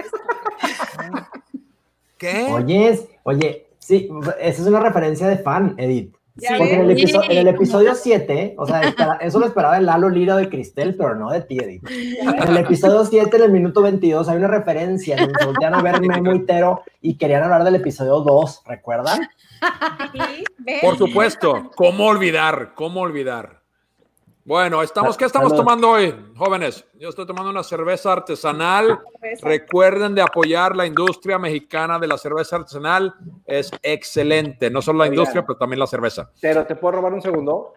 ¿Qué? 2.18 2.48
Oye, 2.50 3.18
oye, 3.22 3.68
sí, 3.78 4.10
esa 4.40 4.62
es 4.62 4.68
una 4.68 4.80
referencia 4.80 5.26
de 5.26 5.38
fan, 5.38 5.74
Edith. 5.78 6.14
Porque 6.58 6.74
en 6.74 6.80
el, 6.82 6.86
ves. 6.88 6.96
episo- 7.04 7.22
en 7.30 7.38
el 7.38 7.48
episodio 7.48 7.94
7, 7.94 8.54
o 8.58 8.66
sea, 8.66 8.80
espera- 8.82 9.18
eso 9.20 9.38
lo 9.38 9.46
esperaba 9.46 9.76
el 9.78 9.86
Lalo 9.86 10.08
Lira 10.08 10.36
de 10.36 10.48
Cristel, 10.48 10.94
pero 10.96 11.14
no 11.14 11.30
de 11.30 11.40
ti, 11.42 11.58
Edith. 11.58 11.82
En 11.88 12.48
el 12.48 12.56
episodio 12.56 13.04
7, 13.04 13.36
en 13.36 13.42
el 13.44 13.52
minuto 13.52 13.82
22, 13.82 14.28
hay 14.28 14.36
una 14.36 14.48
referencia 14.48 15.16
en 15.16 15.24
donde 15.24 15.44
voltean 15.44 15.74
a 15.74 15.82
ver 15.82 16.00
Memo 16.00 16.34
y 16.34 16.44
Tero 16.46 16.82
y 17.00 17.16
querían 17.16 17.42
hablar 17.42 17.64
del 17.64 17.76
episodio 17.76 18.20
2, 18.20 18.62
¿recuerdan? 18.66 19.20
Por 20.82 20.96
supuesto. 20.98 21.70
¿Cómo 21.76 22.06
olvidar? 22.06 22.72
¿Cómo 22.74 23.00
olvidar? 23.00 23.59
Bueno, 24.44 24.82
estamos, 24.82 25.16
¿qué 25.16 25.26
estamos 25.26 25.50
Salud. 25.50 25.62
tomando 25.62 25.90
hoy, 25.90 26.14
jóvenes? 26.36 26.84
Yo 26.98 27.10
estoy 27.10 27.26
tomando 27.26 27.50
una 27.50 27.62
cerveza 27.62 28.12
artesanal. 28.12 28.98
Cerveza. 29.20 29.46
Recuerden 29.46 30.14
de 30.14 30.22
apoyar 30.22 30.74
la 30.74 30.86
industria 30.86 31.38
mexicana 31.38 31.98
de 31.98 32.06
la 32.08 32.16
cerveza 32.16 32.56
artesanal. 32.56 33.14
Es 33.44 33.70
excelente. 33.82 34.70
No 34.70 34.80
solo 34.80 34.98
la 34.98 35.04
Oigan. 35.04 35.14
industria, 35.14 35.44
pero 35.46 35.58
también 35.58 35.78
la 35.78 35.86
cerveza. 35.86 36.30
Pero 36.40 36.66
te 36.66 36.74
puedo 36.74 36.92
robar 36.96 37.12
un 37.12 37.20
segundo. 37.22 37.74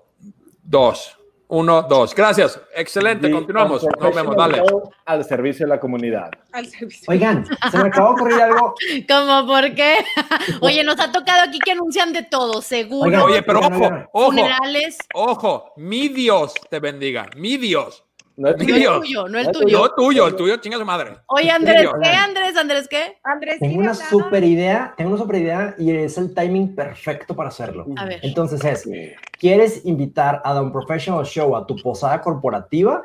Dos. 0.63 1.17
Uno, 1.53 1.83
dos. 1.83 2.15
Gracias. 2.15 2.59
Excelente. 2.75 3.29
Continuamos. 3.29 3.85
Nos 3.99 4.15
vemos. 4.15 4.35
Dale. 4.35 4.63
Al 5.05 5.23
servicio 5.23 5.67
de 5.67 5.69
la 5.69 5.79
comunidad. 5.79 6.31
Al 6.51 6.65
servicio. 6.65 7.05
Oigan, 7.07 7.45
se 7.69 7.77
me 7.77 7.89
acaba 7.89 8.07
de 8.09 8.13
ocurrir 8.15 8.41
algo. 8.41 8.73
¿Cómo 9.07 9.45
por 9.45 9.75
qué? 9.75 9.97
Oye, 10.61 10.83
nos 10.83 10.99
ha 10.99 11.11
tocado 11.11 11.43
aquí 11.43 11.59
que 11.59 11.73
anuncian 11.73 12.11
de 12.11 12.23
todo, 12.23 12.59
seguro. 12.63 13.07
Oigan, 13.07 13.21
Oye, 13.21 13.43
pero 13.43 13.59
ojo, 13.59 14.07
ojo, 14.13 14.25
funerales. 14.31 14.97
ojo. 15.13 15.73
Mi 15.77 16.07
Dios 16.07 16.55
te 16.71 16.79
bendiga. 16.79 17.27
Mi 17.35 17.57
Dios. 17.57 18.03
No 18.35 18.49
es 18.49 18.57
No 18.57 18.65
Mi 18.65 18.71
el 18.71 18.83
tuyo, 18.99 19.27
no 19.27 19.37
el 19.37 19.45
No 19.45 19.51
es 19.51 19.51
tuyo. 19.51 19.77
No 19.77 19.89
tuyo, 19.89 20.27
el 20.27 20.35
tuyo, 20.35 20.57
chinga 20.57 20.77
su 20.77 20.85
madre. 20.85 21.17
Oye, 21.27 21.51
Andrés. 21.51 21.87
¿qué, 22.01 22.09
Andrés? 22.09 22.57
¿Andrés 22.57 22.87
qué? 22.87 23.17
Andrés, 23.23 23.59
Tengo 23.59 23.79
una 23.79 23.93
super 23.93 24.43
idea, 24.43 24.93
tengo 24.97 25.11
una 25.11 25.19
super 25.19 25.35
idea 25.35 25.75
y 25.77 25.91
es 25.91 26.17
el 26.17 26.33
timing 26.33 26.75
perfecto 26.75 27.35
para 27.35 27.49
hacerlo. 27.49 27.85
A 27.95 28.05
ver. 28.05 28.19
Entonces 28.23 28.63
es, 28.65 28.89
¿quieres 29.37 29.85
invitar 29.85 30.41
a 30.43 30.59
The 30.59 30.71
Professional 30.71 31.25
Show 31.25 31.55
a 31.55 31.67
tu 31.67 31.75
posada 31.75 32.21
corporativa? 32.21 33.03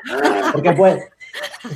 Porque 0.53 0.73
pues, 0.73 1.03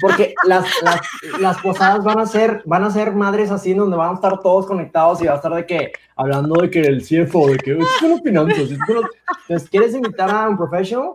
porque 0.00 0.34
las, 0.44 0.66
las, 0.82 1.00
las 1.40 1.58
posadas 1.58 2.04
van 2.04 2.18
a 2.20 2.26
ser, 2.26 2.62
van 2.64 2.84
a 2.84 2.90
ser 2.90 3.12
madres 3.12 3.50
así 3.50 3.74
donde 3.74 3.96
van 3.96 4.10
a 4.10 4.14
estar 4.14 4.40
todos 4.40 4.66
conectados 4.66 5.20
y 5.22 5.26
va 5.26 5.34
a 5.34 5.36
estar 5.36 5.52
de 5.54 5.66
que, 5.66 5.92
hablando 6.16 6.60
de 6.60 6.70
que 6.70 6.80
el 6.80 7.02
CFO, 7.02 7.48
de 7.48 7.56
que 7.58 7.74
las 7.74 8.22
finanzas. 8.22 8.70
los-". 8.88 9.06
Entonces, 9.48 9.68
¿quieres 9.70 9.94
invitar 9.94 10.30
a 10.30 10.48
un 10.48 10.56
professional? 10.56 11.10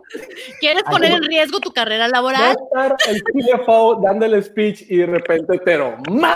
¿Quieres 0.60 0.82
poner 0.84 1.12
en 1.12 1.22
riesgo 1.22 1.60
tu 1.60 1.72
carrera 1.72 2.04
Va 2.04 2.08
a 2.08 2.10
laboral? 2.10 2.56
estar 2.62 2.96
el 3.08 3.22
CFO 3.22 4.00
dando 4.02 4.26
el 4.26 4.42
speech 4.42 4.82
y 4.88 4.98
de 4.98 5.06
repente 5.06 5.58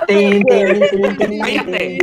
tin, 0.06 0.42
tin, 0.44 1.38
Cállate. 1.40 1.98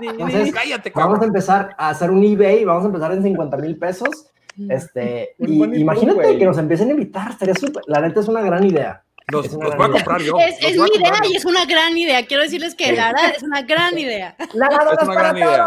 Entonces, 0.00 0.54
Cállate, 0.54 0.92
vamos 0.94 1.20
a 1.20 1.24
empezar 1.24 1.74
a 1.78 1.90
hacer 1.90 2.10
un 2.10 2.22
eBay, 2.22 2.64
vamos 2.64 2.84
a 2.84 2.86
empezar 2.88 3.12
en 3.12 3.22
50 3.22 3.56
mil 3.56 3.76
pesos. 3.78 4.26
Este, 4.70 5.34
y 5.38 5.80
imagínate 5.80 6.38
que 6.38 6.44
nos 6.44 6.58
empiecen 6.58 6.88
a 6.88 6.92
invitar, 6.92 7.30
estaría 7.32 7.54
súper, 7.54 7.82
la 7.86 8.00
neta 8.00 8.20
es 8.20 8.28
una 8.28 8.42
gran 8.42 8.64
idea. 8.64 9.02
Los, 9.30 9.54
voy 9.54 9.66
a 9.70 9.90
comprar 9.90 10.22
yo. 10.22 10.38
Es, 10.38 10.56
a 10.64 10.68
mi 10.68 10.90
idea 10.90 11.10
comprar 11.10 11.26
y 11.26 11.36
es 11.36 11.44
una 11.44 11.66
gran 11.66 11.96
idea. 11.98 12.24
Quiero 12.24 12.42
decirles 12.44 12.74
que 12.74 12.92
la 12.92 13.12
verdad 13.12 13.34
es 13.36 13.42
una 13.42 13.60
gran 13.60 13.98
idea. 13.98 14.34
¡La 14.54 14.68
Es 14.68 15.02
una 15.02 15.14
gran 15.14 15.36
idea. 15.36 15.66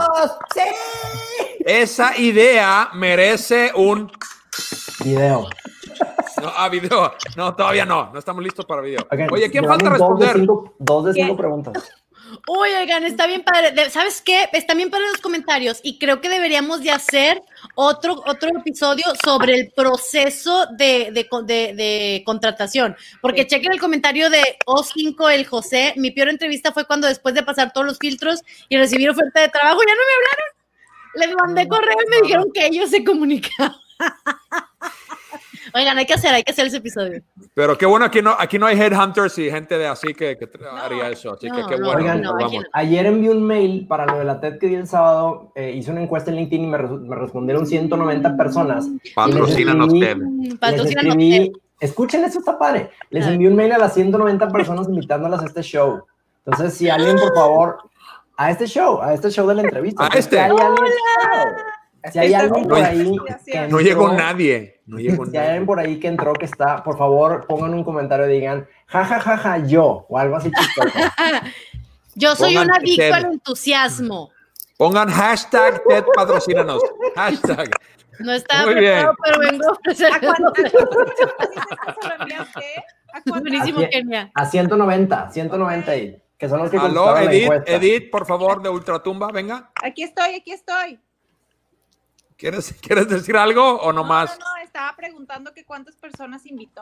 Esa 1.60 2.18
idea 2.18 2.90
merece 2.94 3.72
un 3.76 4.12
Video. 5.04 5.48
no, 6.42 6.52
ah, 6.56 6.70
video. 6.70 7.14
No, 7.36 7.56
todavía 7.56 7.86
no. 7.86 8.12
No 8.12 8.20
estamos 8.20 8.44
listos 8.44 8.66
para 8.66 8.82
video. 8.82 9.08
Oye, 9.32 9.50
¿quién 9.50 9.66
falta 9.66 9.90
dos 9.90 9.94
de 10.20 10.26
responder? 10.26 10.36
cinco- 10.38 10.74
Dos 10.80 11.06
de 11.06 11.14
cinco 11.14 11.38
preguntas. 11.38 11.92
Uy, 12.48 12.70
oigan, 12.80 13.04
está 13.04 13.28
bien 13.28 13.44
padre. 13.44 13.90
¿Sabes 13.90 14.22
qué? 14.22 14.48
Está 14.54 14.74
bien 14.74 14.90
padre 14.90 15.06
los 15.12 15.22
comentarios 15.22 15.80
y 15.84 16.00
creo 16.00 16.22
que 16.22 16.30
deberíamos 16.30 16.82
de 16.82 16.92
hacer 16.92 17.42
otro, 17.82 18.22
otro 18.28 18.50
episodio 18.60 19.06
sobre 19.24 19.56
el 19.56 19.72
proceso 19.72 20.68
de, 20.78 21.12
de, 21.12 21.74
de 21.74 22.22
contratación. 22.26 22.96
Porque 23.22 23.48
chequen 23.48 23.74
el 23.74 23.80
comentario 23.80 24.30
de 24.30 24.44
O5, 24.68 25.34
el 25.34 25.48
José. 25.48 25.94
Mi 25.98 26.12
peor 26.12 26.30
entrevista 26.30 26.72
fue 26.72 26.86
cuando 26.86 27.08
después 27.08 27.34
de 27.34 27.44
pasar 27.44 27.74
todos 27.74 27.88
los 27.88 27.98
filtros 27.98 28.44
y 28.70 28.78
recibir 28.78 29.10
oferta 29.10 29.42
de 29.42 29.50
trabajo, 29.50 29.80
ya 29.82 29.96
no 29.96 30.02
me 30.08 30.16
hablaron. 30.16 30.52
Les 31.14 31.36
mandé 31.36 31.68
correo 31.68 31.98
y 32.06 32.10
me 32.10 32.22
dijeron 32.22 32.52
que 32.54 32.68
ellos 32.68 32.90
se 32.90 33.04
comunicaban. 33.04 33.76
Oigan, 35.74 35.98
hay 35.98 36.06
que 36.06 36.14
hacer, 36.14 36.34
hay 36.34 36.44
que 36.44 36.52
hacer 36.52 36.68
ese 36.68 36.78
episodio. 36.78 37.22
Pero 37.54 37.78
qué 37.78 37.86
bueno, 37.86 38.06
aquí 38.06 38.22
no, 38.22 38.36
aquí 38.38 38.58
no 38.60 38.66
hay 38.66 38.80
headhunters 38.80 39.38
y 39.38 39.50
gente 39.50 39.78
de 39.78 39.88
así 39.88 40.14
que, 40.14 40.38
que 40.38 40.50
haría 40.82 41.10
eso. 41.10 41.34
Así 41.34 41.50
que 41.50 41.62
no, 41.62 41.68
qué 41.68 41.78
no, 41.78 41.86
bueno. 41.86 42.00
Oigan, 42.00 42.22
no, 42.22 42.34
vamos. 42.34 42.64
Ayer 42.74 43.06
envié 43.06 43.30
un 43.30 43.44
mail 43.44 43.88
para 43.88 44.06
lo 44.06 44.20
de 44.20 44.26
la 44.26 44.40
TED 44.40 44.58
que 44.60 44.68
di 44.68 44.76
el 44.76 44.88
sábado. 44.88 45.52
eh, 45.56 45.72
hice 45.72 45.92
una 45.92 46.02
encuesta 46.02 46.32
en 46.32 46.38
LinkedIn 46.38 46.64
y 46.64 46.68
me, 46.68 46.78
me 46.78 47.16
respondieron 47.16 47.66
190 47.66 48.38
personas. 48.38 48.88
Patrocínanos, 49.16 49.94
Y 49.94 50.00
les 50.00 50.10
Ted. 50.10 50.18
Les 50.42 50.56
Patrocínanos. 50.56 51.16
escribí, 51.16 51.52
escuchen, 51.80 52.24
eso 52.24 52.40
está 52.40 52.58
padre. 52.58 52.92
Les 53.10 53.26
envié 53.26 53.48
un 53.48 53.56
mail 53.56 53.72
a 53.74 53.78
las 53.78 53.94
190 53.94 54.48
personas 54.50 54.88
invitándolas 54.90 55.42
a 55.42 55.46
este 55.46 55.62
show. 55.62 56.04
Entonces, 56.46 56.74
si 56.78 56.90
alguien, 56.90 57.18
por 57.18 57.34
favor, 57.36 57.78
a 58.36 58.50
este 58.50 58.66
show, 58.66 59.02
a 59.02 59.14
este 59.14 59.30
show 59.30 59.48
de 59.48 59.56
la 59.56 59.62
entrevista. 59.62 60.06
A 60.06 60.18
este. 60.18 60.40
Alguien, 60.40 60.68
si 62.12 62.20
hay 62.20 62.34
alguien 62.34 62.64
por 62.68 62.80
No, 62.80 62.86
ahí 62.86 63.16
que 63.46 63.68
No 63.68 63.80
llegó 63.80 64.12
nadie. 64.14 64.82
No 64.86 64.98
llegó 64.98 65.26
Si 65.26 65.38
hay 65.38 65.48
alguien 65.48 65.66
por 65.66 65.80
ahí 65.80 66.00
que 66.00 66.08
entró 66.08 66.34
que 66.34 66.46
está, 66.46 66.84
por 66.84 66.98
favor, 66.98 67.46
pongan 67.48 67.74
un 67.74 67.84
comentario 67.84 68.28
y 68.30 68.34
digan, 68.34 68.68
ja, 68.88 69.06
ja, 69.06 69.20
ja, 69.20 69.38
ja, 69.38 69.58
yo, 69.66 70.06
o 70.10 70.18
algo 70.18 70.36
así 70.38 70.52
chistoso. 70.52 70.90
Yo 72.16 72.36
soy 72.36 72.56
Pongan 72.56 72.68
un 72.68 72.76
adicto 72.76 73.02
Ted. 73.04 73.12
al 73.14 73.26
entusiasmo. 73.34 74.32
Pongan 74.78 75.10
hashtag 75.10 75.82
Ted 75.88 76.04
patrocínanos. 76.14 76.82
Hashtag. 77.16 77.70
No 78.20 78.34
estaba 78.34 78.66
Muy 78.66 78.74
preparado, 78.76 79.14
bien. 79.14 79.16
pero 79.24 79.40
vengo 79.40 79.70
a 79.70 79.72
ofrecer. 79.72 80.12
¿A 80.12 80.18
enviaste? 82.20 82.62
¿A 83.14 83.22
cuántas? 83.24 83.42
Buenísimo, 83.44 83.80
Así- 83.80 83.90
Kenia. 83.90 84.32
A 84.36 84.46
190, 84.46 85.32
190, 85.32 85.96
y- 85.98 86.22
que 86.38 86.50
son 86.50 86.60
los 86.60 86.70
que 86.70 86.78
Aló, 86.78 87.18
Edith. 87.18 87.52
Edith, 87.66 88.12
por 88.12 88.26
favor, 88.26 88.62
de 88.62 88.70
Ultratumba, 88.70 89.32
venga. 89.32 89.72
Aquí 89.82 90.04
estoy, 90.04 90.34
aquí 90.36 90.52
estoy. 90.52 91.00
¿Quieres, 92.42 92.74
¿Quieres 92.82 93.08
decir 93.08 93.38
algo 93.38 93.80
o 93.82 93.94
no 93.94 94.04
más? 94.04 94.38
No, 94.40 94.46
no, 94.46 94.64
estaba 94.64 94.96
preguntando 94.96 95.54
que 95.54 95.64
cuántas 95.64 95.96
personas 95.96 96.44
invitó. 96.48 96.82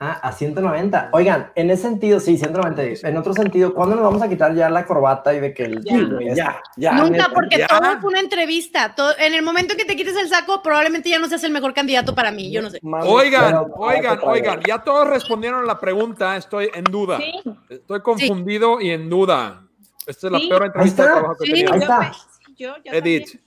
Ah, 0.00 0.18
a 0.22 0.32
190. 0.32 1.10
Oigan, 1.12 1.52
en 1.54 1.70
ese 1.70 1.82
sentido, 1.82 2.18
sí, 2.18 2.36
190. 2.38 3.06
En 3.06 3.16
otro 3.18 3.32
sentido, 3.34 3.74
¿cuándo 3.74 3.94
nos 3.94 4.04
vamos 4.04 4.22
a 4.22 4.28
quitar 4.28 4.54
ya 4.54 4.68
la 4.70 4.86
corbata 4.86 5.32
y 5.34 5.40
de 5.40 5.52
que 5.54 5.64
el... 5.64 5.84
Ya. 5.84 5.96
es- 6.20 6.36
Ya, 6.36 6.60
ya. 6.76 6.92
Nunca, 6.94 7.28
porque 7.32 7.58
ya. 7.58 7.66
todo 7.68 8.00
fue 8.00 8.10
una 8.10 8.20
entrevista. 8.20 8.94
Todo- 8.94 9.12
en 9.18 9.34
el 9.34 9.42
momento 9.42 9.76
que 9.76 9.84
te 9.84 9.94
quites 9.94 10.16
el 10.16 10.28
saco, 10.28 10.62
probablemente 10.62 11.10
ya 11.10 11.18
no 11.18 11.28
seas 11.28 11.44
el 11.44 11.52
mejor 11.52 11.74
candidato 11.74 12.14
para 12.14 12.32
mí. 12.32 12.50
Yo 12.50 12.60
no 12.62 12.70
sé. 12.70 12.80
Oigan, 12.82 13.44
Pero- 13.44 13.74
oigan, 13.76 14.18
oigan, 14.22 14.60
ya 14.66 14.82
todos 14.82 15.06
respondieron 15.06 15.66
la 15.66 15.78
pregunta, 15.78 16.36
estoy 16.36 16.70
en 16.74 16.84
duda. 16.84 17.18
Sí, 17.18 17.32
Estoy 17.68 18.00
confundido 18.00 18.80
y 18.80 18.90
en 18.90 19.10
duda. 19.10 19.62
Esta 20.06 20.26
es 20.26 20.32
la 20.32 20.38
Sí. 20.38 20.48
peor 20.48 20.64
entrevista 20.64 21.02
de 21.02 21.08
Ahí 21.08 21.14
está. 21.14 21.20
trabajo 21.20 21.36
que 21.38 21.44
he 21.44 21.46
Sí. 21.46 21.52
tenido. 21.64 21.72
Ahí 21.74 21.80
está. 21.80 22.12
sí, 22.46 22.54
yo, 22.56 22.74
yo 22.84 22.92
Edith, 22.92 23.24
también. 23.26 23.44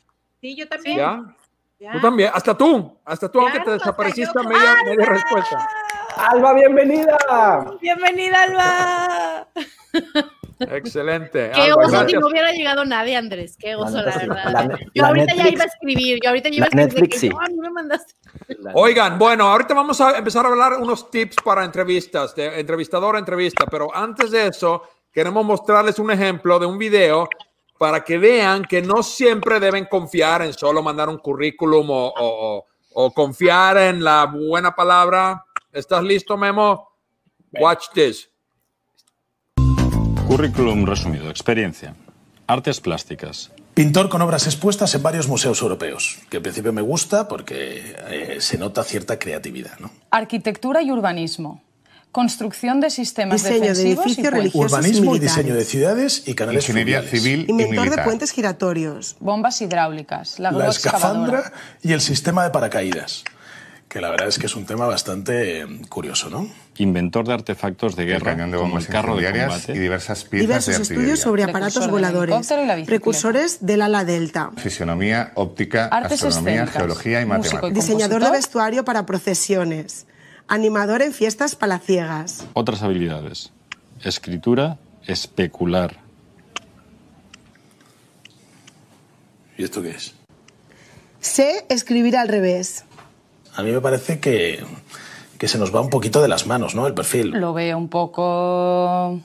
Sí, 0.48 0.56
yo 0.56 0.66
también. 0.70 0.98
¿ya? 0.98 1.24
Ya. 1.78 1.92
Tú 1.92 2.00
también, 2.00 2.32
hasta 2.34 2.58
tú, 2.58 2.98
hasta 3.04 3.30
tú, 3.30 3.42
aunque 3.42 3.60
te 3.60 3.72
desapareciste 3.72 4.40
a 4.40 4.44
yo. 4.44 4.48
media, 4.50 4.76
media 4.86 5.06
respuesta. 5.06 5.68
Alba, 6.16 6.54
bienvenida. 6.54 7.18
Bienvenida, 7.82 8.44
Alba. 8.44 9.48
Excelente. 10.60 11.52
Qué 11.54 11.62
Alba, 11.64 11.76
oso 11.84 11.90
si 11.90 11.96
gracias. 11.98 12.22
no 12.22 12.28
hubiera 12.28 12.52
llegado 12.54 12.86
nadie, 12.86 13.18
Andrés. 13.18 13.58
Qué 13.60 13.76
oso, 13.76 13.98
la, 14.02 14.18
verdad. 14.18 14.52
La- 14.54 14.80
yo 14.94 15.02
la 15.02 15.08
ahorita 15.10 15.34
ya 15.36 15.44
Netflix- 15.44 15.52
iba 15.54 15.64
a 15.64 15.68
escribir. 15.68 16.20
Yo 16.24 16.30
ahorita 16.30 16.50
ya 16.50 16.56
iba 16.56 16.66
a 16.66 16.68
escribir. 16.70 16.94
Netflix, 16.94 17.14
que, 17.14 17.20
sí. 17.20 17.30
no, 17.30 17.62
me 17.62 17.70
mandaste. 17.70 18.14
Oigan, 18.74 19.20
bueno, 19.20 19.48
ahorita 19.50 19.74
vamos 19.74 20.00
a 20.00 20.18
empezar 20.18 20.46
a 20.46 20.50
hablar 20.50 20.74
unos 20.76 21.12
tips 21.12 21.36
para 21.44 21.66
entrevistas, 21.66 22.34
de 22.36 22.58
entrevistador 22.60 23.18
a 23.18 23.20
entrevista, 23.20 23.66
pero 23.70 23.94
antes 23.94 24.32
de 24.32 24.48
eso, 24.48 24.82
queremos 25.12 25.44
mostrarles 25.46 26.00
un 26.00 26.10
ejemplo 26.10 26.58
de 26.58 26.66
un 26.66 26.78
video 26.78 27.28
para 27.78 28.04
que 28.04 28.18
vean 28.18 28.64
que 28.66 28.82
no 28.82 29.04
siempre 29.04 29.60
deben 29.60 29.86
confiar 29.86 30.42
en 30.42 30.54
solo 30.54 30.82
mandar 30.82 31.10
un 31.10 31.18
currículum 31.18 31.90
o, 31.90 32.08
o- 32.08 32.14
o- 32.58 32.66
o 33.00 33.12
confiar 33.14 33.78
en 33.78 34.04
la 34.04 34.26
buena 34.26 34.76
palabra. 34.76 35.44
¿Estás 35.72 36.04
listo, 36.04 36.36
Memo? 36.38 36.90
Watch 37.60 37.86
this. 37.94 38.30
Currículum 40.28 40.86
resumido. 40.86 41.30
Experiencia. 41.30 41.96
Artes 42.48 42.80
plásticas. 42.82 43.52
Pintor 43.74 44.10
con 44.10 44.22
obras 44.24 44.48
expuestas 44.48 44.96
en 44.96 45.04
varios 45.04 45.28
museos 45.28 45.62
europeos, 45.62 46.18
que 46.30 46.38
en 46.38 46.44
principio 46.44 46.74
me 46.74 46.82
gusta 46.82 47.28
porque 47.28 47.96
eh, 48.10 48.38
se 48.40 48.58
nota 48.58 48.84
cierta 48.84 49.20
creatividad. 49.20 49.78
¿no? 49.80 49.92
Arquitectura 50.10 50.82
y 50.82 50.90
urbanismo. 50.92 51.62
Construcción 52.22 52.80
de 52.80 52.90
sistemas 52.90 53.44
Diseño 53.44 53.62
de 53.62 53.68
defensivos 53.68 53.86
y 53.86 53.88
edificios 53.92 54.16
puentes. 54.16 54.34
religiosos 54.34 54.72
Urbanismo 54.72 55.16
y 55.16 55.20
diseño 55.20 55.54
de 55.54 55.64
ciudades 55.64 56.24
y 56.26 56.34
canales 56.34 56.64
Ingeniería 56.64 57.02
fluviales. 57.04 57.22
civil 57.24 57.40
y 57.48 57.52
Inventor 57.52 57.76
de 57.76 57.82
militar. 57.84 58.06
puentes 58.06 58.32
giratorios. 58.32 59.18
Bombas 59.20 59.62
hidráulicas. 59.62 60.40
La, 60.40 60.50
La 60.52 60.66
excavadora. 60.66 61.42
escafandra 61.42 61.54
y 61.84 61.92
el 61.94 62.02
sistema 62.02 62.44
de 62.44 62.50
paracaídas. 62.50 63.24
que 63.88 64.02
la 64.02 64.10
verdad 64.10 64.30
es 64.30 64.40
que 64.40 64.48
es 64.48 64.56
un 64.56 64.66
tema 64.66 64.88
bastante 64.88 65.62
eh, 65.62 65.68
curioso, 65.90 66.32
¿no? 66.32 66.50
Inventor 66.80 67.28
de 67.28 67.36
artefactos 67.36 67.96
de 67.96 68.06
guerra, 68.06 68.32
cañón 68.32 68.50
de 68.50 68.58
como 68.58 68.66
el 68.70 68.72
bombas 68.74 68.88
carro 68.88 69.16
de 69.16 69.32
combate. 69.32 69.74
y 69.74 69.78
diversas 69.78 70.24
piezas 70.24 70.48
Diversos 70.48 70.76
de 70.76 70.82
estudios 70.96 71.20
sobre 71.20 71.44
aparatos 71.44 71.74
Precursor 71.88 71.92
voladores, 71.92 72.80
y 72.80 72.84
precursores 72.86 73.58
del 73.62 73.84
ala 73.84 74.04
delta, 74.06 74.50
Fisionomía, 74.58 75.34
óptica, 75.36 75.86
Artes 75.86 76.24
astronomía, 76.24 76.66
geología 76.66 77.20
y 77.20 77.24
y 77.24 77.26
matemáticas. 77.28 77.74
diseñador 77.76 78.24
de 78.24 78.32
vestuario 78.32 78.84
para 78.84 79.06
procesiones, 79.06 80.08
animador 80.48 81.02
en 81.02 81.14
fiestas 81.14 81.56
palaciegas, 81.56 82.46
Otras 82.54 82.82
habilidades. 82.84 83.52
Escritura, 84.04 84.78
especular. 85.06 85.98
¿Y 89.58 89.64
esto 89.64 89.82
qué 89.82 89.92
es? 89.92 90.14
sé 91.20 91.66
escribir 91.70 92.16
al 92.16 92.28
revés. 92.30 92.86
A 93.56 93.64
mí 93.64 93.72
me 93.72 93.82
parece 93.82 94.20
que, 94.20 94.64
que 95.38 95.48
se 95.48 95.58
nos 95.58 95.76
va 95.76 95.82
un 95.82 95.90
poquito 95.90 96.22
de 96.22 96.28
las 96.28 96.46
manos, 96.48 96.74
¿no? 96.76 96.88
El 96.88 96.94
perfil. 96.94 97.32
Lo 97.32 97.54
veo 97.54 97.78
un 97.78 97.90
poco. 97.90 99.20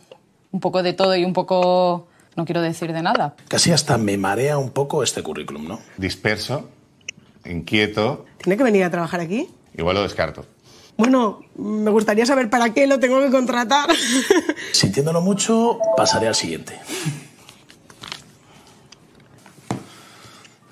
un 0.51 0.61
poco 0.61 0.83
de 0.83 0.95
todo 0.95 1.15
y 1.17 1.25
un 1.25 1.33
poco. 1.35 2.09
no 2.35 2.45
quiero 2.45 2.61
decir 2.63 2.93
de 2.93 3.03
nada. 3.03 3.37
Casi 3.49 3.71
hasta 3.73 3.99
me 3.99 4.17
marea 4.17 4.59
un 4.59 4.71
poco 4.71 5.03
este 5.03 5.23
currículum, 5.23 5.69
¿no? 5.69 5.81
Disperso, 5.99 6.69
inquieto, 7.45 8.25
¿Tiene 8.39 8.57
que 8.57 8.65
venir 8.65 8.83
a 8.85 8.91
trabajar 8.91 9.21
aquí? 9.21 9.49
igual 9.77 9.95
lo 9.97 10.03
descarto. 10.03 10.45
Bueno, 10.97 11.43
me 11.57 11.91
gustaría 11.91 12.27
saber 12.27 12.51
para 12.51 12.73
qué 12.73 12.87
lo 12.87 13.01
tengo 13.01 13.21
que 13.21 13.31
contratar. 13.31 13.89
Sintiéndolo 14.73 15.21
mucho, 15.21 15.79
pasaré 15.97 16.29
al 16.29 16.35
siguiente. 16.35 16.79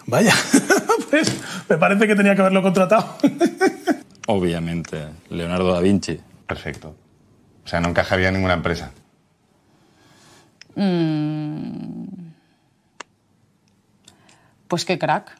Vaya, 0.06 0.34
pues 1.10 1.32
me 1.68 1.78
parece 1.78 2.06
que 2.08 2.16
tenía 2.16 2.34
que 2.34 2.40
haberlo 2.40 2.62
contratado. 2.62 3.16
Obviamente, 4.26 5.06
Leonardo 5.30 5.72
da 5.72 5.80
Vinci. 5.80 6.20
Perfecto. 6.46 6.96
O 7.64 7.68
sea, 7.68 7.80
no 7.80 7.88
encajaría 7.88 8.28
en 8.28 8.34
ninguna 8.34 8.54
empresa. 8.54 8.90
Mm. 10.74 12.30
Pues 14.66 14.84
qué 14.84 14.98
crack. 14.98 15.39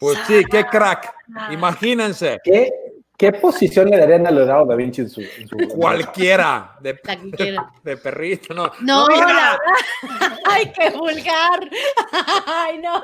Pues 0.00 0.18
sí, 0.26 0.42
qué 0.50 0.64
crack. 0.64 1.14
Imagínense. 1.52 2.38
¿Qué, 2.42 2.70
qué 3.18 3.32
posición 3.32 3.90
le 3.90 3.98
darían 3.98 4.26
a 4.26 4.30
Leonardo 4.30 4.64
da 4.64 4.74
Vinci 4.74 5.02
en 5.02 5.10
su... 5.10 5.20
en 5.20 5.46
su- 5.46 5.56
Cualquiera. 5.68 6.76
De, 6.80 6.98
La 7.04 7.16
que 7.16 7.30
quiera. 7.30 7.70
de 7.84 7.96
perrito, 7.98 8.54
no. 8.54 8.72
No, 8.80 9.06
diga 9.08 9.26
la. 9.26 9.58
Ay, 10.46 10.72
qué 10.74 10.90
vulgar. 10.90 11.70
Ay, 12.46 12.78
no. 12.78 13.02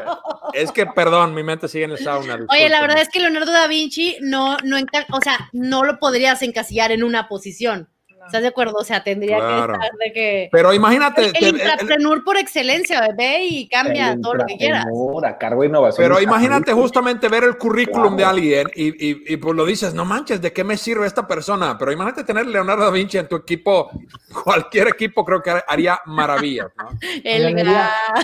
Es 0.55 0.72
que, 0.72 0.86
perdón, 0.86 1.34
mi 1.34 1.42
mente 1.42 1.68
sigue 1.68 1.84
en 1.84 1.90
el 1.92 1.99
sauna. 1.99 2.38
Oye, 2.49 2.68
la 2.70 2.80
verdad 2.80 3.01
es 3.01 3.09
que 3.11 3.20
Leonardo 3.20 3.53
da 3.53 3.66
Vinci 3.66 4.16
no, 4.22 4.57
no 4.64 4.78
enca- 4.78 5.07
o 5.12 5.20
sea, 5.20 5.51
no 5.53 5.84
lo 5.84 5.99
podrías 5.99 6.40
encasillar 6.42 6.92
en 6.92 7.05
una 7.05 7.28
posición. 7.28 7.88
¿Estás 8.27 8.43
de 8.43 8.49
acuerdo? 8.49 8.74
O 8.79 8.85
sea, 8.85 9.03
tendría 9.03 9.39
Claro. 9.39 9.74
que 9.74 9.85
estar 9.87 9.99
de 10.05 10.12
que. 10.12 10.49
Pero 10.53 10.72
imagínate. 10.72 11.22
El, 11.27 11.37
el 11.37 11.45
el- 11.45 11.57
intrapreneur 11.57 12.24
por 12.24 12.37
excelencia, 12.37 13.09
ve 13.16 13.45
y 13.49 13.68
cambia 13.68 14.16
todo 14.20 14.35
lo 14.35 14.45
que 14.47 14.57
quieras. 14.57 14.85
a 15.24 15.39
cargo 15.39 15.62
de 15.62 15.68
innovación. 15.68 16.03
Pero 16.09 16.20
imagínate 16.20 16.72
justamente 16.72 17.29
ver 17.29 17.45
el 17.45 17.57
currículum 17.57 18.16
Claro. 18.16 18.16
de 18.16 18.24
alguien 18.24 18.66
y, 18.74 18.89
y, 19.11 19.22
y, 19.35 19.37
pues 19.37 19.55
lo 19.57 19.64
dices, 19.64 19.95
no 19.95 20.05
manches, 20.05 20.41
¿de 20.43 20.53
qué 20.53 20.62
me 20.64 20.77
sirve 20.77 21.07
esta 21.07 21.27
persona? 21.27 21.77
Pero 21.79 21.93
imagínate 21.93 22.24
tener 22.24 22.47
Leonardo 22.47 22.85
da 22.85 22.91
Vinci 22.91 23.18
en 23.18 23.29
tu 23.29 23.37
equipo, 23.37 23.91
cualquier 24.45 24.89
equipo 24.89 25.24
creo 25.24 25.43
que 25.43 25.53
haría 25.66 26.01
maravillas, 26.07 26.68
¿no? 26.77 26.89
El. 27.24 27.55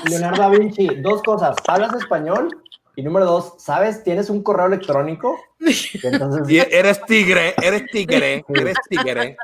Leonardo 0.08 0.42
da 0.42 0.48
Vinci, 0.50 0.86
dos 0.96 1.22
cosas. 1.22 1.56
¿Hablas 1.66 1.94
español? 1.94 2.48
Y 2.94 3.02
número 3.02 3.24
dos, 3.26 3.54
¿sabes? 3.58 4.04
¿Tienes 4.04 4.28
un 4.28 4.42
correo 4.42 4.66
electrónico? 4.66 5.38
Entonces, 6.02 6.66
eres 6.70 7.02
tigre, 7.04 7.54
eres 7.62 7.86
tigre, 7.90 8.44
eres 8.48 8.76
tigre. 8.88 9.36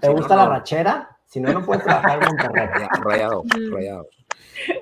¿te 0.00 0.08
gusta 0.08 0.34
no, 0.34 0.42
la 0.42 0.44
no. 0.44 0.50
rachera? 0.50 1.18
Si 1.24 1.40
no, 1.40 1.52
no 1.52 1.64
puedes 1.64 1.82
trabajar 1.82 2.22
en 2.22 2.28
Monterrey. 2.28 2.68
Rayado, 3.02 3.42
rayado. 3.72 4.08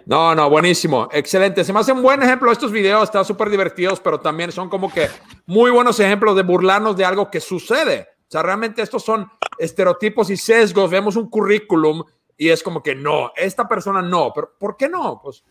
No, 0.04 0.34
no, 0.34 0.50
buenísimo, 0.50 1.08
excelente. 1.12 1.64
Se 1.64 1.72
me 1.72 1.80
hace 1.80 1.92
un 1.92 2.02
buen 2.02 2.22
ejemplo 2.22 2.50
estos 2.52 2.72
videos, 2.72 3.04
están 3.04 3.24
súper 3.24 3.48
divertidos, 3.48 4.00
pero 4.00 4.20
también 4.20 4.52
son 4.52 4.68
como 4.68 4.92
que 4.92 5.08
muy 5.46 5.70
buenos 5.70 5.98
ejemplos 6.00 6.36
de 6.36 6.42
burlarnos 6.42 6.96
de 6.96 7.04
algo 7.04 7.30
que 7.30 7.40
sucede. 7.40 8.08
O 8.20 8.30
sea, 8.30 8.42
realmente 8.42 8.82
estos 8.82 9.02
son 9.02 9.30
estereotipos 9.58 10.30
y 10.30 10.36
sesgos. 10.36 10.90
Vemos 10.90 11.16
un 11.16 11.30
currículum 11.30 12.02
y 12.36 12.48
es 12.48 12.62
como 12.62 12.82
que 12.82 12.94
no, 12.94 13.32
esta 13.36 13.68
persona 13.68 14.02
no, 14.02 14.32
pero 14.34 14.52
¿por 14.58 14.76
qué 14.76 14.88
no? 14.88 15.20
Pues 15.22 15.44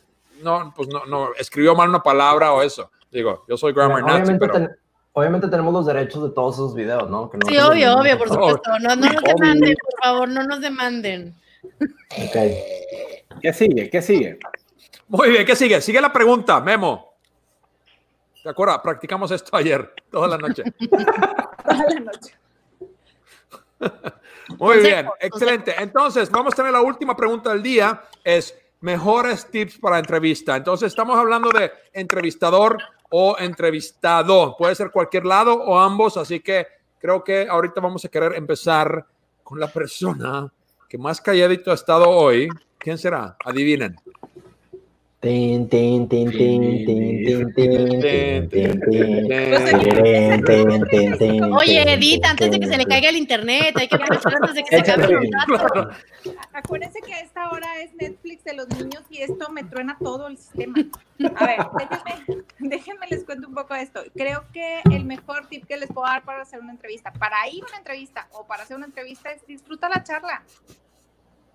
no, 0.43 0.73
pues 0.75 0.87
no, 0.89 1.05
no, 1.05 1.33
escribió 1.37 1.75
mal 1.75 1.89
una 1.89 2.03
palabra 2.03 2.53
o 2.53 2.61
eso. 2.61 2.91
Digo, 3.11 3.45
yo 3.47 3.57
soy 3.57 3.73
grammar 3.73 4.01
nazi, 4.03 4.13
obviamente, 4.21 4.39
pero... 4.39 4.53
ten- 4.53 4.69
obviamente 5.13 5.47
tenemos 5.49 5.73
los 5.73 5.85
derechos 5.85 6.23
de 6.23 6.29
todos 6.29 6.55
esos 6.55 6.75
videos, 6.75 7.09
¿no? 7.09 7.29
Que 7.29 7.37
no 7.37 7.47
Sí, 7.47 7.57
obvio, 7.57 7.87
ningún- 7.89 8.01
obvio, 8.01 8.17
por 8.17 8.29
supuesto. 8.29 8.71
No, 8.79 8.95
no 8.95 8.95
nos 8.95 9.15
Obvio. 9.17 9.21
demanden, 9.35 9.75
por 9.75 10.03
favor, 10.03 10.29
no 10.29 10.43
nos 10.43 10.61
demanden. 10.61 11.35
Ok. 11.63 12.35
¿Qué 13.41 13.53
sigue? 13.53 13.89
¿Qué 13.89 14.01
sigue? 14.01 14.39
Muy 15.07 15.29
bien, 15.29 15.45
¿qué 15.45 15.55
sigue? 15.55 15.81
Sigue 15.81 15.99
la 16.01 16.11
pregunta, 16.13 16.59
Memo. 16.61 17.13
¿Te 18.43 18.49
acuerdas? 18.49 18.79
Practicamos 18.79 19.29
esto 19.31 19.55
ayer, 19.55 19.93
toda 20.09 20.27
la 20.27 20.37
noche. 20.37 20.63
Toda 21.63 21.83
la 21.93 21.99
noche. 21.99 22.35
Muy 24.57 24.77
bien, 24.79 25.07
excelente. 25.19 25.73
Entonces, 25.77 26.29
vamos 26.29 26.53
a 26.53 26.55
tener 26.55 26.71
la 26.71 26.81
última 26.81 27.15
pregunta 27.15 27.51
del 27.51 27.63
día. 27.63 28.01
Es 28.23 28.57
mejores 28.81 29.49
tips 29.49 29.77
para 29.77 29.99
entrevista. 29.99 30.55
Entonces, 30.55 30.87
estamos 30.87 31.17
hablando 31.17 31.49
de 31.49 31.71
entrevistador 31.93 32.77
o 33.09 33.35
entrevistado. 33.39 34.55
Puede 34.57 34.75
ser 34.75 34.91
cualquier 34.91 35.25
lado 35.25 35.53
o 35.53 35.79
ambos. 35.79 36.17
Así 36.17 36.39
que 36.39 36.67
creo 36.99 37.23
que 37.23 37.47
ahorita 37.47 37.79
vamos 37.79 38.03
a 38.05 38.09
querer 38.09 38.33
empezar 38.35 39.05
con 39.43 39.59
la 39.59 39.67
persona 39.67 40.51
que 40.89 40.97
más 40.97 41.21
calladito 41.21 41.71
ha 41.71 41.75
estado 41.75 42.09
hoy. 42.09 42.49
¿Quién 42.77 42.97
será? 42.97 43.37
Adivinen. 43.45 43.95
Oye, 51.53 51.93
Edita, 51.93 52.31
antes 52.31 52.49
de 52.49 52.59
que 52.59 52.65
se 52.65 52.75
le 52.75 52.85
caiga 52.85 53.09
el 53.09 53.17
internet, 53.17 53.77
hay 53.77 53.87
que 53.87 53.97
aprovechar 53.97 54.33
antes 54.33 54.55
de 54.55 54.63
que 54.63 54.77
se 54.77 54.83
caiga 54.83 55.05
el 55.05 55.19
contrato. 55.19 55.89
Acuérdense 56.53 57.01
que 57.01 57.13
a 57.13 57.19
esta 57.19 57.51
hora 57.51 57.67
es 57.81 57.93
Netflix 57.93 58.43
de 58.45 58.53
los 58.53 58.67
niños 58.69 59.03
y 59.11 59.21
esto 59.21 59.51
me 59.51 59.63
truena 59.63 59.95
todo 59.99 60.27
el 60.27 60.37
sistema. 60.37 60.75
A 61.35 61.45
ver, 61.45 61.59
déjenme, 62.57 63.05
les 63.07 63.23
cuento 63.23 63.47
un 63.47 63.53
poco 63.53 63.75
esto. 63.75 64.01
Creo 64.15 64.45
que 64.51 64.81
el 64.91 65.05
mejor 65.05 65.47
tip 65.49 65.67
que 65.67 65.77
les 65.77 65.87
puedo 65.91 66.07
dar 66.07 66.23
para 66.23 66.41
hacer 66.41 66.59
una 66.59 66.71
entrevista, 66.71 67.13
para 67.13 67.47
ir 67.47 67.63
a 67.63 67.67
una 67.67 67.77
entrevista 67.77 68.27
o 68.31 68.47
para 68.47 68.63
hacer 68.63 68.75
una 68.75 68.87
entrevista 68.87 69.31
es 69.31 69.45
disfruta 69.45 69.87
la 69.87 70.03
charla. 70.03 70.41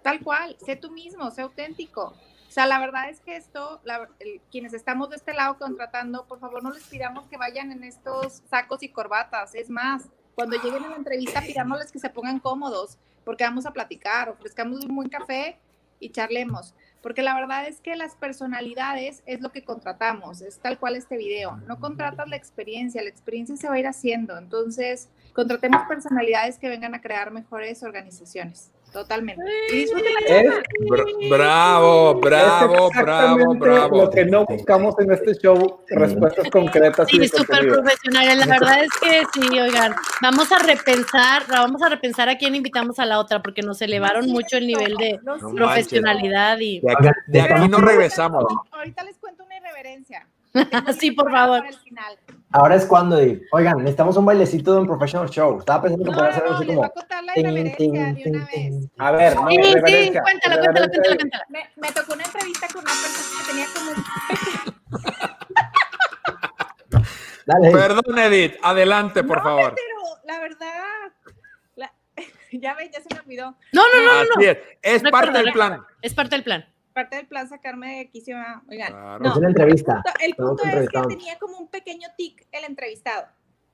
Tal 0.03 0.21
cual, 0.21 0.57
sé 0.65 0.77
tú 0.77 0.93
mismo, 0.93 1.33
sé 1.33 1.43
auténtico 1.43 2.15
sea, 2.57 2.65
la 2.65 2.79
verdad 2.79 3.11
es 3.11 3.21
que 3.21 3.37
esto, 3.37 3.83
la- 3.85 4.09
el- 4.19 4.41
quienes 4.51 4.73
estamos 4.73 5.11
de 5.11 5.17
este 5.17 5.35
lado 5.35 5.59
contratando, 5.59 6.25
por 6.27 6.41
favor 6.41 6.63
no 6.63 6.71
les 6.71 6.85
pidamos 6.85 7.27
que 7.27 7.37
vayan 7.37 7.71
en 7.71 7.85
estos 7.85 8.43
sacos 8.49 8.83
y 8.83 8.89
corbatas. 8.89 9.55
Es 9.55 9.69
más, 9.69 10.09
cuando 10.35 10.57
lleguen 10.63 10.83
a 10.85 10.89
la 10.89 10.97
entrevista, 10.97 11.43
pidámosles 11.43 11.93
que 11.93 11.99
se 11.99 12.09
pongan 12.09 12.39
cómodos, 12.41 12.97
porque 13.27 13.45
vamos 13.45 13.67
a 13.67 13.75
platicar, 13.75 14.31
ofrezcamos 14.31 14.83
un 14.87 14.97
buen 14.97 15.11
café 15.11 15.59
y 16.01 16.09
charlemos. 16.09 16.75
Porque 17.03 17.21
la 17.21 17.35
verdad 17.35 17.69
es 17.69 17.83
que 17.83 17.95
las 17.95 18.15
personalidades 18.17 19.23
es 19.27 19.43
lo 19.43 19.53
que 19.53 19.63
contratamos, 19.63 20.41
es 20.41 20.59
tal 20.59 20.79
cual 20.79 20.97
este 20.97 21.19
video. 21.19 21.59
No 21.67 21.79
contratas 21.79 22.27
la 22.27 22.37
experiencia, 22.37 23.03
la 23.03 23.11
experiencia 23.11 23.59
se 23.59 23.69
va 23.69 23.75
a 23.75 23.79
ir 23.81 23.87
haciendo. 23.87 24.39
Entonces, 24.39 25.11
contratemos 25.35 25.83
personalidades 25.87 26.59
que 26.59 26.71
vengan 26.71 26.95
a 26.95 27.03
crear 27.03 27.31
mejores 27.33 27.83
organizaciones. 27.83 28.73
Totalmente. 28.93 29.45
Y 29.73 29.83
Es, 29.83 29.91
bravo, 31.29 32.15
bravo, 32.21 32.89
es 32.91 33.03
bravo, 33.03 33.55
bravo. 33.55 34.03
Lo 34.05 34.11
que 34.11 34.25
no 34.25 34.47
buscamos 34.47 34.95
en 34.99 35.13
este 35.13 35.35
show, 35.35 35.81
respuestas 35.89 36.49
concretas. 36.51 37.07
Sí, 37.09 37.29
súper 37.29 37.69
profesionales. 37.69 38.39
La 38.39 38.47
verdad 38.47 38.85
es 38.85 38.91
que 39.01 39.23
sí, 39.35 39.61
oigan. 39.61 39.95
Vamos 40.23 40.51
a 40.51 40.59
repensar, 40.59 41.43
vamos 41.49 41.83
a 41.83 41.91
repensar 41.91 42.29
a 42.29 42.39
quién 42.39 42.55
invitamos 42.55 42.99
a 42.99 43.05
la 43.05 43.19
otra, 43.19 43.43
porque 43.43 43.61
nos 43.63 43.83
elevaron 43.83 44.29
mucho 44.29 44.57
el 44.57 44.67
nivel 44.67 44.97
de 44.97 45.21
profesionalidad 45.55 46.59
y. 46.61 46.81
De 46.81 46.93
aquí, 46.93 47.09
de 47.27 47.41
aquí 47.43 47.69
no 47.69 47.79
regresamos. 47.79 48.45
Ahorita 48.71 49.05
les 49.05 49.19
cuento 49.19 49.45
una 49.45 49.57
irreverencia. 49.59 50.27
Sí, 50.99 51.11
por 51.11 51.31
favor. 51.31 51.63
Ahora 52.53 52.75
es 52.77 52.87
cuando, 52.87 53.19
Edith. 53.19 53.43
Oigan, 53.53 53.79
necesitamos 53.79 54.17
un 54.17 54.25
bailecito 54.25 54.73
de 54.75 54.81
un 54.81 54.87
professional 54.87 55.29
show. 55.29 55.59
Estaba 55.59 55.83
pensando 55.83 56.05
que 56.05 56.11
No, 56.11 56.17
podía 56.17 56.31
no, 56.31 56.35
ser 56.37 56.43
algo 56.45 56.55
no, 56.55 56.59
así 56.59 56.67
como. 56.67 56.79
voy 56.79 56.87
a 56.87 56.91
contar 56.91 57.25
la 57.25 57.33
tin, 57.35 57.45
irreverencia 57.47 57.77
tin, 57.79 57.93
de 58.15 58.23
tin, 58.23 58.37
una 58.37 58.47
tin. 58.49 58.81
vez. 58.81 58.91
A 58.99 59.11
ver, 59.13 59.35
no, 59.37 59.49
Sí, 59.49 59.57
sí, 59.57 59.61
cuéntala, 59.63 59.83
cuéntala, 60.23 60.23
reverencia. 60.23 60.23
cuéntala, 60.23 61.17
cuéntala. 61.17 61.45
Me, 61.51 61.71
me 61.77 61.93
tocó 61.93 62.13
una 62.15 62.25
entrevista 62.25 62.67
con 62.69 62.83
una 62.83 62.93
persona 62.93 63.41
que 63.41 63.47
tenía 63.51 63.67
como 63.75 63.91
Dale. 67.47 67.71
Perdón, 67.71 68.19
Edith, 68.19 68.55
adelante, 68.63 69.23
por 69.23 69.39
No, 69.39 69.45
favor. 69.45 69.75
Pero 69.75 70.19
la 70.25 70.41
verdad, 70.41 70.83
la- 71.77 71.93
ya 72.53 72.75
ven, 72.75 72.91
ya 72.93 73.01
se 73.01 73.09
me 73.15 73.21
olvidó. 73.21 73.55
No, 73.73 73.83
no, 73.83 74.03
no, 74.05 74.25
no. 74.37 74.41
Es, 74.43 74.59
es 74.83 75.03
parte 75.11 75.39
del 75.39 75.53
plan. 75.53 75.85
Es 76.03 76.15
parte 76.15 76.35
del 76.37 76.45
plan. 76.45 76.65
Parte 76.97 77.17
del 77.17 77.27
plan 77.27 77.47
sacarme 77.47 77.99
de 77.99 78.09
quicio. 78.09 78.37
¿verdad? 78.37 78.63
Oigan, 78.69 78.93
Claro. 78.93 79.19
no, 79.23 79.31
Es 79.31 79.37
una 79.37 79.49
entrevista. 79.49 80.03
El 80.21 80.35
punto, 80.35 80.63
el 80.65 80.69
Estamos 80.71 80.87
punto 80.87 80.99
es 80.99 81.09
que 81.11 81.17
tenía 81.17 81.39
como 81.39 81.59
un 81.59 81.69
pequeño 81.69 82.09
tic 82.17 82.47
el 82.51 82.65
entrevistado. 82.65 83.29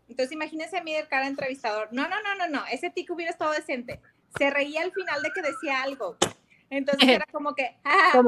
Entonces 0.09 0.33
imagínense 0.33 0.77
a 0.77 0.83
mí 0.83 0.93
del 0.93 1.07
cara 1.07 1.29
entrevistador. 1.29 1.89
No, 1.93 2.09
no, 2.09 2.17
no, 2.23 2.35
no, 2.35 2.49
no. 2.49 2.67
Ese 2.71 2.91
tic 2.91 3.09
hubiera 3.13 3.31
estado 3.31 3.53
decente. 3.53 4.01
Se 4.37 4.51
reía 4.51 4.83
al 4.83 4.93
final 4.93 5.23
de 5.23 5.31
que 5.33 5.41
decía 5.41 5.83
algo. 5.83 6.17
Entonces 6.69 7.09
era 7.09 7.25
como 7.31 7.55
que, 7.55 7.77
ah, 7.85 8.11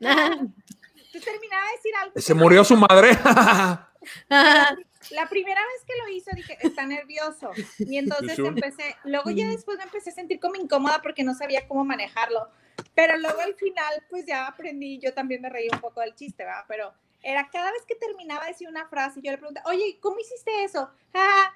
terminaba 0.00 1.66
de 1.66 1.72
decir 1.76 1.92
algo. 2.00 2.12
Se 2.16 2.34
murió 2.34 2.62
su 2.64 2.76
madre. 2.76 3.10
La 5.10 5.28
primera 5.28 5.60
vez 5.60 5.84
que 5.86 5.92
lo 6.02 6.08
hizo 6.08 6.30
dije, 6.34 6.56
está 6.60 6.86
nervioso. 6.86 7.50
Y 7.78 7.96
entonces 7.98 8.38
empecé, 8.38 8.96
luego 9.04 9.30
ya 9.30 9.48
después 9.48 9.78
me 9.78 9.84
empecé 9.84 10.10
a 10.10 10.14
sentir 10.14 10.40
como 10.40 10.56
incómoda 10.56 11.00
porque 11.02 11.24
no 11.24 11.34
sabía 11.34 11.66
cómo 11.68 11.84
manejarlo. 11.84 12.48
Pero 12.94 13.16
luego 13.18 13.40
al 13.40 13.54
final, 13.54 14.02
pues 14.08 14.26
ya 14.26 14.46
aprendí, 14.46 14.98
yo 14.98 15.12
también 15.12 15.42
me 15.42 15.50
reí 15.50 15.68
un 15.72 15.80
poco 15.80 16.00
del 16.00 16.14
chiste, 16.14 16.44
¿verdad? 16.44 16.64
Pero 16.68 16.92
era 17.22 17.48
cada 17.50 17.70
vez 17.72 17.82
que 17.86 17.94
terminaba 17.94 18.44
de 18.44 18.52
decir 18.52 18.68
una 18.68 18.86
frase, 18.88 19.20
yo 19.22 19.30
le 19.30 19.38
preguntaba, 19.38 19.68
oye, 19.70 19.98
¿cómo 20.00 20.18
hiciste 20.18 20.64
eso? 20.64 20.90
Ah. 21.14 21.52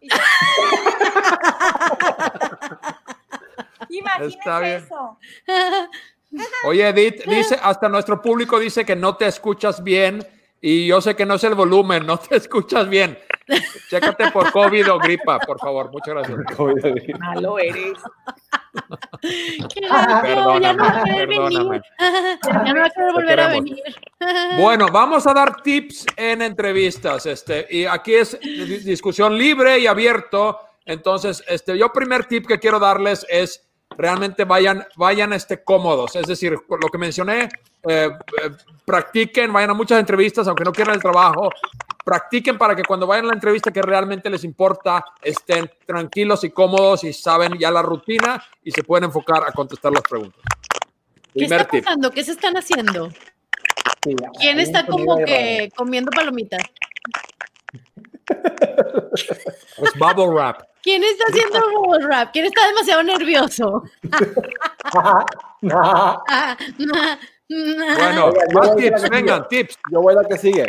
Y 0.00 0.08
yo- 0.08 0.16
bien. 4.60 4.76
eso. 4.76 5.18
Oye, 6.64 6.88
Edith, 6.88 7.24
dice, 7.26 7.58
hasta 7.62 7.88
nuestro 7.88 8.20
público 8.20 8.58
dice 8.58 8.84
que 8.84 8.96
no 8.96 9.16
te 9.16 9.26
escuchas 9.26 9.82
bien 9.82 10.26
y 10.66 10.86
yo 10.86 11.00
sé 11.02 11.14
que 11.14 11.26
no 11.26 11.34
es 11.34 11.44
el 11.44 11.54
volumen, 11.54 12.06
no 12.06 12.18
te 12.18 12.36
escuchas 12.36 12.88
bien. 12.88 13.18
Chécate 13.90 14.30
por 14.30 14.50
COVID 14.50 14.92
o 14.92 14.98
gripa, 14.98 15.38
por 15.40 15.58
favor. 15.60 15.90
Muchas 15.92 16.14
gracias. 16.14 16.38
Malo 17.18 17.58
eres. 17.58 17.98
ya 19.80 20.34
no 20.34 20.76
va 20.78 20.88
a 20.88 21.04
querer 21.04 21.28
venir. 21.28 21.82
Ya 21.98 22.62
no 22.72 22.80
va 22.80 22.86
a 22.86 22.90
querer 22.90 23.12
volver 23.12 23.40
a 23.40 23.48
venir. 23.48 23.82
Bueno, 24.58 24.88
vamos 24.90 25.26
a 25.26 25.34
dar 25.34 25.60
tips 25.62 26.06
en 26.16 26.40
entrevistas. 26.42 27.26
Este, 27.26 27.66
y 27.70 27.84
aquí 27.84 28.14
es 28.14 28.38
di- 28.40 28.78
discusión 28.78 29.36
libre 29.36 29.78
y 29.78 29.86
abierto. 29.86 30.58
Entonces, 30.86 31.44
este, 31.46 31.76
yo 31.78 31.92
primer 31.92 32.24
tip 32.26 32.46
que 32.46 32.58
quiero 32.58 32.78
darles 32.78 33.26
es 33.28 33.68
realmente 33.96 34.44
vayan, 34.44 34.86
vayan 34.96 35.32
este, 35.32 35.62
cómodos. 35.62 36.16
Es 36.16 36.26
decir, 36.26 36.52
lo 36.52 36.88
que 36.88 36.98
mencioné, 36.98 37.48
eh, 37.88 38.10
eh, 38.10 38.50
practiquen, 38.84 39.52
vayan 39.52 39.70
a 39.70 39.74
muchas 39.74 40.00
entrevistas, 40.00 40.46
aunque 40.46 40.64
no 40.64 40.72
quieran 40.72 40.94
el 40.94 41.02
trabajo. 41.02 41.50
Practiquen 42.04 42.58
para 42.58 42.76
que 42.76 42.84
cuando 42.84 43.06
vayan 43.06 43.24
a 43.26 43.28
la 43.28 43.34
entrevista 43.34 43.72
que 43.72 43.80
realmente 43.80 44.28
les 44.28 44.44
importa, 44.44 45.04
estén 45.22 45.70
tranquilos 45.86 46.44
y 46.44 46.50
cómodos 46.50 47.04
y 47.04 47.12
saben 47.12 47.58
ya 47.58 47.70
la 47.70 47.82
rutina 47.82 48.44
y 48.62 48.70
se 48.70 48.82
pueden 48.82 49.04
enfocar 49.04 49.42
a 49.46 49.52
contestar 49.52 49.92
las 49.92 50.02
preguntas. 50.02 50.40
¿Qué 51.32 51.40
Primer 51.40 51.60
está 51.62 51.70
tip. 51.70 51.84
pasando? 51.84 52.10
¿Qué 52.10 52.22
se 52.22 52.32
están 52.32 52.56
haciendo? 52.56 53.08
¿Quién 54.38 54.60
está 54.60 54.86
como 54.86 55.16
que 55.16 55.70
comiendo 55.74 56.10
palomitas? 56.10 56.62
Es 58.28 59.98
bubble 59.98 60.26
wrap. 60.26 60.73
¿Quién 60.84 61.02
está 61.02 61.24
haciendo 61.30 61.60
bubble 61.72 62.04
wrap? 62.04 62.30
¿Quién 62.32 62.44
está 62.44 62.66
demasiado 62.66 63.02
nervioso? 63.02 63.82
Bueno, 65.62 66.22
más 68.52 68.76
tips, 68.76 69.08
vengan, 69.08 69.48
tips. 69.48 69.78
Yo 69.90 70.02
voy 70.02 70.12
a 70.12 70.22
la 70.22 70.28
que 70.28 70.36
sigue. 70.36 70.66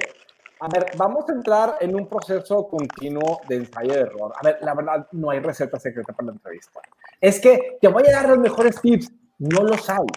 A 0.62 0.70
ver, 0.70 0.86
vamos 0.96 1.28
a 1.28 1.34
entrar 1.34 1.76
en 1.82 1.96
un 1.96 2.08
proceso 2.08 2.66
continuo 2.70 3.42
de 3.50 3.58
ensayo 3.58 3.94
de 3.94 4.00
error. 4.00 4.32
A 4.38 4.42
ver, 4.42 4.58
la 4.62 4.74
verdad, 4.74 5.06
no 5.12 5.32
hay 5.32 5.40
receta 5.40 5.78
secreta 5.78 6.14
para 6.14 6.28
la 6.28 6.32
entrevista. 6.32 6.80
Es 7.20 7.42
que 7.42 7.78
te 7.82 7.90
voy 7.90 8.04
a 8.08 8.12
dar 8.14 8.30
los 8.30 8.40
mejores 8.40 8.80
tips. 8.80 9.12
No 9.40 9.64
los 9.64 9.90
hay. 9.90 10.08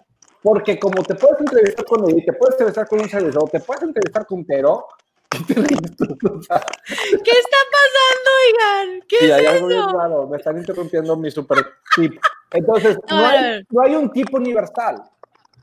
Porque 0.40 0.78
como 0.78 1.02
te 1.02 1.16
puedes 1.16 1.40
entrevistar 1.40 1.84
con 1.84 2.08
Edith, 2.08 2.26
te 2.26 2.32
puedes 2.34 2.54
entrevistar 2.54 2.86
con 2.86 3.00
un 3.00 3.08
servidor, 3.08 3.50
te 3.50 3.58
puedes 3.58 3.82
entrevistar 3.82 4.26
con 4.26 4.46
Tero. 4.46 4.86
¿Qué 5.48 7.30
está 7.30 7.58
pasando, 7.72 8.30
oigan? 8.44 9.02
¿Qué 9.08 9.16
Sí, 9.20 9.24
es 9.26 9.32
hay 9.32 9.46
algo 9.46 9.66
bien 9.68 9.80
eso? 9.80 9.92
raro. 9.98 10.26
Me 10.28 10.36
están 10.38 10.58
interrumpiendo 10.58 11.16
mi 11.16 11.30
super 11.30 11.58
tip. 11.94 12.20
Entonces, 12.52 12.98
No, 13.10 13.26
hay, 13.26 13.66
no 13.70 13.82
hay 13.82 13.94
un 13.94 14.10
tipo 14.10 14.36
universal. 14.36 15.02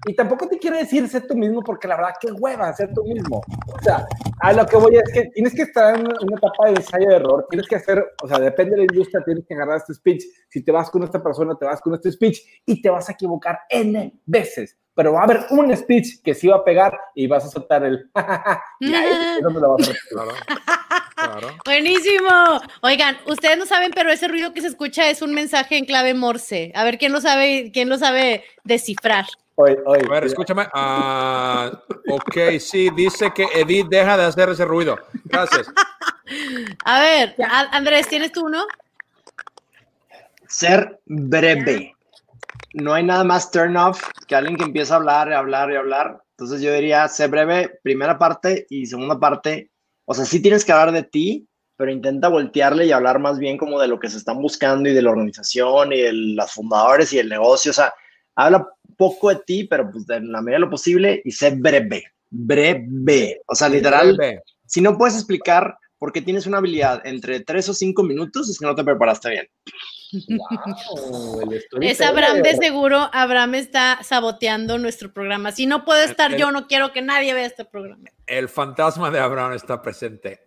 Y 0.07 0.13
tampoco 0.13 0.47
te 0.47 0.59
quiero 0.59 0.77
decir 0.77 1.07
ser 1.07 1.25
tú 1.25 1.35
mismo, 1.35 1.63
porque 1.63 1.87
la 1.87 1.95
verdad, 1.95 2.13
qué 2.19 2.31
hueva 2.31 2.71
ser 2.73 2.93
tú 2.93 3.03
mismo. 3.05 3.41
O 3.67 3.81
sea, 3.81 4.05
a 4.39 4.53
lo 4.53 4.65
que 4.65 4.77
voy 4.77 4.97
es 4.97 5.11
que 5.11 5.25
tienes 5.33 5.55
que 5.55 5.63
estar 5.63 5.95
en 5.95 6.05
una, 6.05 6.37
etapa 6.37 6.65
de 6.65 6.71
ensayo 6.71 7.09
de 7.09 7.15
error. 7.15 7.47
Tienes 7.49 7.67
que 7.67 7.75
hacer, 7.75 8.05
o 8.21 8.27
sea, 8.27 8.39
depende 8.39 8.71
de 8.71 8.77
la 8.77 8.83
industria, 8.83 9.23
tienes 9.25 9.45
que 9.47 9.53
agarrar 9.55 9.77
este 9.77 9.93
speech. 9.93 10.23
Si 10.49 10.63
te 10.63 10.71
vas 10.71 10.89
con 10.89 11.03
esta 11.03 11.23
persona, 11.23 11.55
te 11.57 11.65
vas 11.65 11.81
con 11.81 11.95
este 11.95 12.11
speech 12.11 12.39
y 12.65 12.81
te 12.81 12.89
vas 12.89 13.09
a 13.09 13.13
equivocar 13.13 13.59
N 13.69 14.13
veces. 14.25 14.77
Pero 14.93 15.13
va 15.13 15.21
a 15.21 15.23
haber 15.23 15.45
un 15.49 15.75
speech 15.75 16.21
que 16.23 16.33
sí 16.33 16.47
va 16.47 16.57
a 16.57 16.63
pegar 16.63 16.97
y 17.15 17.27
vas 17.27 17.45
a 17.45 17.49
soltar 17.49 17.83
el. 17.83 18.09
y 18.79 18.93
ahí 18.93 19.37
es 19.37 19.43
donde 19.43 19.59
lo 19.59 19.75
vas 19.75 19.89
a 19.89 19.91
repetir. 21.35 21.59
Buenísimo. 21.65 22.61
Oigan, 22.81 23.17
ustedes 23.27 23.57
no 23.57 23.65
saben, 23.65 23.91
pero 23.93 24.11
ese 24.11 24.27
ruido 24.27 24.53
que 24.53 24.61
se 24.61 24.67
escucha 24.67 25.09
es 25.09 25.21
un 25.21 25.33
mensaje 25.33 25.77
en 25.77 25.85
clave 25.85 26.13
Morse. 26.13 26.71
A 26.75 26.83
ver 26.83 26.97
quién 26.97 27.11
lo 27.11 27.19
sabe, 27.19 27.71
quién 27.73 27.89
lo 27.89 27.97
sabe 27.97 28.43
descifrar. 28.63 29.25
Hoy, 29.57 29.77
hoy. 29.85 29.99
A 30.05 30.11
ver, 30.11 30.25
escúchame. 30.25 30.67
Ah, 30.73 31.71
ok, 32.09 32.59
sí, 32.59 32.89
dice 32.95 33.31
que 33.33 33.47
Edith 33.55 33.87
deja 33.87 34.17
de 34.17 34.25
hacer 34.25 34.49
ese 34.49 34.65
ruido. 34.65 34.97
Gracias. 35.23 35.71
A 36.83 36.99
ver, 36.99 37.35
Andrés, 37.71 38.07
¿tienes 38.09 38.31
tú 38.31 38.47
uno? 38.47 38.65
Ser 40.47 40.99
breve. 41.05 41.95
No 42.73 42.93
hay 42.93 43.03
nada 43.03 43.23
más 43.23 43.49
turn 43.51 43.77
off 43.77 44.03
que 44.27 44.35
alguien 44.35 44.57
que 44.57 44.65
empieza 44.65 44.95
a 44.95 44.97
hablar 44.97 45.29
y 45.29 45.33
hablar 45.33 45.71
y 45.71 45.75
hablar. 45.77 46.21
Entonces 46.31 46.61
yo 46.61 46.73
diría, 46.73 47.07
ser 47.07 47.29
breve, 47.29 47.79
primera 47.81 48.17
parte 48.17 48.65
y 48.69 48.85
segunda 48.85 49.17
parte. 49.17 49.71
O 50.03 50.13
sea, 50.13 50.25
sí 50.25 50.41
tienes 50.41 50.65
que 50.65 50.73
hablar 50.73 50.91
de 50.91 51.03
ti, 51.03 51.47
pero 51.77 51.91
intenta 51.91 52.27
voltearle 52.27 52.85
y 52.85 52.91
hablar 52.91 53.19
más 53.19 53.39
bien 53.39 53.57
como 53.57 53.79
de 53.79 53.87
lo 53.87 53.99
que 53.99 54.09
se 54.09 54.17
están 54.17 54.41
buscando 54.41 54.89
y 54.89 54.93
de 54.93 55.01
la 55.01 55.11
organización 55.11 55.93
y 55.93 56.01
de 56.01 56.11
las 56.11 56.51
fundadores 56.51 57.13
y 57.13 57.19
el 57.19 57.29
negocio. 57.29 57.71
O 57.71 57.73
sea, 57.73 57.93
habla 58.35 58.67
poco 58.95 59.29
de 59.29 59.37
ti, 59.45 59.63
pero 59.65 59.89
pues 59.91 60.05
de 60.05 60.21
la 60.21 60.41
medida 60.41 60.57
de 60.57 60.61
lo 60.65 60.69
posible 60.69 61.21
y 61.23 61.31
sé 61.31 61.51
breve. 61.51 62.03
Breve. 62.29 63.41
O 63.47 63.55
sea, 63.55 63.69
literal, 63.69 64.15
Breve. 64.17 64.41
si 64.65 64.81
no 64.81 64.97
puedes 64.97 65.15
explicar 65.15 65.77
por 65.97 66.11
qué 66.11 66.21
tienes 66.21 66.45
una 66.45 66.57
habilidad 66.57 67.01
entre 67.05 67.39
tres 67.39 67.69
o 67.69 67.73
cinco 67.73 68.03
minutos, 68.03 68.49
es 68.49 68.59
que 68.59 68.65
no 68.65 68.75
te 68.75 68.83
preparaste 68.83 69.29
bien. 69.29 69.47
Es 71.81 72.01
Abraham 72.01 72.41
de 72.41 72.55
seguro. 72.55 73.09
Abraham 73.13 73.55
está 73.55 73.99
saboteando 74.03 74.77
nuestro 74.77 75.13
programa. 75.13 75.51
Si 75.51 75.65
no 75.65 75.85
puedo 75.85 76.01
estar 76.03 76.33
el- 76.33 76.39
yo, 76.39 76.51
no 76.51 76.67
quiero 76.67 76.91
que 76.91 77.01
nadie 77.01 77.33
vea 77.33 77.45
este 77.45 77.65
programa. 77.65 78.09
El 78.27 78.49
fantasma 78.49 79.11
de 79.11 79.19
Abraham 79.19 79.53
está 79.53 79.81
presente. 79.81 80.41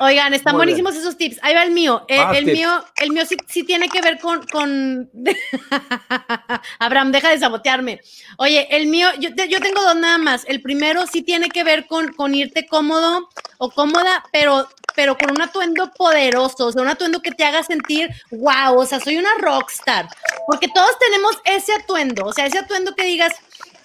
Oigan, 0.00 0.34
están 0.34 0.54
Muy 0.54 0.60
buenísimos 0.60 0.94
esos 0.96 1.16
tips. 1.16 1.38
Ahí 1.42 1.54
va 1.54 1.62
el 1.62 1.70
mío. 1.70 2.04
El, 2.08 2.18
Más 2.18 2.36
el 2.36 2.44
tips. 2.44 2.56
mío, 2.56 2.84
el 2.96 3.10
mío 3.10 3.26
sí, 3.26 3.36
sí 3.48 3.62
tiene 3.64 3.88
que 3.88 4.00
ver 4.00 4.18
con, 4.18 4.46
con... 4.46 5.10
Abraham, 6.78 7.12
deja 7.12 7.30
de 7.30 7.38
sabotearme. 7.38 8.00
Oye, 8.38 8.68
el 8.70 8.86
mío, 8.86 9.08
yo, 9.18 9.30
yo 9.30 9.60
tengo 9.60 9.82
dos 9.82 9.96
nada 9.96 10.18
más. 10.18 10.44
El 10.46 10.62
primero 10.62 11.06
sí 11.06 11.22
tiene 11.22 11.48
que 11.48 11.64
ver 11.64 11.86
con, 11.86 12.12
con 12.12 12.34
irte 12.34 12.66
cómodo 12.66 13.28
o 13.58 13.70
cómoda, 13.70 14.24
pero, 14.32 14.68
pero 14.96 15.16
con 15.16 15.30
un 15.30 15.40
atuendo 15.40 15.92
poderoso, 15.92 16.66
o 16.66 16.72
sea, 16.72 16.82
un 16.82 16.88
atuendo 16.88 17.22
que 17.22 17.30
te 17.30 17.44
haga 17.44 17.62
sentir, 17.62 18.10
wow, 18.32 18.76
o 18.76 18.84
sea, 18.84 18.98
soy 18.98 19.18
una 19.18 19.30
rockstar. 19.38 20.08
Porque 20.48 20.66
todos 20.66 20.98
tenemos 20.98 21.38
ese 21.44 21.72
atuendo, 21.72 22.26
o 22.26 22.32
sea, 22.32 22.46
ese 22.46 22.58
atuendo 22.58 22.96
que 22.96 23.04
digas, 23.04 23.32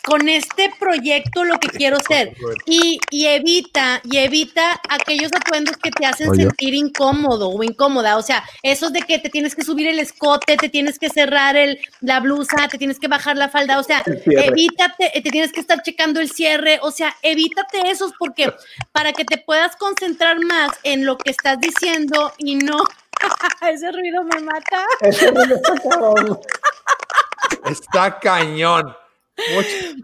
con 0.07 0.29
este 0.29 0.71
proyecto 0.79 1.43
lo 1.43 1.59
que 1.59 1.67
quiero 1.67 1.97
ser. 1.99 2.33
Y, 2.65 2.97
y 3.11 3.25
evita, 3.25 3.99
y 4.05 4.19
evita 4.19 4.79
aquellos 4.87 5.29
atuendos 5.35 5.75
que 5.75 5.91
te 5.91 6.05
hacen 6.05 6.29
Oye. 6.29 6.43
sentir 6.43 6.73
incómodo 6.75 7.49
o 7.49 7.61
incómoda. 7.61 8.15
O 8.15 8.21
sea, 8.21 8.41
esos 8.63 8.93
de 8.93 9.01
que 9.01 9.19
te 9.19 9.29
tienes 9.29 9.53
que 9.53 9.63
subir 9.63 9.85
el 9.85 9.99
escote, 9.99 10.55
te 10.55 10.69
tienes 10.69 10.97
que 10.97 11.09
cerrar 11.09 11.57
el, 11.57 11.77
la 11.99 12.21
blusa, 12.21 12.69
te 12.69 12.77
tienes 12.77 12.99
que 12.99 13.09
bajar 13.09 13.35
la 13.35 13.49
falda. 13.49 13.79
O 13.79 13.83
sea, 13.83 14.01
evítate, 14.05 15.11
te 15.13 15.29
tienes 15.29 15.51
que 15.51 15.59
estar 15.59 15.81
checando 15.81 16.21
el 16.21 16.31
cierre. 16.31 16.79
O 16.83 16.91
sea, 16.91 17.13
evítate 17.21 17.91
esos 17.91 18.13
porque 18.17 18.53
para 18.93 19.11
que 19.11 19.25
te 19.25 19.37
puedas 19.37 19.75
concentrar 19.75 20.39
más 20.39 20.71
en 20.83 21.05
lo 21.05 21.17
que 21.17 21.31
estás 21.31 21.59
diciendo 21.59 22.31
y 22.37 22.55
no. 22.55 22.77
Ese 23.69 23.91
ruido 23.91 24.23
me 24.23 24.39
mata. 24.39 24.85
Está 27.69 28.17
cañón. 28.19 28.95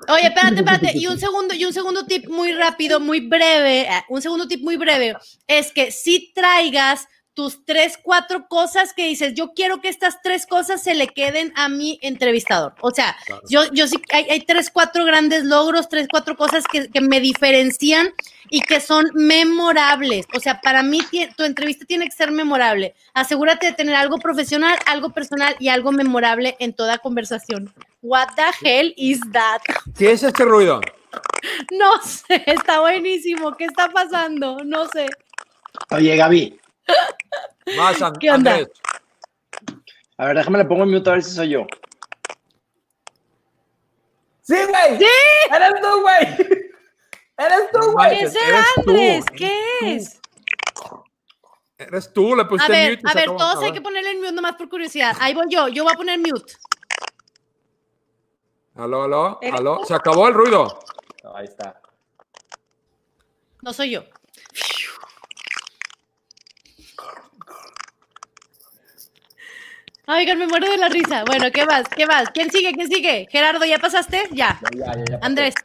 Oye, 0.07 0.27
espérate, 0.27 0.55
espérate. 0.57 0.91
Y 0.97 1.07
un 1.07 1.19
segundo, 1.19 1.53
y 1.53 1.65
un 1.65 1.73
segundo 1.73 2.05
tip 2.05 2.27
muy 2.29 2.53
rápido, 2.53 2.99
muy 2.99 3.19
breve. 3.21 3.81
eh, 3.81 4.03
Un 4.09 4.21
segundo 4.21 4.47
tip 4.47 4.61
muy 4.61 4.77
breve 4.77 5.15
es 5.47 5.71
que 5.71 5.91
si 5.91 6.31
traigas 6.33 7.07
tus 7.35 7.65
tres, 7.65 7.97
cuatro 8.01 8.47
cosas 8.47 8.93
que 8.93 9.07
dices, 9.07 9.33
yo 9.33 9.53
quiero 9.55 9.81
que 9.81 9.89
estas 9.89 10.21
tres 10.21 10.45
cosas 10.45 10.83
se 10.83 10.93
le 10.93 11.07
queden 11.07 11.51
a 11.55 11.67
mi 11.67 11.97
entrevistador. 12.03 12.75
O 12.81 12.91
sea, 12.91 13.17
yo, 13.49 13.63
yo 13.71 13.87
sí, 13.87 13.95
hay, 14.11 14.25
hay 14.29 14.41
tres, 14.41 14.69
cuatro 14.69 15.03
grandes 15.03 15.43
logros, 15.43 15.89
tres, 15.89 16.05
cuatro 16.11 16.37
cosas 16.37 16.63
que, 16.71 16.89
que 16.89 17.01
me 17.01 17.19
diferencian 17.19 18.09
y 18.51 18.61
que 18.61 18.79
son 18.79 19.09
memorables. 19.15 20.27
O 20.35 20.39
sea, 20.39 20.61
para 20.61 20.83
mí 20.83 20.99
tu 21.35 21.43
entrevista 21.43 21.85
tiene 21.85 22.05
que 22.05 22.11
ser 22.15 22.29
memorable. 22.29 22.93
Asegúrate 23.15 23.65
de 23.65 23.73
tener 23.73 23.95
algo 23.95 24.19
profesional, 24.19 24.77
algo 24.85 25.09
personal 25.09 25.55
y 25.57 25.69
algo 25.69 25.91
memorable 25.91 26.55
en 26.59 26.73
toda 26.73 26.99
conversación. 26.99 27.73
What 28.03 28.35
the 28.35 28.51
hell 28.67 28.93
is 28.97 29.19
that? 29.31 29.61
¿Qué 29.97 30.11
es 30.11 30.23
este 30.23 30.43
ruido? 30.43 30.81
No 31.71 32.01
sé, 32.01 32.43
está 32.45 32.81
buenísimo. 32.81 33.55
¿Qué 33.55 33.65
está 33.65 33.89
pasando? 33.89 34.57
No 34.65 34.87
sé. 34.89 35.07
Oye, 35.91 36.15
Gaby. 36.17 36.59
Más, 37.77 38.01
An- 38.01 38.13
¿Qué 38.19 38.29
onda? 38.29 38.51
Andrés. 38.55 38.69
A 40.17 40.25
ver, 40.27 40.37
déjame 40.37 40.57
le 40.59 40.65
pongo 40.65 40.83
en 40.83 40.91
mute 40.91 41.09
a 41.09 41.13
ver 41.13 41.23
si 41.23 41.31
soy 41.31 41.49
yo. 41.49 41.65
¡Sí, 44.41 44.55
güey! 44.67 44.97
¡Sí! 44.97 45.05
¡Eres 45.55 45.81
tú, 45.81 46.01
güey! 46.01 46.27
¡Eres 47.37 47.71
tú, 47.71 47.91
güey! 47.93 48.19
¿Qué 48.19 48.29
será. 48.29 48.65
Andrés? 48.77 49.25
¿Qué 49.37 49.59
es? 49.81 50.19
Eres 51.77 52.13
tú, 52.13 52.35
le 52.35 52.43
A 52.43 52.47
pusiste 52.47 52.71
ver, 52.71 52.97
mute 52.97 53.09
a 53.09 53.13
ver, 53.13 53.23
acabó. 53.23 53.37
todos 53.37 53.63
A 53.63 53.65
hay 53.65 53.71
que 53.71 53.81
ponerle 53.81 54.11
el 54.11 54.17
mute 54.19 54.31
nomás 54.33 54.55
por 54.55 54.67
curiosidad. 54.69 55.15
Ahí 55.19 55.33
voy 55.33 55.45
yo, 55.49 55.69
yo 55.69 55.83
voy 55.83 55.93
a 55.93 55.95
poner 55.97 56.19
mute. 56.19 56.53
Aló, 58.75 59.03
aló, 59.03 59.39
¿Eres 59.41 59.59
aló. 59.59 59.77
tú? 59.79 59.85
Se 59.85 59.93
acabó 59.93 60.27
el 60.27 60.33
ruido. 60.33 60.79
Ahí 61.35 61.45
está. 61.45 61.79
No 63.61 63.71
soy 63.71 63.91
yo. 63.91 64.03
Oigan, 70.05 70.37
me 70.37 70.47
muero 70.47 70.69
de 70.69 70.77
la 70.77 70.89
risa. 70.89 71.23
Bueno, 71.25 71.49
¿qué 71.53 71.65
más? 71.65 71.83
¿Qué 71.95 72.05
más? 72.05 72.29
¿Quién 72.31 72.51
sigue? 72.51 72.73
¿Quién 72.73 72.89
sigue? 72.89 73.27
Gerardo, 73.31 73.63
¿ya 73.63 73.79
pasaste? 73.79 74.27
Ya. 74.31 74.59
Ya, 74.75 74.93
ya, 74.95 75.03
ya. 75.09 75.19
Andrés. 75.21 75.55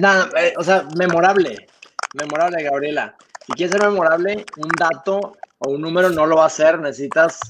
Nada, 0.00 0.30
eh, 0.40 0.54
o 0.56 0.64
sea, 0.64 0.84
memorable. 0.96 1.66
Memorable, 2.14 2.62
Gabriela. 2.62 3.14
Si 3.46 3.52
quieres 3.52 3.72
ser 3.72 3.82
memorable, 3.82 4.46
un 4.56 4.68
dato 4.78 5.36
o 5.58 5.70
un 5.70 5.82
número 5.82 6.08
no 6.08 6.24
lo 6.24 6.36
va 6.36 6.44
a 6.44 6.46
hacer. 6.46 6.78
Necesitas, 6.78 7.40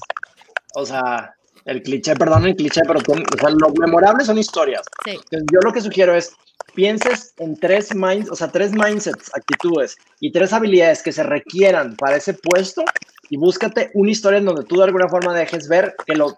o 0.75 0.85
sea, 0.85 1.33
el 1.65 1.81
cliché, 1.83 2.15
perdón 2.15 2.45
el 2.45 2.55
cliché, 2.55 2.81
pero 2.87 2.99
o 2.99 3.37
sea, 3.37 3.49
lo 3.49 3.71
memorable 3.79 4.25
son 4.25 4.37
historias. 4.37 4.83
Sí. 5.05 5.11
Entonces, 5.11 5.47
yo 5.51 5.59
lo 5.63 5.73
que 5.73 5.81
sugiero 5.81 6.15
es 6.15 6.33
pienses 6.73 7.33
en 7.37 7.59
tres 7.59 7.93
minds, 7.93 8.29
o 8.29 8.35
sea, 8.35 8.47
tres 8.47 8.71
mindsets, 8.71 9.31
actitudes 9.33 9.95
y 10.19 10.31
tres 10.31 10.53
habilidades 10.53 11.03
que 11.03 11.11
se 11.11 11.23
requieran 11.23 11.95
para 11.97 12.17
ese 12.17 12.33
puesto 12.33 12.83
y 13.29 13.37
búscate 13.37 13.91
una 13.93 14.11
historia 14.11 14.39
en 14.39 14.45
donde 14.45 14.63
tú 14.63 14.77
de 14.77 14.85
alguna 14.85 15.07
forma 15.07 15.33
dejes 15.33 15.67
ver 15.67 15.95
que 16.05 16.15
lo 16.15 16.35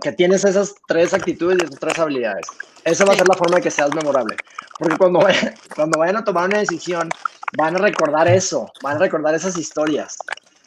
que 0.00 0.12
tienes 0.12 0.44
esas 0.44 0.74
tres 0.88 1.14
actitudes 1.14 1.58
y 1.60 1.64
esas 1.64 1.78
tres 1.78 1.98
habilidades. 1.98 2.46
Eso 2.84 3.06
va 3.06 3.12
a 3.12 3.16
ser 3.16 3.28
la 3.28 3.36
forma 3.36 3.56
de 3.56 3.62
que 3.62 3.70
seas 3.70 3.94
memorable. 3.94 4.36
Porque 4.78 4.96
cuando 4.96 5.20
vayan, 5.20 5.54
cuando 5.76 5.98
vayan 5.98 6.16
a 6.16 6.24
tomar 6.24 6.46
una 6.48 6.58
decisión, 6.58 7.08
van 7.56 7.76
a 7.76 7.78
recordar 7.78 8.28
eso, 8.28 8.70
van 8.82 8.96
a 8.96 9.00
recordar 9.00 9.34
esas 9.34 9.56
historias. 9.56 10.16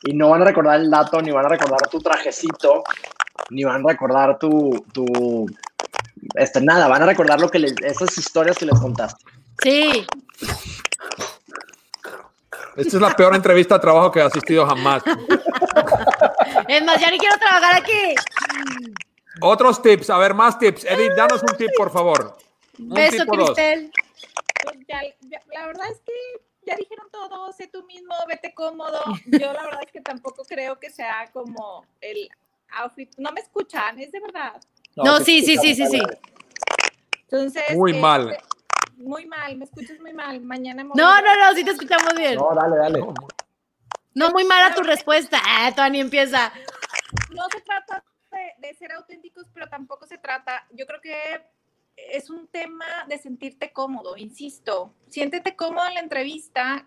Y 0.04 0.14
no 0.14 0.30
van 0.30 0.44
a 0.44 0.46
recordar 0.46 0.80
el 0.80 0.90
dato, 0.90 1.22
ni 1.22 1.32
van 1.32 1.46
a 1.46 1.50
recordar 1.50 1.80
tu 1.90 2.00
trajecito, 2.00 2.84
ni 3.50 3.64
van 3.64 3.86
a 3.86 3.90
recordar 3.92 4.38
tu, 4.40 4.86
tu 4.94 5.46
este, 6.36 6.62
nada, 6.62 6.88
van 6.88 7.04
a 7.04 7.06
recordar 7.06 7.40
lo 7.40 7.50
que 7.50 7.60
les, 7.60 7.74
esas 7.84 8.18
historias 8.18 8.58
que 8.58 8.66
les 8.66 8.80
contaste. 8.80 9.24
Sí. 9.64 10.06
Esta 12.76 12.98
es 12.98 13.02
la 13.02 13.16
peor 13.16 13.34
entrevista 13.36 13.76
de 13.76 13.82
trabajo 13.82 14.12
que 14.12 14.20
he 14.20 14.24
asistido 14.24 14.66
jamás. 14.66 15.02
Es 16.68 16.84
más, 16.84 17.00
ya 17.00 17.10
ni 17.10 17.18
quiero 17.18 17.38
trabajar 17.38 17.76
aquí. 17.82 18.16
Otros 19.42 19.82
tips, 19.82 20.10
a 20.10 20.18
ver, 20.18 20.34
más 20.34 20.60
tips. 20.60 20.84
Edith, 20.86 21.14
danos 21.16 21.42
un 21.42 21.58
tip, 21.58 21.70
por 21.78 21.92
favor. 21.92 22.38
Un 22.80 22.90
Beso. 22.90 23.26
Cristel. 23.26 23.92
Ya- 24.88 25.02
ya- 25.22 25.42
la 25.54 25.68
verdad 25.68 25.86
es 25.92 26.02
que 26.02 26.14
ya 26.66 26.76
dijeron 26.76 27.08
todo, 27.12 27.52
sé 27.54 27.68
tú 27.68 27.84
mismo, 27.86 28.14
vete 28.28 28.54
cómodo. 28.54 29.00
Yo 29.28 29.54
la 29.54 29.64
verdad 29.64 29.82
es 29.86 29.92
que 29.92 30.02
tampoco 30.02 30.44
creo 30.44 30.78
que 30.80 30.90
sea 30.90 31.30
como 31.32 31.86
el 32.02 32.30
outfit. 32.76 33.12
No 33.18 33.32
me 33.32 33.42
escuchan, 33.42 34.00
es 34.00 34.12
de 34.12 34.20
verdad. 34.20 34.62
No, 34.96 35.20
sí, 35.20 35.42
sí, 35.42 35.58
sí, 35.58 35.76
sí, 35.76 35.86
sí. 35.88 36.02
Entonces. 37.22 37.64
Muy 37.76 37.92
este, 37.92 38.02
mal. 38.02 38.38
Muy 38.98 39.26
mal, 39.26 39.58
me 39.58 39.66
escuchas 39.66 40.00
muy 40.00 40.14
mal. 40.14 40.40
Mañana 40.42 40.84
me 40.84 40.92
No, 40.96 41.10
a- 41.12 41.22
no, 41.22 41.36
no, 41.36 41.54
sí 41.54 41.64
te 41.64 41.72
escuchamos 41.72 42.14
bien. 42.16 42.36
No, 42.36 42.54
dale, 42.56 42.78
dale. 42.78 43.06
No, 44.14 44.32
muy 44.32 44.46
mala 44.46 44.74
tu 44.74 44.84
respuesta. 44.84 45.40
Ah, 45.46 45.72
todavía 45.72 45.92
ni 45.92 46.00
empieza. 46.00 46.52
no 47.32 47.44
se 47.52 47.62
trata 47.62 48.04
de, 48.32 48.68
de 48.68 48.74
ser 48.76 48.92
auténticos, 48.94 49.46
pero 49.54 49.68
tampoco 49.68 50.06
se 50.08 50.18
trata, 50.18 50.66
yo 50.72 50.86
creo 50.86 51.02
que 51.02 51.16
es 51.96 52.30
un 52.30 52.48
tema 52.48 52.86
de 53.08 53.18
sentirte 53.18 53.72
cómodo, 53.72 54.18
insisto, 54.18 54.94
siéntete 55.10 55.56
cómodo 55.56 55.88
en 55.88 55.94
la 55.96 56.00
entrevista, 56.02 56.86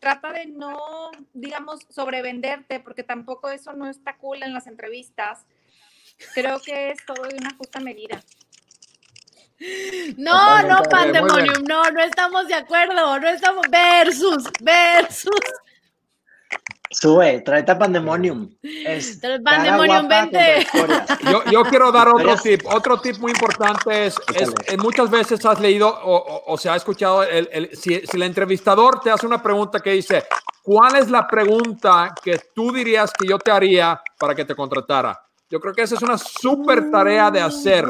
trata 0.00 0.32
de 0.32 0.46
no, 0.46 1.10
digamos, 1.32 1.86
sobrevenderte, 1.90 2.80
porque 2.80 3.04
tampoco 3.04 3.50
eso 3.50 3.72
no 3.74 3.88
está 3.88 4.16
cool 4.16 4.42
en 4.42 4.52
las 4.52 4.66
entrevistas. 4.66 5.44
Creo 6.34 6.60
que 6.60 6.90
es 6.90 7.04
todo 7.06 7.22
de 7.22 7.36
una 7.36 7.54
justa 7.54 7.80
medida. 7.80 8.20
No, 10.16 10.62
no, 10.62 10.82
Totalmente, 10.82 11.20
pandemonium, 11.20 11.64
no, 11.64 11.90
no 11.90 12.00
estamos 12.00 12.48
de 12.48 12.54
acuerdo, 12.54 13.20
no 13.20 13.28
estamos. 13.28 13.66
Versus, 13.70 14.44
versus. 14.60 15.34
Sube, 16.92 17.40
tráete 17.42 17.70
a 17.70 17.78
Pandemonium. 17.78 18.50
Es 18.62 19.20
Pandemonium, 19.44 20.06
guapa 20.08 20.22
vente. 20.22 20.66
contra 20.72 20.96
historias. 21.04 21.18
Yo, 21.30 21.44
yo 21.52 21.62
quiero 21.64 21.92
dar 21.92 22.08
otro 22.08 22.36
tip. 22.36 22.62
Otro 22.66 23.00
tip 23.00 23.16
muy 23.18 23.30
importante 23.30 24.06
es, 24.06 24.16
es- 24.34 24.52
es 24.66 24.78
muchas 24.78 25.08
veces 25.08 25.44
has 25.46 25.60
leído 25.60 25.88
o, 25.88 26.16
o- 26.16 26.52
o 26.52 26.58
se 26.58 26.68
ha 26.68 26.74
escuchado, 26.74 27.22
el, 27.22 27.48
el- 27.52 27.76
si, 27.76 28.00
si 28.00 28.16
el 28.16 28.22
entrevistador 28.24 28.98
te 29.00 29.10
hace 29.10 29.24
una 29.24 29.40
pregunta 29.40 29.78
que 29.78 29.92
dice, 29.92 30.24
¿cuál 30.64 30.96
es 30.96 31.08
la 31.10 31.28
pregunta 31.28 32.12
que 32.22 32.40
tú 32.54 32.72
dirías 32.72 33.12
que 33.12 33.26
yo 33.28 33.38
te 33.38 33.52
haría 33.52 34.00
para 34.18 34.34
que 34.34 34.44
te 34.44 34.56
contratara? 34.56 35.16
Yo 35.48 35.60
creo 35.60 35.72
que 35.72 35.82
esa 35.82 35.94
es 35.94 36.02
una 36.02 36.18
súper 36.18 36.90
tarea 36.90 37.30
de 37.30 37.40
hacer. 37.40 37.86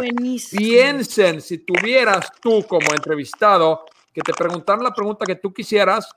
Piensen 0.51 1.40
si 1.40 1.59
tuvieras 1.59 2.30
tú 2.40 2.64
como 2.66 2.90
entrevistado 2.92 3.84
que 4.12 4.20
te 4.22 4.32
preguntaran 4.34 4.82
la 4.84 4.92
pregunta 4.92 5.24
que 5.24 5.36
tú 5.36 5.53
quisieras 5.53 6.09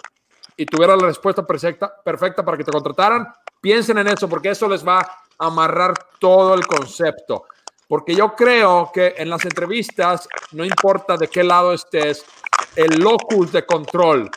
y 0.57 0.65
tuvieras 0.65 1.01
la 1.01 1.07
respuesta 1.07 1.45
perfecta, 1.45 1.93
perfecta 2.03 2.43
para 2.43 2.57
que 2.57 2.63
te 2.63 2.71
contrataran, 2.71 3.27
piensen 3.61 3.97
en 3.97 4.07
eso 4.07 4.27
porque 4.27 4.49
eso 4.49 4.67
les 4.67 4.85
va 4.87 4.99
a 4.99 5.45
amarrar 5.47 5.93
todo 6.19 6.53
el 6.53 6.65
concepto. 6.65 7.45
Porque 7.87 8.15
yo 8.15 8.33
creo 8.33 8.91
que 8.93 9.15
en 9.17 9.29
las 9.29 9.45
entrevistas, 9.45 10.27
no 10.51 10.63
importa 10.63 11.17
de 11.17 11.27
qué 11.27 11.43
lado 11.43 11.73
estés, 11.73 12.25
el 12.75 12.99
locus 12.99 13.51
de 13.51 13.65
control 13.65 14.29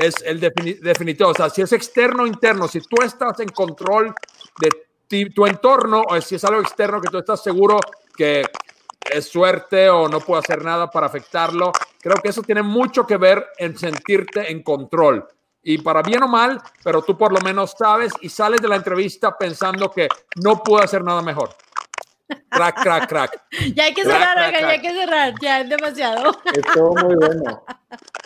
es 0.00 0.14
el 0.22 0.40
defini- 0.40 0.80
definitivo. 0.80 1.30
O 1.30 1.34
sea, 1.34 1.50
si 1.50 1.62
es 1.62 1.72
externo 1.72 2.24
o 2.24 2.26
interno, 2.26 2.66
si 2.66 2.80
tú 2.80 3.02
estás 3.02 3.38
en 3.40 3.48
control 3.50 4.14
de 4.58 4.70
tu 5.28 5.46
entorno 5.46 6.02
o 6.08 6.20
si 6.20 6.34
es 6.34 6.44
algo 6.44 6.60
externo 6.60 7.00
que 7.00 7.08
tú 7.08 7.18
estás 7.18 7.40
seguro 7.42 7.78
que 8.16 8.44
es 9.12 9.28
suerte 9.28 9.88
o 9.90 10.08
no 10.08 10.18
puedo 10.18 10.40
hacer 10.40 10.64
nada 10.64 10.90
para 10.90 11.06
afectarlo, 11.06 11.70
creo 12.00 12.16
que 12.16 12.30
eso 12.30 12.42
tiene 12.42 12.62
mucho 12.62 13.06
que 13.06 13.16
ver 13.16 13.46
en 13.58 13.78
sentirte 13.78 14.50
en 14.50 14.62
control. 14.62 15.28
Y 15.64 15.78
para 15.78 16.02
bien 16.02 16.22
o 16.22 16.28
mal, 16.28 16.60
pero 16.82 17.02
tú 17.02 17.16
por 17.16 17.32
lo 17.32 17.40
menos 17.40 17.74
sabes 17.76 18.12
y 18.20 18.28
sales 18.28 18.60
de 18.60 18.68
la 18.68 18.76
entrevista 18.76 19.36
pensando 19.36 19.90
que 19.90 20.08
no 20.36 20.62
puedo 20.62 20.84
hacer 20.84 21.02
nada 21.02 21.22
mejor. 21.22 21.56
Crack, 22.50 22.82
crack, 22.82 23.08
crack. 23.08 23.42
Ya 23.74 23.84
hay 23.84 23.94
que 23.94 24.02
Crack, 24.02 24.18
cerrar, 24.18 24.50
crack, 24.50 24.60
ya 24.60 24.68
hay 24.68 24.80
que 24.80 24.90
cerrar, 24.92 25.34
ya 25.40 25.60
es 25.60 25.68
demasiado. 25.68 26.36
Estuvo 26.52 26.94
muy 26.94 27.16
bueno. 27.16 27.64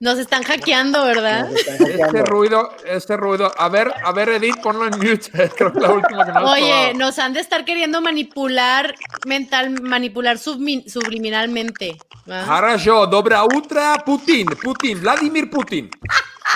Nos 0.00 0.18
están 0.18 0.42
hackeando, 0.42 1.04
¿verdad? 1.04 1.48
Están. 1.52 1.86
Este 1.86 2.24
ruido, 2.24 2.74
este 2.84 3.16
ruido. 3.16 3.52
A 3.56 3.68
ver, 3.68 3.92
a 4.04 4.10
ver, 4.12 4.30
Edith, 4.30 4.56
ponlo 4.60 4.86
en 4.86 4.98
mute. 4.98 5.30
Oye, 6.44 6.92
nos 6.94 7.20
han 7.20 7.32
de 7.32 7.40
estar 7.40 7.64
queriendo 7.64 8.00
manipular 8.00 8.94
mental, 9.26 9.80
manipular 9.80 10.38
subliminalmente. 10.38 11.96
Ahora 12.26 12.76
dobra 12.76 13.44
otra, 13.44 14.02
Putin, 14.04 14.46
Putin, 14.46 15.00
Vladimir 15.00 15.48
Putin. 15.48 15.90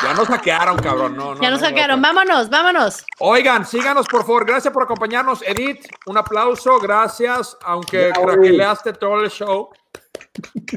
Ya 0.02 0.12
nos 0.12 0.28
hackearon, 0.28 0.76
cabrón. 0.78 1.38
Ya 1.40 1.50
nos 1.50 1.60
hackearon. 1.60 2.02
Vámonos, 2.02 2.50
vámonos. 2.50 3.04
Oigan, 3.18 3.64
síganos, 3.64 4.06
por 4.06 4.22
favor. 4.22 4.44
Gracias 4.44 4.72
por 4.72 4.82
acompañarnos, 4.82 5.42
Edith. 5.42 5.86
Un 6.06 6.18
aplauso. 6.18 6.78
Gracias, 6.78 7.56
aunque 7.62 8.12
craqueleaste 8.12 8.92
todo 8.92 9.20
el 9.20 9.30
show. 9.30 9.70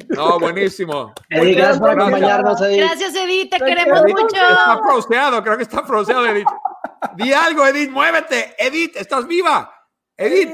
No, 0.10 0.40
buenísimo. 0.40 1.14
Edith, 1.30 1.58
gracias 1.58 1.80
por 1.80 1.90
acompañarnos, 1.92 2.62
Edith. 2.62 2.78
Gracias, 2.80 3.16
Edith, 3.16 3.52
te 3.52 3.60
queremos 3.60 4.02
Edith, 4.04 4.18
mucho. 4.18 4.36
Está 4.36 4.80
froseado, 4.84 5.44
creo 5.44 5.58
que 5.58 5.64
está 5.64 5.84
froseado, 5.84 6.26
Edith. 6.28 6.48
Di 7.16 7.34
algo, 7.34 7.66
Edith, 7.66 7.90
muévete. 7.90 8.56
Edith, 8.58 8.96
estás 8.96 9.28
viva. 9.28 9.74
Edith, 10.18 10.52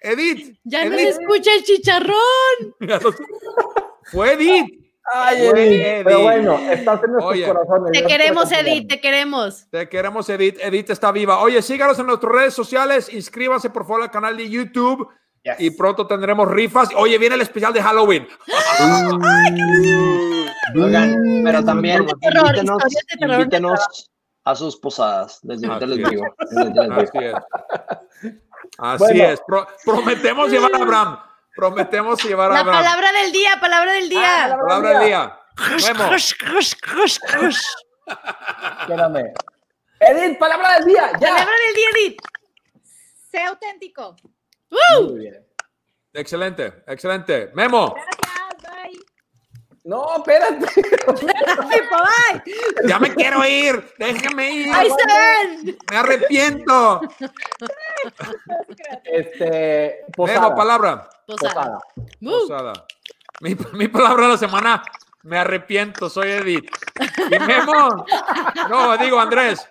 Edith. 0.00 0.58
Ya 0.64 0.84
no 0.84 0.96
se 0.96 1.08
escucha 1.08 1.54
el 1.54 1.62
chicharrón. 1.64 2.16
Fue 4.12 4.32
Edith. 4.34 4.86
Ay, 5.14 5.48
Fue 5.48 5.66
Edith. 5.66 6.04
Pero 6.04 6.22
bueno, 6.22 6.58
estás 6.58 7.02
en 7.04 7.12
nuestros 7.12 7.32
Oye. 7.32 7.46
corazones. 7.46 7.92
Te 7.92 8.06
queremos. 8.06 8.52
Edith, 8.52 8.88
te 8.88 9.00
queremos. 9.00 9.70
Te 9.70 9.88
queremos, 9.88 10.28
Edith. 10.28 10.58
Edith 10.60 10.90
está 10.90 11.12
viva. 11.12 11.40
Oye, 11.40 11.62
síganos 11.62 11.98
en 11.98 12.06
nuestras 12.06 12.32
redes 12.32 12.54
sociales. 12.54 13.12
Inscríbanse, 13.12 13.70
por 13.70 13.84
favor, 13.86 14.02
al 14.02 14.10
canal 14.10 14.36
de 14.36 14.50
YouTube. 14.50 15.08
Y 15.58 15.70
pronto 15.70 16.06
tendremos 16.06 16.48
rifas. 16.50 16.88
Oye, 16.96 17.18
viene 17.18 17.34
el 17.36 17.40
especial 17.42 17.72
de 17.72 17.82
Halloween. 17.82 18.26
Oigan, 20.74 21.14
pero 21.44 21.64
también 21.64 22.06
terror, 22.20 22.46
invítenos, 22.48 22.82
historias 22.86 23.06
de 23.08 23.16
terror. 23.18 23.40
invítenos 23.40 24.10
a 24.44 24.54
sus 24.54 24.76
posadas. 24.76 25.38
Desde 25.42 25.66
ahorita 25.66 25.86
les 25.86 26.10
digo. 26.10 26.24
Así 26.96 27.18
es. 27.18 27.34
Así 28.78 29.04
Bueno. 29.04 29.24
es. 29.24 29.40
Pro- 29.46 29.66
prometemos 29.84 30.50
llevar 30.50 30.74
a 30.74 30.78
Abraham. 30.78 31.18
Prometemos 31.54 32.22
llevar 32.24 32.50
a 32.50 32.54
La 32.54 32.60
Abraham. 32.60 32.82
palabra 32.84 33.12
del 33.12 33.32
día, 33.32 33.50
palabra 33.60 33.92
del 33.92 34.08
día. 34.08 34.56
Palabra 34.60 34.98
del 34.98 35.06
día. 35.06 35.38
Espérame. 38.80 39.32
Edith, 40.00 40.38
palabra 40.38 40.74
del 40.78 40.84
día. 40.86 41.10
Ya. 41.20 41.28
Palabra 41.30 41.54
del 41.66 41.74
día, 41.74 41.88
Edith. 41.94 42.18
Sé 43.30 43.42
auténtico. 43.42 44.16
Muy 44.70 45.18
bien. 45.18 45.46
Excelente, 46.12 46.82
excelente. 46.86 47.50
Memo. 47.54 47.94
No, 49.84 50.16
espérate. 50.16 50.66
Ya 52.88 52.98
me 52.98 53.14
quiero 53.14 53.44
ir. 53.46 53.94
Déjame 53.98 54.50
ir. 54.50 54.74
Ahí 54.74 54.90
se 54.90 55.06
ven. 55.06 55.78
Me 55.90 55.96
arrepiento. 55.96 57.00
Este. 59.04 60.04
Posada. 60.16 60.40
Memo, 60.40 60.56
palabra. 60.56 61.08
Posada. 61.24 61.78
Posada. 62.20 62.72
Mi, 63.40 63.56
mi 63.74 63.86
palabra 63.86 64.24
de 64.24 64.32
la 64.32 64.38
semana. 64.38 64.82
Me 65.22 65.38
arrepiento, 65.38 66.10
soy 66.10 66.30
Edith. 66.30 66.68
Y 67.30 67.38
Memo. 67.38 68.06
No, 68.68 68.96
digo 68.96 69.20
Andrés. 69.20 69.68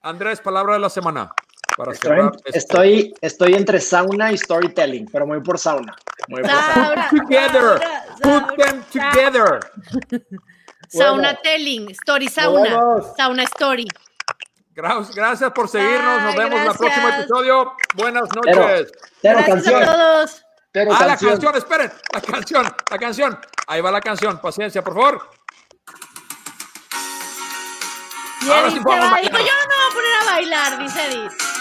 Andrés, 0.00 0.40
palabra 0.40 0.74
de 0.74 0.80
la 0.80 0.90
semana. 0.90 1.30
Para 1.76 1.92
Estoy, 1.92 2.08
cerrar 2.16 2.32
estoy, 2.46 3.14
estoy 3.20 3.54
entre 3.54 3.80
sauna 3.80 4.30
y 4.30 4.38
storytelling, 4.38 5.06
pero 5.12 5.26
muy 5.26 5.40
por 5.40 5.58
sauna. 5.58 5.94
Muy 6.28 6.42
por 6.42 6.50
sauna. 6.50 7.08
Put 7.10 7.20
together. 7.22 7.80
Put 8.22 8.56
them 8.56 8.84
together. 8.92 9.60
Sauna 10.88 11.34
telling, 11.42 11.90
story 11.90 12.28
sauna. 12.28 13.02
Sauna 13.16 13.42
story. 13.44 13.88
Gra- 14.76 15.04
Gracias 15.14 15.50
por 15.52 15.68
seguirnos. 15.68 16.22
Nos 16.22 16.36
vemos 16.36 16.60
en 16.60 16.66
el 16.68 16.76
próximo 16.76 17.08
episodio. 17.08 17.72
Buenas 17.96 18.28
Pero- 18.42 18.60
noches. 18.60 18.92
pero 19.20 19.38
Gracias 19.38 19.54
canción. 19.64 19.82
a 19.82 19.86
todos. 19.86 20.44
Pero 20.70 20.92
ah, 20.94 21.06
la 21.06 21.16
canción. 21.16 21.56
esperen. 21.56 21.92
La 22.12 22.20
canción, 22.20 22.76
la 22.90 22.98
canción. 22.98 23.40
Ahí 23.66 23.80
va 23.80 23.90
la 23.90 24.00
canción. 24.00 24.38
Paciencia, 24.38 24.82
por 24.84 24.94
favor. 24.94 25.30
Y 28.42 28.48
Ahora 28.48 28.68
Edith 28.68 28.72
sí 28.72 28.84
yo 28.84 28.96
no 28.96 29.02
me 29.02 29.08
voy 29.08 29.26
a 29.26 29.94
poner 29.94 30.14
a 30.20 30.24
bailar, 30.26 30.78
dice 30.78 31.06
Edith. 31.06 31.53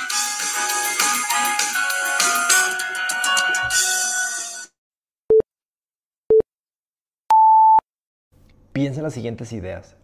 Piensa 8.73 9.01
en 9.01 9.03
las 9.03 9.13
siguientes 9.13 9.53
ideas. 9.53 9.95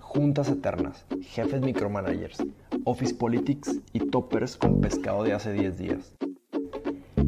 Juntas 0.00 0.48
eternas, 0.48 1.04
jefes 1.20 1.60
micromanagers, 1.60 2.42
office 2.84 3.14
politics 3.14 3.78
y 3.92 3.98
toppers 3.98 4.56
con 4.56 4.80
pescado 4.80 5.22
de 5.22 5.34
hace 5.34 5.52
10 5.52 5.76
días. 5.76 6.14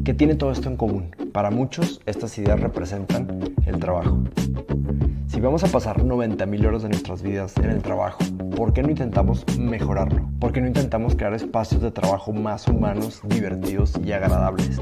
¿Qué 0.03 0.15
tiene 0.15 0.33
todo 0.33 0.51
esto 0.51 0.67
en 0.67 0.75
común? 0.75 1.15
Para 1.31 1.51
muchos, 1.51 2.01
estas 2.07 2.35
ideas 2.39 2.59
representan 2.59 3.53
el 3.67 3.79
trabajo. 3.79 4.17
Si 5.27 5.39
vamos 5.39 5.63
a 5.63 5.67
pasar 5.67 6.01
90.000 6.01 6.65
horas 6.65 6.81
de 6.81 6.89
nuestras 6.89 7.21
vidas 7.21 7.55
en 7.57 7.69
el 7.69 7.83
trabajo, 7.83 8.17
¿por 8.55 8.73
qué 8.73 8.81
no 8.81 8.89
intentamos 8.89 9.45
mejorarlo? 9.59 10.27
¿Por 10.39 10.53
qué 10.53 10.61
no 10.61 10.65
intentamos 10.65 11.15
crear 11.15 11.35
espacios 11.35 11.83
de 11.83 11.91
trabajo 11.91 12.33
más 12.33 12.67
humanos, 12.67 13.21
divertidos 13.29 13.93
y 14.03 14.11
agradables? 14.11 14.81